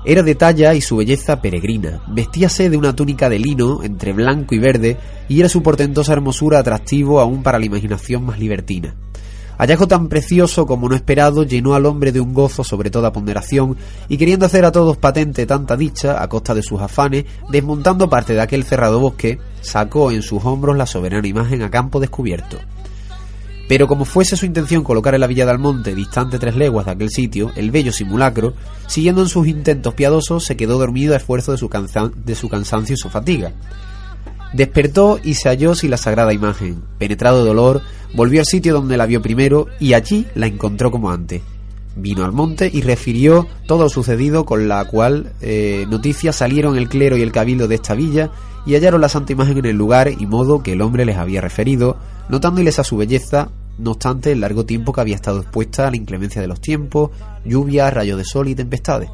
Era 0.07 0.22
de 0.22 0.37
talla 0.37 0.72
y 0.74 0.80
su 0.80 0.97
belleza 0.97 1.43
peregrina. 1.43 2.01
Vestíase 2.07 2.70
de 2.70 2.76
una 2.76 2.95
túnica 2.95 3.28
de 3.28 3.41
lino 3.41 3.82
entre 3.82 4.12
blanco 4.12 4.55
y 4.55 4.59
verde 4.59 4.97
y 5.28 5.41
era 5.41 5.49
su 5.49 5.62
portentosa 5.62 6.12
hermosura 6.12 6.61
atractivo 6.61 7.20
aún 7.20 7.43
para 7.43 7.59
la 7.59 7.66
imaginación 7.66 8.24
más 8.24 8.39
libertina. 8.39 8.95
Hallazgo 9.59 9.88
tan 9.88 10.09
precioso 10.09 10.66
como 10.66 10.88
no 10.88 10.94
esperado 10.94 11.42
llenó 11.42 11.74
al 11.74 11.86
hombre 11.86 12.12
de 12.12 12.20
un 12.20 12.34
gozo 12.34 12.62
sobre 12.62 12.90
toda 12.90 13.12
ponderación 13.12 13.76
y 14.09 14.18
queriendo 14.18 14.46
hacer 14.46 14.64
a 14.64 14.72
todos 14.72 14.96
patente 14.98 15.46
tanta 15.46 15.76
dicha 15.76 16.22
a 16.22 16.28
costa 16.28 16.54
de 16.54 16.62
sus 16.62 16.80
afanes, 16.80 17.24
desmontando 17.48 18.11
parte 18.11 18.34
de 18.34 18.42
aquel 18.42 18.64
cerrado 18.64 19.00
bosque, 19.00 19.38
sacó 19.62 20.11
en 20.11 20.22
sus 20.22 20.44
hombros 20.44 20.76
la 20.76 20.86
soberana 20.86 21.26
imagen 21.26 21.62
a 21.62 21.70
campo 21.70 22.00
descubierto. 22.00 22.59
Pero 23.68 23.88
como 23.88 24.04
fuese 24.04 24.36
su 24.36 24.46
intención 24.46 24.84
colocar 24.84 25.14
en 25.14 25.20
la 25.20 25.26
villa 25.26 25.44
de 25.44 25.50
Almonte, 25.50 25.94
distante 25.94 26.38
tres 26.38 26.54
leguas 26.54 26.86
de 26.86 26.92
aquel 26.92 27.11
sitio, 27.11 27.50
el 27.57 27.72
bello 27.72 27.92
simulacro, 27.92 28.54
siguiendo 28.86 29.22
en 29.22 29.28
sus 29.28 29.48
intentos 29.48 29.94
piadosos, 29.94 30.44
se 30.44 30.57
quedó 30.57 30.78
dormido 30.78 31.14
a 31.14 31.16
esfuerzo 31.16 31.52
de 31.52 31.59
su, 31.59 31.68
de 32.24 32.34
su 32.36 32.48
cansancio 32.48 32.94
y 32.94 32.96
su 32.96 33.09
fatiga. 33.09 33.52
Despertó 34.52 35.18
y 35.22 35.34
se 35.34 35.48
halló 35.48 35.74
sin 35.74 35.90
la 35.90 35.96
sagrada 35.96 36.32
imagen. 36.32 36.82
Penetrado 36.98 37.42
de 37.42 37.48
dolor, 37.48 37.82
volvió 38.16 38.40
al 38.40 38.46
sitio 38.46 38.72
donde 38.72 38.96
la 38.96 39.06
vio 39.06 39.22
primero 39.22 39.66
y 39.78 39.92
allí 39.92 40.26
la 40.34 40.46
encontró 40.46 40.90
como 40.90 41.10
antes. 41.10 41.42
Vino 41.94 42.24
al 42.24 42.32
monte 42.32 42.70
y 42.72 42.80
refirió 42.80 43.46
todo 43.66 43.84
lo 43.84 43.88
sucedido, 43.88 44.44
con 44.44 44.68
la 44.68 44.84
cual 44.86 45.32
eh, 45.40 45.86
noticias 45.88 46.36
salieron 46.36 46.76
el 46.76 46.88
clero 46.88 47.16
y 47.16 47.22
el 47.22 47.32
cabildo 47.32 47.68
de 47.68 47.76
esta 47.76 47.94
villa 47.94 48.30
y 48.66 48.74
hallaron 48.74 49.00
la 49.00 49.08
santa 49.08 49.32
imagen 49.32 49.58
en 49.58 49.66
el 49.66 49.76
lugar 49.76 50.10
y 50.10 50.26
modo 50.26 50.62
que 50.62 50.72
el 50.72 50.82
hombre 50.82 51.04
les 51.04 51.16
había 51.16 51.40
referido, 51.40 51.96
notándoles 52.28 52.78
a 52.78 52.84
su 52.84 52.96
belleza, 52.96 53.50
no 53.78 53.92
obstante 53.92 54.32
el 54.32 54.40
largo 54.40 54.64
tiempo 54.64 54.92
que 54.92 55.00
había 55.00 55.14
estado 55.14 55.40
expuesta 55.40 55.86
a 55.86 55.90
la 55.90 55.96
inclemencia 55.96 56.40
de 56.40 56.48
los 56.48 56.60
tiempos, 56.60 57.10
lluvias, 57.44 57.92
rayos 57.92 58.18
de 58.18 58.24
sol 58.24 58.48
y 58.48 58.54
tempestades. 58.54 59.10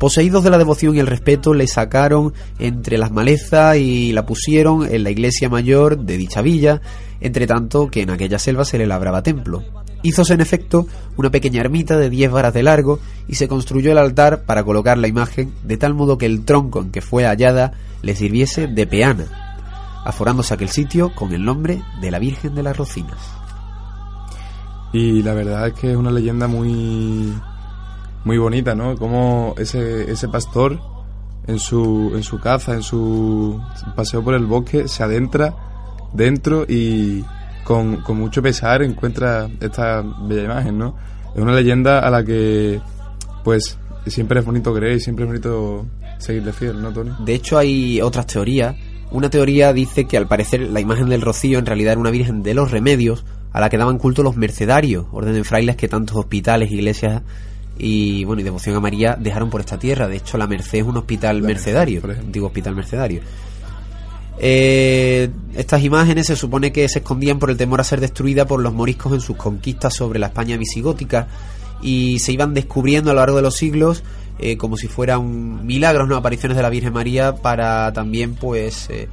Poseídos 0.00 0.42
de 0.42 0.48
la 0.48 0.56
devoción 0.56 0.96
y 0.96 0.98
el 0.98 1.06
respeto, 1.06 1.52
le 1.52 1.66
sacaron 1.66 2.32
entre 2.58 2.96
las 2.96 3.12
malezas 3.12 3.76
y 3.76 4.12
la 4.12 4.24
pusieron 4.24 4.90
en 4.90 5.04
la 5.04 5.10
iglesia 5.10 5.50
mayor 5.50 5.98
de 5.98 6.16
dicha 6.16 6.40
villa, 6.40 6.80
entre 7.20 7.46
tanto 7.46 7.90
que 7.90 8.00
en 8.00 8.08
aquella 8.08 8.38
selva 8.38 8.64
se 8.64 8.78
le 8.78 8.86
labraba 8.86 9.22
templo. 9.22 9.62
Hízose 10.02 10.32
en 10.32 10.40
efecto 10.40 10.86
una 11.18 11.28
pequeña 11.28 11.60
ermita 11.60 11.98
de 11.98 12.08
10 12.08 12.30
varas 12.30 12.54
de 12.54 12.62
largo 12.62 12.98
y 13.28 13.34
se 13.34 13.46
construyó 13.46 13.92
el 13.92 13.98
altar 13.98 14.44
para 14.44 14.64
colocar 14.64 14.96
la 14.96 15.06
imagen 15.06 15.52
de 15.64 15.76
tal 15.76 15.92
modo 15.92 16.16
que 16.16 16.24
el 16.24 16.46
tronco 16.46 16.80
en 16.80 16.92
que 16.92 17.02
fue 17.02 17.26
hallada 17.26 17.74
le 18.00 18.16
sirviese 18.16 18.68
de 18.68 18.86
peana, 18.86 19.26
aforándose 20.06 20.54
aquel 20.54 20.70
sitio 20.70 21.14
con 21.14 21.34
el 21.34 21.44
nombre 21.44 21.82
de 22.00 22.10
la 22.10 22.18
Virgen 22.18 22.54
de 22.54 22.62
las 22.62 22.74
Rocinas. 22.74 23.18
Y 24.94 25.22
la 25.22 25.34
verdad 25.34 25.68
es 25.68 25.74
que 25.74 25.90
es 25.90 25.96
una 25.98 26.10
leyenda 26.10 26.48
muy 26.48 27.34
muy 28.24 28.38
bonita, 28.38 28.74
¿no? 28.74 28.96
Como 28.96 29.54
ese, 29.58 30.10
ese 30.10 30.28
pastor 30.28 30.78
en 31.46 31.58
su, 31.58 32.12
en 32.14 32.22
su 32.22 32.38
caza, 32.38 32.74
en 32.74 32.82
su 32.82 33.60
paseo 33.96 34.22
por 34.22 34.34
el 34.34 34.46
bosque, 34.46 34.88
se 34.88 35.02
adentra 35.02 35.54
dentro 36.12 36.64
y 36.68 37.24
con, 37.64 37.98
con 37.98 38.18
mucho 38.18 38.42
pesar 38.42 38.82
encuentra 38.82 39.48
esta 39.60 40.02
bella 40.02 40.44
imagen, 40.44 40.78
¿no? 40.78 40.96
Es 41.34 41.40
una 41.40 41.54
leyenda 41.54 42.00
a 42.00 42.10
la 42.10 42.24
que, 42.24 42.80
pues, 43.44 43.78
siempre 44.06 44.40
es 44.40 44.46
bonito 44.46 44.74
creer 44.74 44.96
y 44.96 45.00
siempre 45.00 45.24
es 45.24 45.30
bonito 45.30 45.86
seguirle 46.18 46.52
fiel, 46.52 46.82
¿no, 46.82 46.92
Tony? 46.92 47.12
De 47.24 47.34
hecho, 47.34 47.58
hay 47.58 48.00
otras 48.00 48.26
teorías. 48.26 48.76
Una 49.10 49.30
teoría 49.30 49.72
dice 49.72 50.06
que 50.06 50.16
al 50.16 50.26
parecer 50.26 50.60
la 50.60 50.80
imagen 50.80 51.08
del 51.08 51.20
rocío 51.20 51.58
en 51.58 51.66
realidad 51.66 51.92
era 51.92 52.00
una 52.00 52.10
virgen 52.10 52.42
de 52.42 52.54
los 52.54 52.70
remedios 52.70 53.24
a 53.52 53.60
la 53.60 53.68
que 53.68 53.78
daban 53.78 53.98
culto 53.98 54.22
los 54.22 54.36
mercedarios, 54.36 55.06
orden 55.10 55.34
de 55.34 55.42
frailes 55.42 55.76
que 55.76 55.88
tantos 55.88 56.16
hospitales, 56.16 56.70
iglesias 56.70 57.22
y 57.82 58.24
bueno 58.24 58.40
y 58.40 58.44
devoción 58.44 58.76
a 58.76 58.80
María 58.80 59.16
dejaron 59.18 59.50
por 59.50 59.60
esta 59.60 59.78
tierra. 59.78 60.06
De 60.06 60.16
hecho, 60.16 60.36
la 60.36 60.46
Merced 60.46 60.78
es 60.78 60.84
un 60.84 60.96
hospital 60.98 61.40
La 61.40 61.48
Merced, 61.48 61.72
mercedario, 61.72 61.98
ejemplo. 61.98 62.20
antiguo 62.20 62.48
hospital 62.48 62.74
mercedario. 62.74 63.22
Eh, 64.38 65.30
estas 65.54 65.82
imágenes 65.82 66.26
se 66.26 66.36
supone 66.36 66.72
que 66.72 66.88
se 66.88 67.00
escondían 67.00 67.38
por 67.38 67.50
el 67.50 67.56
temor 67.56 67.80
a 67.80 67.84
ser 67.84 68.00
destruidas 68.00 68.46
por 68.46 68.60
los 68.60 68.72
moriscos 68.72 69.12
en 69.12 69.20
sus 69.20 69.36
conquistas 69.36 69.94
sobre 69.94 70.18
la 70.18 70.28
España 70.28 70.56
visigótica 70.56 71.28
y 71.82 72.18
se 72.18 72.32
iban 72.32 72.54
descubriendo 72.54 73.10
a 73.10 73.14
lo 73.14 73.20
largo 73.20 73.36
de 73.36 73.42
los 73.42 73.56
siglos 73.56 74.02
eh, 74.38 74.56
como 74.56 74.78
si 74.78 74.88
fueran 74.88 75.66
milagros, 75.66 76.08
no 76.08 76.16
apariciones 76.16 76.56
de 76.56 76.62
la 76.62 76.70
Virgen 76.70 76.94
María 76.94 77.34
para 77.34 77.92
también 77.92 78.34
pues 78.34 78.88
eh, 78.88 79.08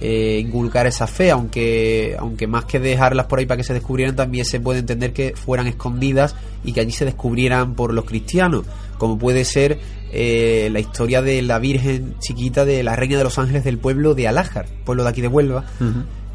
eh, 0.00 0.42
inculcar 0.44 0.86
esa 0.86 1.06
fe, 1.06 1.30
aunque 1.30 2.14
aunque 2.18 2.46
más 2.46 2.64
que 2.66 2.78
dejarlas 2.80 3.26
por 3.26 3.38
ahí 3.38 3.46
para 3.46 3.56
que 3.58 3.64
se 3.64 3.72
descubrieran 3.72 4.14
también 4.16 4.44
se 4.44 4.60
puede 4.60 4.78
entender 4.80 5.12
que 5.12 5.34
fueran 5.34 5.66
escondidas 5.66 6.34
y 6.64 6.72
que 6.72 6.80
allí 6.80 6.92
se 6.92 7.04
descubrieran 7.04 7.74
por 7.74 7.94
los 7.94 8.04
cristianos, 8.04 8.64
como 8.98 9.18
puede 9.18 9.44
ser 9.44 9.78
eh, 10.12 10.68
la 10.72 10.80
historia 10.80 11.22
de 11.22 11.40
la 11.42 11.58
Virgen 11.58 12.14
chiquita 12.20 12.64
de 12.64 12.82
la 12.82 12.94
Reina 12.96 13.16
de 13.18 13.24
los 13.24 13.38
Ángeles 13.38 13.64
del 13.64 13.78
pueblo 13.78 14.14
de 14.14 14.28
Alájar, 14.28 14.66
pueblo 14.84 15.02
de 15.04 15.10
aquí 15.10 15.20
de 15.20 15.28
Huelva, 15.28 15.64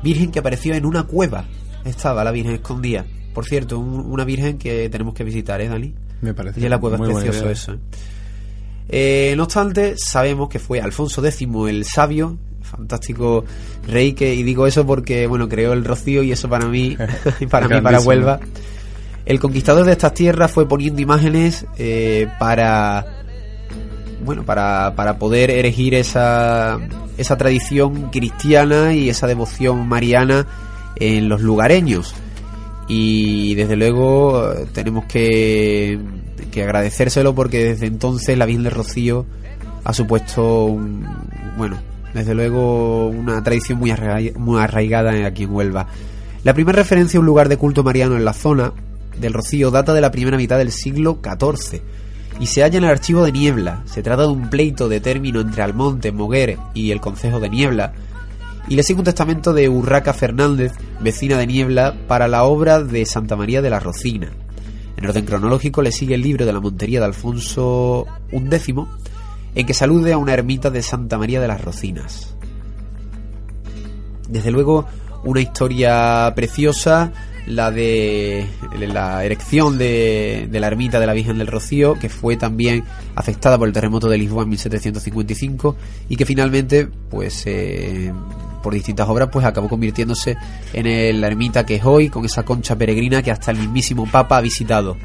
Virgen 0.04 0.32
que 0.32 0.40
apareció 0.40 0.74
en 0.74 0.86
una 0.86 1.04
cueva, 1.04 1.46
estaba 1.86 2.24
la 2.24 2.32
Virgen 2.32 2.54
escondida. 2.56 3.06
Por 3.34 3.46
cierto, 3.46 3.78
un- 3.80 4.12
una 4.12 4.26
Virgen 4.26 4.58
que 4.58 4.90
tenemos 4.90 5.14
que 5.14 5.24
visitar, 5.24 5.62
¿eh, 5.62 5.68
Dani? 5.70 5.94
Me 6.22 6.34
parece. 6.34 6.60
Y 6.60 6.64
en 6.66 6.70
la 6.72 6.80
cueva 6.80 6.98
es 6.98 7.02
precioso 7.24 7.50
eso. 7.52 7.74
¿eh? 7.74 7.78
Eh, 8.90 9.34
no 9.38 9.44
obstante, 9.44 9.94
sabemos 9.98 10.50
que 10.50 10.60
fue 10.60 10.82
Alfonso 10.82 11.26
X 11.26 11.48
el 11.70 11.86
Sabio, 11.86 12.38
fantástico 12.72 13.44
rey 13.88 14.14
que 14.14 14.34
y 14.34 14.44
digo 14.44 14.66
eso 14.66 14.86
porque 14.86 15.28
bueno 15.28 15.48
creó 15.50 15.74
el 15.74 15.84
rocío 15.86 16.24
y 16.24 16.32
eso 16.32 16.50
para 16.50 16.66
mí 16.66 16.98
y 17.40 17.46
para 17.48 17.68
mí 17.68 17.82
para. 17.82 18.00
Huelva. 18.00 18.40
El 19.26 19.40
conquistador 19.40 19.86
de 19.86 19.92
estas 19.92 20.14
tierras 20.16 20.52
fue 20.52 20.68
poniendo 20.68 21.02
imágenes 21.02 21.66
eh, 21.78 22.28
para 22.40 23.06
bueno 24.26 24.44
para, 24.44 24.94
para 24.96 25.18
poder 25.20 25.50
erigir 25.52 25.94
esa 25.96 26.80
esa 27.18 27.38
tradición 27.38 28.10
cristiana 28.10 28.94
y 28.94 29.10
esa 29.10 29.28
devoción 29.28 29.88
mariana 29.88 30.48
en 30.96 31.30
los 31.30 31.42
lugareños 31.42 32.14
y 32.88 33.54
desde 33.56 33.76
luego 33.76 34.52
eh, 34.54 34.66
tenemos 34.74 35.06
que, 35.06 36.00
que 36.52 36.64
agradecérselo 36.64 37.34
porque 37.36 37.64
desde 37.66 37.86
entonces 37.88 38.38
la 38.38 38.46
Virgen 38.46 38.64
del 38.64 38.74
Rocío 38.74 39.26
ha 39.84 39.94
supuesto 39.94 40.66
un- 40.66 41.06
bueno 41.58 41.78
desde 42.14 42.34
luego 42.34 43.08
una 43.08 43.42
tradición 43.44 43.80
muy, 43.80 43.92
arraiga- 43.92 44.38
muy 44.38 44.60
arraigada 44.60 45.26
aquí 45.26 45.44
en 45.44 45.52
Huelva 45.54 45.88
la 46.44 46.54
primera 46.54 46.78
referencia 46.78 47.18
a 47.18 47.22
un 47.22 47.26
lugar 47.28 47.50
de 47.50 47.58
culto 47.58 47.84
mariano 47.84 48.16
en 48.18 48.26
la 48.26 48.34
zona 48.34 48.74
del 49.20 49.34
Rocío 49.34 49.70
data 49.72 49.94
de 49.94 50.02
la 50.02 50.12
primera 50.12 50.38
mitad 50.38 50.58
del 50.58 50.72
siglo 50.72 51.20
XIV 51.24 51.82
y 52.40 52.48
se 52.48 52.64
halla 52.64 52.80
en 52.80 52.86
el 52.86 52.90
archivo 52.90 53.24
de 53.24 53.32
Niebla. 53.32 53.84
Se 53.86 54.02
trata 54.02 54.24
de 54.24 54.30
un 54.30 54.50
pleito 54.50 54.90
de 54.90 55.00
término 55.00 55.42
entre 55.42 55.62
Almonte, 55.62 56.12
Moguer 56.12 56.58
y 56.74 56.90
el 56.90 57.00
concejo 57.00 57.40
de 57.40 57.50
Niebla, 57.50 57.94
y 58.68 58.76
le 58.76 58.82
sigue 58.82 58.98
un 59.00 59.06
testamento 59.06 59.54
de 59.54 59.70
Urraca 59.70 60.14
Fernández, 60.14 60.72
vecina 61.02 61.38
de 61.38 61.46
Niebla, 61.46 61.94
para 62.08 62.28
la 62.28 62.44
obra 62.46 62.82
de 62.82 63.06
Santa 63.06 63.36
María 63.36 63.62
de 63.62 63.70
la 63.70 63.80
Rocina. 63.80 64.32
En 64.98 65.06
orden 65.06 65.26
cronológico 65.26 65.84
le 65.84 65.92
sigue 65.92 66.16
el 66.16 66.24
libro 66.24 66.46
de 66.48 66.54
la 66.54 66.60
Montería 66.62 67.00
de 67.00 67.06
Alfonso 67.06 68.08
XI, 68.32 68.74
en 69.56 69.66
que 69.66 69.74
salude 69.74 70.14
a 70.14 70.18
una 70.18 70.34
ermita 70.34 70.70
de 70.70 70.82
Santa 70.82 71.18
María 71.18 71.42
de 71.42 71.48
las 71.48 71.62
Rocinas. 71.62 72.36
Desde 74.30 74.52
luego, 74.52 74.86
una 75.24 75.42
historia 75.42 76.32
preciosa 76.36 77.12
la 77.48 77.72
de 77.72 78.48
la 78.78 79.24
erección 79.24 79.78
de, 79.78 80.48
la 80.52 80.68
ermita 80.68 81.00
de 81.00 81.08
la 81.08 81.14
Virgen 81.14 81.38
del 81.38 81.48
Rocío, 81.48 81.96
que 81.96 82.10
fue 82.10 82.38
también 82.38 82.84
afectada 83.16 83.58
por 83.58 83.68
el 83.68 83.74
terremoto 83.74 84.08
de 84.10 84.18
Lisboa 84.18 84.44
en 84.44 84.50
1755 84.50 85.76
y 86.10 86.16
que 86.16 86.26
finalmente, 86.26 86.88
pues 87.10 87.44
eh, 87.48 88.14
por 88.62 88.74
distintas 88.74 89.10
obras, 89.10 89.30
pues 89.32 89.46
acabó 89.46 89.68
convirtiéndose 89.68 90.38
en 90.74 91.22
la 91.22 91.28
ermita 91.28 91.66
que 91.66 91.76
es 91.76 91.86
hoy, 91.86 92.10
con 92.10 92.26
esa 92.26 92.44
concha 92.44 92.76
peregrina 92.76 93.22
que 93.22 93.32
hasta 93.32 93.52
el 93.52 93.58
mismísimo 93.58 94.08
Papa 94.10 94.38
ha 94.38 94.42
visitado. 94.42 94.98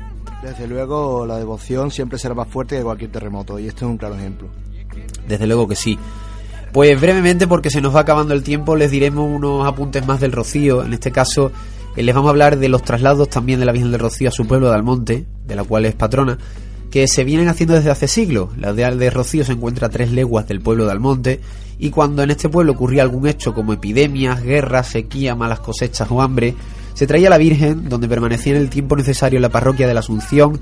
Desde 0.42 0.66
luego, 0.66 1.26
la 1.26 1.38
devoción 1.38 1.90
siempre 1.90 2.18
será 2.18 2.34
más 2.34 2.48
fuerte 2.48 2.76
que 2.76 2.82
cualquier 2.82 3.10
terremoto, 3.10 3.58
y 3.58 3.66
este 3.66 3.84
es 3.84 3.90
un 3.90 3.96
claro 3.96 4.16
ejemplo. 4.16 4.48
Desde 5.26 5.46
luego 5.46 5.66
que 5.66 5.76
sí. 5.76 5.98
Pues 6.72 7.00
brevemente, 7.00 7.46
porque 7.46 7.70
se 7.70 7.80
nos 7.80 7.94
va 7.94 8.00
acabando 8.00 8.34
el 8.34 8.42
tiempo, 8.42 8.76
les 8.76 8.90
diremos 8.90 9.28
unos 9.28 9.66
apuntes 9.66 10.06
más 10.06 10.20
del 10.20 10.32
Rocío. 10.32 10.84
En 10.84 10.92
este 10.92 11.10
caso, 11.10 11.50
eh, 11.96 12.02
les 12.02 12.14
vamos 12.14 12.28
a 12.28 12.30
hablar 12.30 12.58
de 12.58 12.68
los 12.68 12.82
traslados 12.82 13.30
también 13.30 13.60
de 13.60 13.66
la 13.66 13.72
Virgen 13.72 13.90
del 13.90 14.00
Rocío 14.00 14.28
a 14.28 14.32
su 14.32 14.46
pueblo 14.46 14.68
de 14.68 14.74
Almonte, 14.74 15.26
de 15.46 15.56
la 15.56 15.64
cual 15.64 15.86
es 15.86 15.94
patrona, 15.94 16.38
que 16.90 17.08
se 17.08 17.24
vienen 17.24 17.48
haciendo 17.48 17.74
desde 17.74 17.90
hace 17.90 18.08
siglos. 18.08 18.56
La 18.58 18.68
aldea 18.68 18.94
de 18.94 19.10
Rocío 19.10 19.44
se 19.44 19.52
encuentra 19.52 19.86
a 19.86 19.90
tres 19.90 20.12
leguas 20.12 20.46
del 20.46 20.60
pueblo 20.60 20.84
de 20.84 20.92
Almonte 20.92 21.40
y 21.78 21.90
cuando 21.90 22.22
en 22.22 22.30
este 22.30 22.48
pueblo 22.48 22.72
ocurría 22.72 23.02
algún 23.02 23.26
hecho 23.26 23.54
como 23.54 23.72
epidemias, 23.72 24.42
guerras, 24.42 24.88
sequía, 24.88 25.34
malas 25.34 25.60
cosechas 25.60 26.10
o 26.10 26.22
hambre, 26.22 26.54
se 26.96 27.06
traía 27.06 27.28
la 27.28 27.36
Virgen, 27.36 27.90
donde 27.90 28.08
permanecía 28.08 28.56
el 28.56 28.70
tiempo 28.70 28.96
necesario 28.96 29.36
en 29.36 29.42
la 29.42 29.50
parroquia 29.50 29.86
de 29.86 29.92
la 29.92 30.00
Asunción 30.00 30.58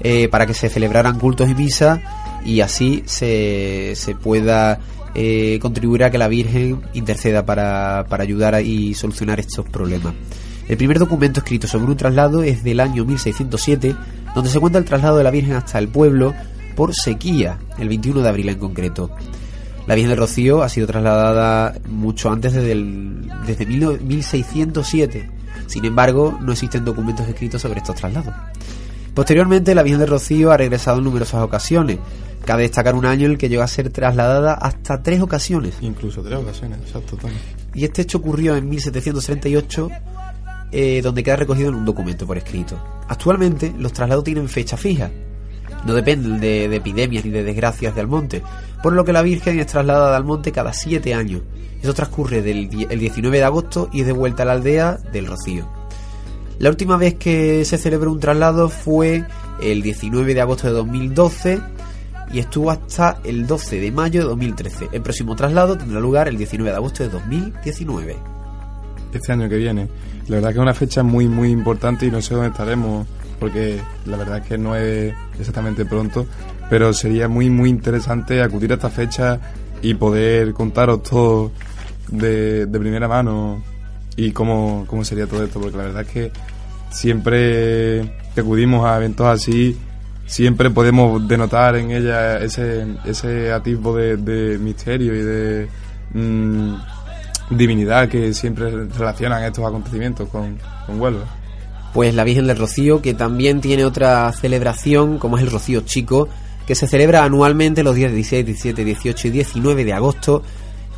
eh, 0.00 0.28
para 0.28 0.46
que 0.46 0.52
se 0.52 0.68
celebraran 0.68 1.18
cultos 1.18 1.48
y 1.48 1.54
misas 1.54 1.98
y 2.44 2.60
así 2.60 3.02
se, 3.06 3.94
se 3.96 4.14
pueda 4.14 4.80
eh, 5.14 5.58
contribuir 5.62 6.04
a 6.04 6.10
que 6.10 6.18
la 6.18 6.28
Virgen 6.28 6.82
interceda 6.92 7.46
para, 7.46 8.04
para 8.06 8.22
ayudar 8.22 8.62
y 8.62 8.92
solucionar 8.92 9.40
estos 9.40 9.66
problemas. 9.66 10.12
El 10.68 10.76
primer 10.76 10.98
documento 10.98 11.40
escrito 11.40 11.66
sobre 11.66 11.86
un 11.86 11.96
traslado 11.96 12.42
es 12.42 12.62
del 12.62 12.78
año 12.78 13.06
1607, 13.06 13.96
donde 14.34 14.50
se 14.50 14.60
cuenta 14.60 14.78
el 14.78 14.84
traslado 14.84 15.16
de 15.16 15.24
la 15.24 15.30
Virgen 15.30 15.54
hasta 15.54 15.78
el 15.78 15.88
pueblo 15.88 16.34
por 16.76 16.94
sequía, 16.94 17.58
el 17.78 17.88
21 17.88 18.20
de 18.20 18.28
abril 18.28 18.50
en 18.50 18.58
concreto. 18.58 19.10
La 19.86 19.94
Virgen 19.94 20.10
de 20.10 20.16
Rocío 20.16 20.62
ha 20.62 20.68
sido 20.68 20.86
trasladada 20.86 21.78
mucho 21.88 22.30
antes 22.30 22.52
desde, 22.52 22.72
el, 22.72 23.32
desde 23.46 23.64
1607. 23.64 25.41
Sin 25.72 25.86
embargo, 25.86 26.38
no 26.38 26.52
existen 26.52 26.84
documentos 26.84 27.26
escritos 27.26 27.62
sobre 27.62 27.78
estos 27.78 27.96
traslados. 27.96 28.34
Posteriormente, 29.14 29.74
la 29.74 29.82
Virgen 29.82 30.00
de 30.00 30.06
Rocío 30.06 30.52
ha 30.52 30.58
regresado 30.58 30.98
en 30.98 31.04
numerosas 31.04 31.40
ocasiones. 31.40 31.98
Cabe 32.44 32.64
destacar 32.64 32.94
un 32.94 33.06
año 33.06 33.24
en 33.24 33.32
el 33.32 33.38
que 33.38 33.48
llegó 33.48 33.62
a 33.62 33.66
ser 33.66 33.88
trasladada 33.88 34.52
hasta 34.52 35.02
tres 35.02 35.22
ocasiones. 35.22 35.76
Incluso 35.80 36.22
tres 36.22 36.38
ocasiones, 36.38 36.78
exacto. 36.80 37.16
Y 37.72 37.84
este 37.86 38.02
hecho 38.02 38.18
ocurrió 38.18 38.54
en 38.54 38.68
1738, 38.68 39.88
eh, 40.72 41.00
donde 41.02 41.22
queda 41.22 41.36
recogido 41.36 41.70
en 41.70 41.76
un 41.76 41.86
documento 41.86 42.26
por 42.26 42.36
escrito. 42.36 42.76
Actualmente, 43.08 43.72
los 43.78 43.94
traslados 43.94 44.24
tienen 44.24 44.50
fecha 44.50 44.76
fija, 44.76 45.10
no 45.84 45.94
dependen 45.94 46.40
de, 46.40 46.64
epidemias 46.74 47.24
ni 47.24 47.30
de 47.30 47.44
desgracias 47.44 47.94
de 47.94 48.00
Almonte, 48.00 48.42
por 48.82 48.92
lo 48.92 49.04
que 49.04 49.12
la 49.12 49.22
Virgen 49.22 49.58
es 49.58 49.66
trasladada 49.66 50.10
de 50.10 50.16
Almonte 50.16 50.52
cada 50.52 50.72
siete 50.72 51.14
años. 51.14 51.42
Eso 51.82 51.94
transcurre 51.94 52.42
del 52.42 52.68
el 52.90 52.98
19 52.98 53.38
de 53.38 53.44
agosto 53.44 53.88
y 53.92 54.00
es 54.00 54.06
de 54.06 54.12
vuelta 54.12 54.44
a 54.44 54.46
la 54.46 54.52
aldea 54.52 54.98
del 55.12 55.26
Rocío. 55.26 55.68
La 56.58 56.70
última 56.70 56.96
vez 56.96 57.14
que 57.14 57.64
se 57.64 57.76
celebró 57.76 58.12
un 58.12 58.20
traslado 58.20 58.68
fue 58.68 59.24
el 59.60 59.82
19 59.82 60.32
de 60.32 60.40
agosto 60.40 60.68
de 60.68 60.74
2012 60.74 61.60
y 62.32 62.38
estuvo 62.38 62.70
hasta 62.70 63.18
el 63.24 63.46
12 63.46 63.80
de 63.80 63.90
mayo 63.90 64.20
de 64.20 64.26
2013. 64.28 64.90
El 64.92 65.02
próximo 65.02 65.34
traslado 65.34 65.76
tendrá 65.76 65.98
lugar 65.98 66.28
el 66.28 66.36
19 66.36 66.70
de 66.70 66.76
agosto 66.76 67.02
de 67.02 67.08
2019. 67.08 68.16
Este 69.12 69.32
año 69.32 69.48
que 69.48 69.56
viene. 69.56 69.88
La 70.28 70.36
verdad 70.36 70.50
que 70.50 70.54
es 70.54 70.62
una 70.62 70.74
fecha 70.74 71.02
muy 71.02 71.26
muy 71.26 71.50
importante 71.50 72.06
y 72.06 72.10
no 72.10 72.22
sé 72.22 72.34
dónde 72.34 72.50
estaremos 72.50 73.06
porque 73.42 73.80
la 74.06 74.16
verdad 74.16 74.38
es 74.38 74.46
que 74.46 74.56
no 74.56 74.76
es 74.76 75.12
exactamente 75.36 75.84
pronto, 75.84 76.26
pero 76.70 76.92
sería 76.92 77.26
muy, 77.26 77.50
muy 77.50 77.70
interesante 77.70 78.40
acudir 78.40 78.70
a 78.70 78.76
esta 78.76 78.88
fecha 78.88 79.40
y 79.82 79.94
poder 79.94 80.52
contaros 80.52 81.02
todo 81.02 81.50
de, 82.06 82.68
primera 82.70 83.08
mano 83.08 83.60
y 84.14 84.30
cómo, 84.30 84.84
cómo 84.86 85.04
sería 85.04 85.26
todo 85.26 85.42
esto, 85.42 85.58
porque 85.58 85.76
la 85.76 85.82
verdad 85.82 86.02
es 86.02 86.08
que 86.08 86.32
siempre 86.90 88.14
que 88.32 88.42
acudimos 88.42 88.86
a 88.86 88.98
eventos 88.98 89.26
así, 89.26 89.76
siempre 90.24 90.70
podemos 90.70 91.26
denotar 91.26 91.74
en 91.74 91.90
ella 91.90 92.38
ese, 92.38 92.86
ese 93.04 93.50
atisbo 93.50 93.96
de, 93.96 94.56
misterio 94.60 95.16
y 95.16 95.22
de 95.22 95.68
mm, 96.14 96.74
divinidad 97.50 98.08
que 98.08 98.32
siempre 98.34 98.70
relacionan 98.86 99.42
estos 99.42 99.66
acontecimientos 99.66 100.28
con, 100.28 100.56
con 100.86 101.00
Huelva 101.00 101.41
pues 101.92 102.14
la 102.14 102.24
Virgen 102.24 102.46
del 102.46 102.58
Rocío, 102.58 103.02
que 103.02 103.14
también 103.14 103.60
tiene 103.60 103.84
otra 103.84 104.32
celebración, 104.32 105.18
como 105.18 105.36
es 105.36 105.44
el 105.44 105.50
Rocío 105.50 105.82
Chico, 105.82 106.28
que 106.66 106.74
se 106.74 106.86
celebra 106.86 107.24
anualmente 107.24 107.82
los 107.82 107.94
días 107.94 108.12
16, 108.12 108.46
17, 108.46 108.84
18 108.84 109.28
y 109.28 109.30
19 109.30 109.84
de 109.84 109.92
agosto, 109.92 110.42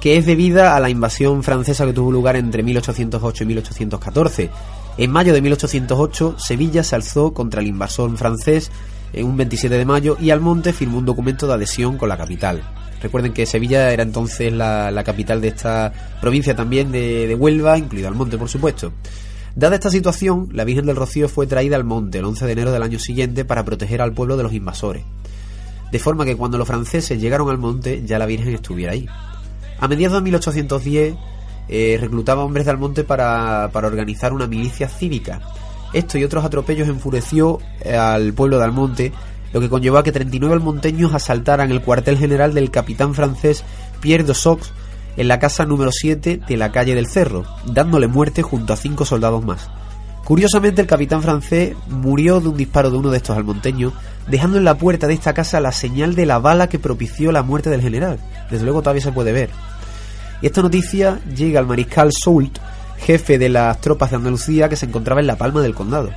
que 0.00 0.16
es 0.16 0.26
debida 0.26 0.76
a 0.76 0.80
la 0.80 0.90
invasión 0.90 1.42
francesa 1.42 1.86
que 1.86 1.92
tuvo 1.92 2.12
lugar 2.12 2.36
entre 2.36 2.62
1808 2.62 3.42
y 3.42 3.46
1814. 3.46 4.50
En 4.98 5.10
mayo 5.10 5.32
de 5.32 5.40
1808, 5.40 6.36
Sevilla 6.38 6.84
se 6.84 6.94
alzó 6.94 7.32
contra 7.32 7.60
el 7.60 7.66
invasor 7.66 8.16
francés 8.16 8.70
en 9.12 9.26
un 9.26 9.36
27 9.36 9.76
de 9.76 9.84
mayo 9.84 10.16
y 10.20 10.30
Almonte 10.30 10.72
firmó 10.72 10.98
un 10.98 11.06
documento 11.06 11.46
de 11.46 11.54
adhesión 11.54 11.96
con 11.96 12.08
la 12.08 12.16
capital. 12.16 12.62
Recuerden 13.02 13.32
que 13.32 13.46
Sevilla 13.46 13.92
era 13.92 14.02
entonces 14.02 14.52
la, 14.52 15.02
capital 15.04 15.40
de 15.40 15.48
esta 15.48 15.92
provincia 16.20 16.54
también 16.54 16.92
de, 16.92 17.26
de 17.26 17.34
Huelva, 17.34 17.76
incluido 17.76 18.08
Almonte, 18.08 18.38
por 18.38 18.48
supuesto. 18.48 18.92
Dada 19.56 19.76
esta 19.76 19.90
situación, 19.90 20.48
la 20.52 20.64
Virgen 20.64 20.86
del 20.86 20.96
Rocío 20.96 21.28
fue 21.28 21.46
traída 21.46 21.76
al 21.76 21.84
monte 21.84 22.18
el 22.18 22.24
11 22.24 22.44
de 22.44 22.52
enero 22.52 22.72
del 22.72 22.82
año 22.82 22.98
siguiente 22.98 23.44
para 23.44 23.64
proteger 23.64 24.02
al 24.02 24.12
pueblo 24.12 24.36
de 24.36 24.42
los 24.42 24.52
invasores. 24.52 25.04
De 25.92 25.98
forma 26.00 26.24
que 26.24 26.36
cuando 26.36 26.58
los 26.58 26.66
franceses 26.66 27.20
llegaron 27.20 27.48
al 27.48 27.58
monte 27.58 28.02
ya 28.04 28.18
la 28.18 28.26
Virgen 28.26 28.52
estuviera 28.52 28.92
ahí. 28.92 29.06
A 29.78 29.86
mediados 29.86 30.16
de 30.16 30.22
1810 30.22 31.14
eh, 31.68 31.98
reclutaba 32.00 32.42
hombres 32.42 32.66
de 32.66 32.72
Almonte 32.72 33.04
para, 33.04 33.70
para 33.72 33.86
organizar 33.86 34.32
una 34.32 34.48
milicia 34.48 34.88
cívica. 34.88 35.40
Esto 35.92 36.18
y 36.18 36.24
otros 36.24 36.44
atropellos 36.44 36.88
enfureció 36.88 37.60
eh, 37.80 37.94
al 37.94 38.32
pueblo 38.32 38.58
de 38.58 38.64
Almonte, 38.64 39.12
lo 39.52 39.60
que 39.60 39.68
conllevó 39.68 39.98
a 39.98 40.02
que 40.02 40.10
39 40.10 40.52
almonteños 40.52 41.14
asaltaran 41.14 41.70
el 41.70 41.80
cuartel 41.80 42.18
general 42.18 42.54
del 42.54 42.72
capitán 42.72 43.14
francés 43.14 43.62
Pierre 44.00 44.24
de 44.24 44.34
Sox 44.34 44.72
en 45.16 45.28
la 45.28 45.38
casa 45.38 45.64
número 45.64 45.90
7 45.92 46.40
de 46.46 46.56
la 46.56 46.72
calle 46.72 46.94
del 46.94 47.06
Cerro, 47.06 47.44
dándole 47.66 48.06
muerte 48.08 48.42
junto 48.42 48.72
a 48.72 48.76
cinco 48.76 49.04
soldados 49.04 49.44
más. 49.44 49.68
Curiosamente, 50.24 50.80
el 50.80 50.86
capitán 50.86 51.22
francés 51.22 51.76
murió 51.88 52.40
de 52.40 52.48
un 52.48 52.56
disparo 52.56 52.90
de 52.90 52.96
uno 52.96 53.10
de 53.10 53.18
estos 53.18 53.36
almonteños, 53.36 53.92
dejando 54.26 54.56
en 54.56 54.64
la 54.64 54.78
puerta 54.78 55.06
de 55.06 55.14
esta 55.14 55.34
casa 55.34 55.60
la 55.60 55.72
señal 55.72 56.14
de 56.14 56.24
la 56.24 56.38
bala 56.38 56.68
que 56.68 56.78
propició 56.78 57.30
la 57.30 57.42
muerte 57.42 57.68
del 57.68 57.82
general. 57.82 58.18
Desde 58.50 58.64
luego 58.64 58.80
todavía 58.80 59.02
se 59.02 59.12
puede 59.12 59.32
ver. 59.32 59.50
Y 60.40 60.46
esta 60.46 60.62
noticia 60.62 61.20
llega 61.36 61.60
al 61.60 61.66
mariscal 61.66 62.10
Soult, 62.12 62.58
jefe 62.98 63.38
de 63.38 63.50
las 63.50 63.80
tropas 63.80 64.10
de 64.10 64.16
Andalucía 64.16 64.68
que 64.68 64.76
se 64.76 64.86
encontraba 64.86 65.20
en 65.20 65.26
la 65.26 65.36
palma 65.36 65.60
del 65.60 65.74
condado. 65.74 66.10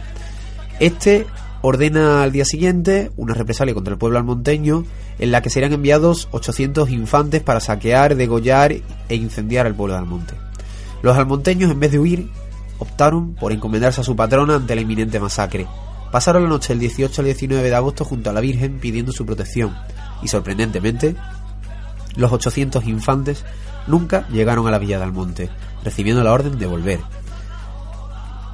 Este 0.79 1.25
ordena 1.61 2.23
al 2.23 2.31
día 2.31 2.45
siguiente 2.45 3.11
una 3.15 3.33
represalia 3.33 3.73
contra 3.73 3.93
el 3.93 3.97
pueblo 3.97 4.17
almonteño 4.17 4.85
en 5.19 5.31
la 5.31 5.41
que 5.41 5.49
serían 5.49 5.73
enviados 5.73 6.27
800 6.31 6.89
infantes 6.89 7.41
para 7.41 7.59
saquear, 7.59 8.15
degollar 8.15 8.71
e 8.71 9.15
incendiar 9.15 9.65
el 9.65 9.75
pueblo 9.75 9.93
de 9.93 9.99
Almonte. 9.99 10.33
Los 11.01 11.17
almonteños, 11.17 11.71
en 11.71 11.79
vez 11.79 11.91
de 11.91 11.99
huir, 11.99 12.29
optaron 12.79 13.33
por 13.35 13.51
encomendarse 13.51 14.01
a 14.01 14.03
su 14.03 14.15
patrona 14.15 14.55
ante 14.55 14.75
la 14.75 14.81
inminente 14.81 15.19
masacre. 15.19 15.67
Pasaron 16.11 16.43
la 16.43 16.49
noche 16.49 16.69
del 16.69 16.79
18 16.79 17.21
al 17.21 17.25
19 17.25 17.69
de 17.69 17.75
agosto 17.75 18.05
junto 18.05 18.29
a 18.29 18.33
la 18.33 18.41
Virgen 18.41 18.79
pidiendo 18.79 19.11
su 19.11 19.25
protección 19.25 19.75
y 20.21 20.27
sorprendentemente 20.27 21.15
los 22.15 22.31
800 22.31 22.85
infantes 22.85 23.43
nunca 23.87 24.27
llegaron 24.29 24.67
a 24.67 24.71
la 24.71 24.79
villa 24.79 24.97
de 24.97 25.03
Almonte, 25.03 25.49
recibiendo 25.83 26.23
la 26.23 26.33
orden 26.33 26.57
de 26.57 26.65
volver. 26.65 26.99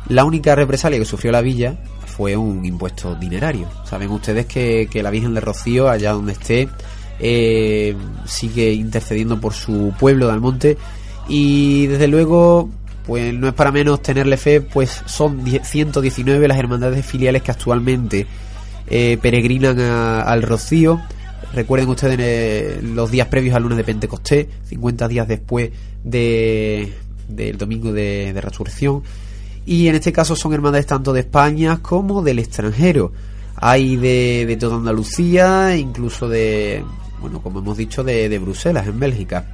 La 0.10 0.26
única 0.26 0.56
represalia 0.56 1.00
que 1.00 1.06
sufrió 1.06 1.32
la 1.32 1.42
villa 1.42 1.78
fue 2.16 2.38
un 2.38 2.64
impuesto 2.64 3.16
dinerario. 3.16 3.68
Saben 3.86 4.10
ustedes 4.12 4.46
que, 4.46 4.88
la 5.02 5.10
Virgen 5.10 5.34
de 5.34 5.42
Rocío, 5.42 5.90
allá 5.90 6.12
donde 6.12 6.34
esté, 6.34 6.70
eh, 7.20 7.96
sigue 8.26 8.72
intercediendo 8.74 9.40
por 9.40 9.54
su 9.54 9.94
pueblo 10.00 10.28
de 10.28 10.34
Almonte 10.34 10.78
y 11.28 11.88
desde 11.88 12.08
luego 12.08 12.70
pues 13.06 13.34
no 13.34 13.48
es 13.48 13.54
para 13.54 13.72
menos 13.72 14.02
tenerle 14.02 14.38
fe, 14.38 14.62
pues 14.62 15.02
son 15.06 15.44
119 15.46 16.48
las 16.48 16.58
hermandades 16.58 17.06
filiales 17.06 17.42
que 17.42 17.52
actualmente 17.52 18.28
eh, 18.88 19.18
peregrinan 19.22 19.80
al 19.80 20.42
Rocío. 20.44 21.02
Recuerden 21.54 21.90
ustedes 21.90 22.18
eh, 22.20 22.80
los 22.82 23.12
días 23.12 23.28
previos 23.28 23.56
al 23.56 23.64
lunes 23.64 23.78
de 23.78 23.84
Pentecostés, 23.84 24.48
50 24.66 25.08
días 25.08 25.28
después 25.28 25.72
de, 26.04 26.94
del 27.28 27.58
domingo 27.58 27.92
de 27.92 28.40
Resurrección 28.40 29.04
y 29.66 29.88
en 29.88 29.96
este 29.96 30.12
caso 30.12 30.36
son 30.36 30.54
hermandades 30.54 30.88
tanto 30.88 31.14
de 31.14 31.22
España 31.22 31.80
como 31.82 32.22
del 32.22 32.40
extranjero. 32.40 33.12
Hay 33.56 33.96
de, 33.96 34.46
de 34.46 34.58
toda 34.58 34.76
Andalucía, 34.76 35.76
incluso 35.78 36.28
de, 36.28 36.84
bueno, 37.22 37.42
como 37.42 37.60
hemos 37.60 37.78
dicho, 37.78 38.04
de, 38.04 38.28
de 38.28 38.40
Bruselas, 38.40 38.88
en 38.88 39.00
Bélgica. 39.00 39.54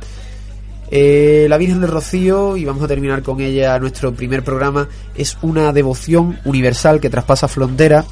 Eh, 0.91 1.45
la 1.47 1.57
Virgen 1.57 1.81
del 1.81 1.91
Rocío, 1.91 2.57
y 2.57 2.65
vamos 2.65 2.81
a 2.81 2.87
terminar 2.87 3.21
con 3.21 3.41
ella 3.41 3.77
nuestro 3.77 4.11
primer 4.13 4.43
programa, 4.43 4.89
es 5.13 5.37
una 5.43 5.71
devoción 5.71 6.39
universal 6.45 6.99
que 6.99 7.11
traspasa 7.11 7.47
fronteras 7.47 8.07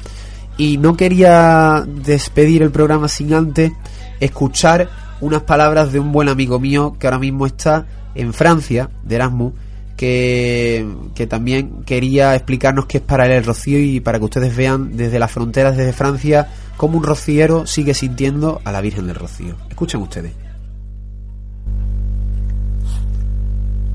y 0.56 0.78
no 0.78 0.96
quería 0.96 1.84
despedir 1.86 2.62
el 2.62 2.70
programa 2.70 3.08
sin 3.08 3.34
antes 3.34 3.72
escuchar 4.20 4.88
unas 5.20 5.42
palabras 5.42 5.92
de 5.92 5.98
un 5.98 6.12
buen 6.12 6.28
amigo 6.28 6.60
mío 6.60 6.96
que 6.98 7.08
ahora 7.08 7.18
mismo 7.18 7.46
está 7.46 7.86
en 8.14 8.32
Francia, 8.32 8.90
de 9.02 9.16
Erasmus, 9.16 9.54
que, 9.98 11.26
también 11.28 11.82
quería 11.82 12.34
explicarnos 12.36 12.86
qué 12.86 12.98
es 12.98 13.02
para 13.02 13.26
él 13.26 13.32
el 13.32 13.44
rocío 13.44 13.80
y 13.80 14.00
para 14.00 14.18
que 14.18 14.24
ustedes 14.24 14.56
vean 14.56 14.96
desde 14.96 15.18
las 15.18 15.32
fronteras, 15.32 15.76
desde 15.76 15.92
Francia, 15.92 16.48
cómo 16.76 16.96
un 16.96 17.04
rociero 17.04 17.66
sigue 17.66 17.92
sintiendo 17.92 18.62
a 18.64 18.70
la 18.70 18.80
Virgen 18.80 19.08
del 19.08 19.16
Rocío. 19.16 19.56
Escuchen 19.68 20.00
ustedes. 20.00 20.32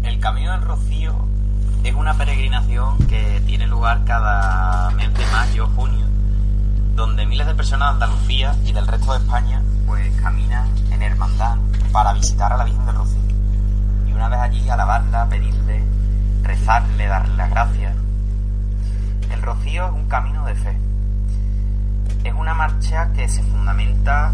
El 0.03 0.19
Camino 0.19 0.51
del 0.51 0.61
Rocío 0.61 1.15
es 1.85 1.95
una 1.95 2.17
peregrinación 2.17 2.97
que 3.07 3.41
tiene 3.47 3.65
lugar 3.67 4.03
cada 4.05 4.91
mes 4.91 5.11
de 5.13 5.25
mayo, 5.31 5.67
junio, 5.75 6.05
donde 6.95 7.25
miles 7.25 7.47
de 7.47 7.55
personas 7.55 7.97
de 7.97 8.03
Andalucía 8.03 8.55
y 8.65 8.73
del 8.73 8.85
resto 8.85 9.13
de 9.13 9.19
España 9.19 9.63
pues 9.87 10.11
caminan 10.21 10.67
en 10.91 11.01
hermandad 11.01 11.57
para 11.93 12.11
visitar 12.13 12.51
a 12.51 12.57
la 12.57 12.65
Virgen 12.65 12.85
del 12.85 12.95
Rocío. 12.95 13.32
Y 14.13 14.15
una 14.15 14.29
vez 14.29 14.39
allí 14.39 14.69
alabarla, 14.69 15.27
pedirle, 15.27 15.83
rezarle, 16.43 17.07
darle 17.07 17.35
las 17.35 17.49
gracias. 17.49 17.95
El 19.31 19.41
Rocío 19.41 19.87
es 19.87 19.91
un 19.91 20.07
camino 20.07 20.45
de 20.45 20.53
fe. 20.53 20.77
Es 22.23 22.33
una 22.35 22.53
marcha 22.53 23.11
que 23.13 23.27
se 23.27 23.41
fundamenta 23.41 24.31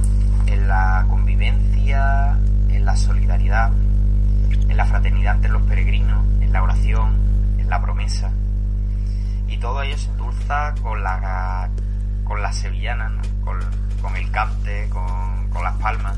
en 0.47 0.67
la 0.67 1.05
convivencia, 1.09 2.37
en 2.67 2.83
la 2.83 2.97
solidaridad, 2.97 3.71
en 3.71 4.75
la 4.75 4.85
fraternidad 4.85 5.35
entre 5.35 5.51
los 5.51 5.61
peregrinos, 5.61 6.25
en 6.41 6.51
la 6.51 6.61
oración, 6.61 7.15
en 7.57 7.69
la 7.69 7.81
promesa. 7.81 8.31
Y 9.47 9.57
todo 9.59 9.81
ello 9.81 9.97
se 9.97 10.09
endulza 10.09 10.75
con 10.81 11.01
la 11.03 11.69
con 12.25 12.41
las 12.41 12.57
sevillanas, 12.57 13.11
¿no? 13.11 13.21
con, 13.43 13.59
con, 14.01 14.15
el 14.15 14.29
cante, 14.29 14.87
con, 14.89 15.49
con 15.49 15.63
las 15.63 15.75
palmas. 15.77 16.15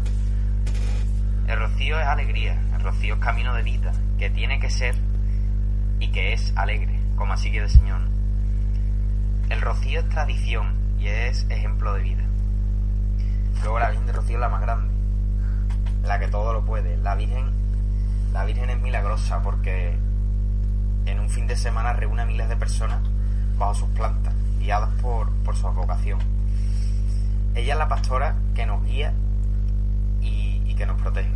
El 1.48 1.60
rocío 1.60 2.00
es 2.00 2.08
alegría, 2.08 2.62
el 2.76 2.82
rocío 2.82 3.16
es 3.16 3.20
camino 3.20 3.54
de 3.54 3.64
vida, 3.64 3.92
que 4.18 4.30
tiene 4.30 4.60
que 4.60 4.70
ser 4.70 4.96
y 6.00 6.10
que 6.10 6.34
es 6.34 6.54
alegre, 6.56 7.00
como 7.16 7.34
así 7.34 7.50
quiere 7.50 7.66
el 7.66 7.72
Señor. 7.72 8.02
El 9.50 9.62
rocío 9.62 10.00
es 10.00 10.10
tradición 10.10 10.74
y 11.00 11.08
es 11.08 11.46
ejemplo 11.50 11.94
de 11.94 12.02
vida. 12.02 12.24
Luego 13.62 13.80
la 13.80 13.90
Virgen 13.90 14.08
de 14.08 14.14
Rocío 14.14 14.38
es 14.38 14.42
la 14.42 14.50
más 14.50 14.62
grande, 14.62 14.94
la 16.04 16.20
que 16.20 16.28
todo 16.28 16.54
lo 16.54 16.64
puede. 16.66 16.98
La 16.98 17.16
Virgen, 17.16 17.52
la 18.34 18.46
Virgen 18.46 18.70
es 18.70 18.82
milagrosa 18.82 19.42
porque 19.44 19.98
en 21.06 21.20
un 21.20 21.30
fin 21.30 21.48
de 21.48 21.56
semana 21.56 21.94
reúne 21.94 22.24
a 22.24 22.26
miles 22.26 22.50
de 22.50 22.56
personas 22.56 23.00
bajo 23.58 23.76
sus 23.76 23.90
plantas, 23.90 24.34
guiadas 24.60 24.90
por, 25.02 25.32
por 25.44 25.56
su 25.56 25.68
vocación. 25.68 26.20
Ella 27.54 27.74
es 27.74 27.80
la 27.80 27.88
pastora 27.88 28.36
que 28.56 28.66
nos 28.66 28.84
guía 28.84 29.14
y, 30.22 30.28
y 30.28 30.51
que 30.82 30.88
nos 30.88 31.02
protege. 31.02 31.30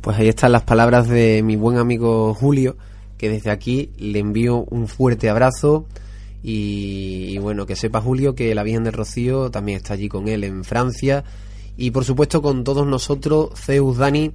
Pues 0.00 0.16
ahí 0.16 0.28
están 0.28 0.52
las 0.52 0.62
palabras 0.62 1.08
de 1.08 1.42
mi 1.42 1.56
buen 1.56 1.76
amigo 1.76 2.32
Julio, 2.32 2.76
que 3.18 3.28
desde 3.28 3.50
aquí 3.50 3.90
le 3.98 4.18
envío 4.20 4.64
un 4.70 4.88
fuerte 4.88 5.28
abrazo 5.28 5.86
y, 6.42 7.26
y, 7.30 7.38
bueno, 7.38 7.66
que 7.66 7.76
sepa 7.76 8.00
Julio 8.00 8.34
que 8.34 8.54
la 8.54 8.62
Virgen 8.62 8.84
del 8.84 8.94
Rocío 8.94 9.50
también 9.50 9.76
está 9.76 9.94
allí 9.94 10.08
con 10.08 10.28
él 10.28 10.44
en 10.44 10.64
Francia 10.64 11.24
y 11.76 11.90
por 11.90 12.04
supuesto 12.04 12.40
con 12.40 12.64
todos 12.64 12.86
nosotros, 12.86 13.50
Zeus, 13.54 13.98
Dani. 13.98 14.32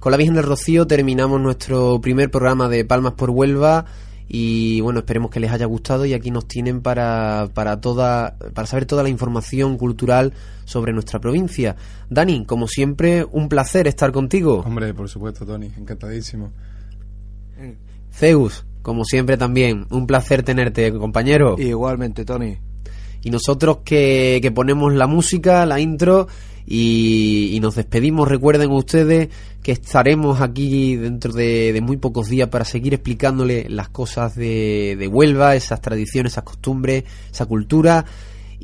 Con 0.00 0.10
la 0.10 0.18
Virgen 0.18 0.34
del 0.34 0.44
Rocío 0.44 0.86
terminamos 0.86 1.40
nuestro 1.40 2.00
primer 2.00 2.30
programa 2.30 2.68
de 2.68 2.84
Palmas 2.84 3.12
por 3.12 3.30
Huelva 3.30 3.84
y 4.28 4.80
bueno, 4.80 5.00
esperemos 5.00 5.30
que 5.30 5.40
les 5.40 5.50
haya 5.50 5.66
gustado 5.66 6.06
y 6.06 6.14
aquí 6.14 6.30
nos 6.30 6.46
tienen 6.46 6.80
para, 6.80 7.48
para 7.54 7.80
toda 7.80 8.36
para 8.54 8.66
saber 8.66 8.86
toda 8.86 9.02
la 9.02 9.08
información 9.08 9.76
cultural 9.76 10.32
sobre 10.64 10.92
nuestra 10.92 11.20
provincia. 11.20 11.76
Dani, 12.08 12.44
como 12.44 12.66
siempre, 12.66 13.24
un 13.30 13.48
placer 13.48 13.86
estar 13.86 14.12
contigo. 14.12 14.62
Hombre, 14.66 14.94
por 14.94 15.08
supuesto, 15.08 15.44
Tony, 15.44 15.70
encantadísimo. 15.76 16.50
Zeus, 18.12 18.64
como 18.82 19.04
siempre 19.04 19.36
también, 19.36 19.86
un 19.90 20.06
placer 20.06 20.42
tenerte, 20.42 20.92
compañero. 20.92 21.56
Igualmente, 21.58 22.24
Tony. 22.24 22.58
Y 23.22 23.30
nosotros 23.30 23.78
que, 23.84 24.40
que 24.42 24.50
ponemos 24.50 24.92
la 24.94 25.06
música, 25.06 25.64
la 25.64 25.78
intro 25.80 26.26
y, 26.66 27.58
nos 27.60 27.76
despedimos. 27.76 28.28
Recuerden 28.28 28.70
ustedes 28.70 29.28
que 29.62 29.72
estaremos 29.72 30.40
aquí 30.40 30.96
dentro 30.96 31.32
de, 31.32 31.78
muy 31.82 31.96
pocos 31.96 32.28
días 32.28 32.48
para 32.48 32.64
seguir 32.64 32.94
explicándole 32.94 33.66
las 33.68 33.88
cosas 33.88 34.34
de, 34.34 34.96
de, 34.98 35.08
Huelva, 35.08 35.54
esas 35.54 35.80
tradiciones, 35.80 36.32
esas 36.32 36.44
costumbres, 36.44 37.04
esa 37.30 37.46
cultura. 37.46 38.04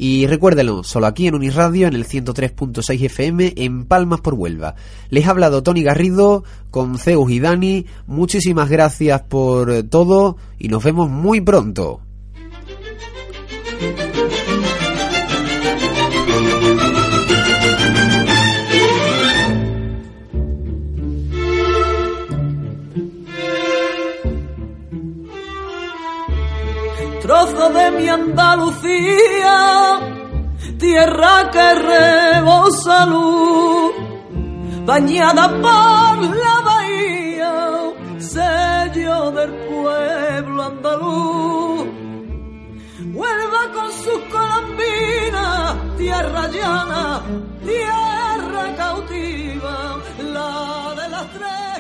Y 0.01 0.29
recuérdenlo, 0.29 0.85
solo 0.85 1.09
aquí 1.09 1.27
en 1.27 1.35
Uniradio, 1.35 1.89
en 1.89 1.95
el 1.95 2.07
103.6 2.07 3.05
FM, 3.07 3.55
en 3.57 3.85
Palmas 3.85 4.21
por 4.21 4.35
Huelva. 4.35 4.77
Les 5.11 5.27
ha 5.27 5.31
hablado 5.31 5.65
Tony 5.65 5.83
Garrido 5.83 6.45
con 6.71 6.99
Zeus 6.99 7.29
y 7.33 7.41
Dani. 7.41 7.87
Muchísimas 8.07 8.69
gracias 8.69 9.23
por 9.23 9.83
todo 9.91 10.37
y 10.57 10.69
nos 10.69 10.85
vemos 10.85 11.11
muy 11.11 11.41
pronto. 11.41 12.01
trozo 27.29 27.69
de 27.69 27.91
mi 27.91 28.09
Andalucía, 28.09 29.59
tierra 30.79 31.51
que 31.53 31.75
rebosa 31.75 33.05
luz, 33.05 33.93
bañada 34.87 35.45
por 35.65 36.17
la 36.45 36.57
bahía, 36.71 37.55
sello 38.19 39.31
del 39.33 39.51
pueblo 39.69 40.63
andaluz. 40.71 41.87
Huelva 43.19 43.63
con 43.77 43.91
sus 44.03 44.21
colombinas, 44.35 45.77
tierra 45.99 46.49
llana, 46.49 47.21
tierra 47.63 48.65
cautiva, 48.83 49.77
la 50.35 50.95
de 50.99 51.09
las 51.11 51.27
tres. 51.37 51.78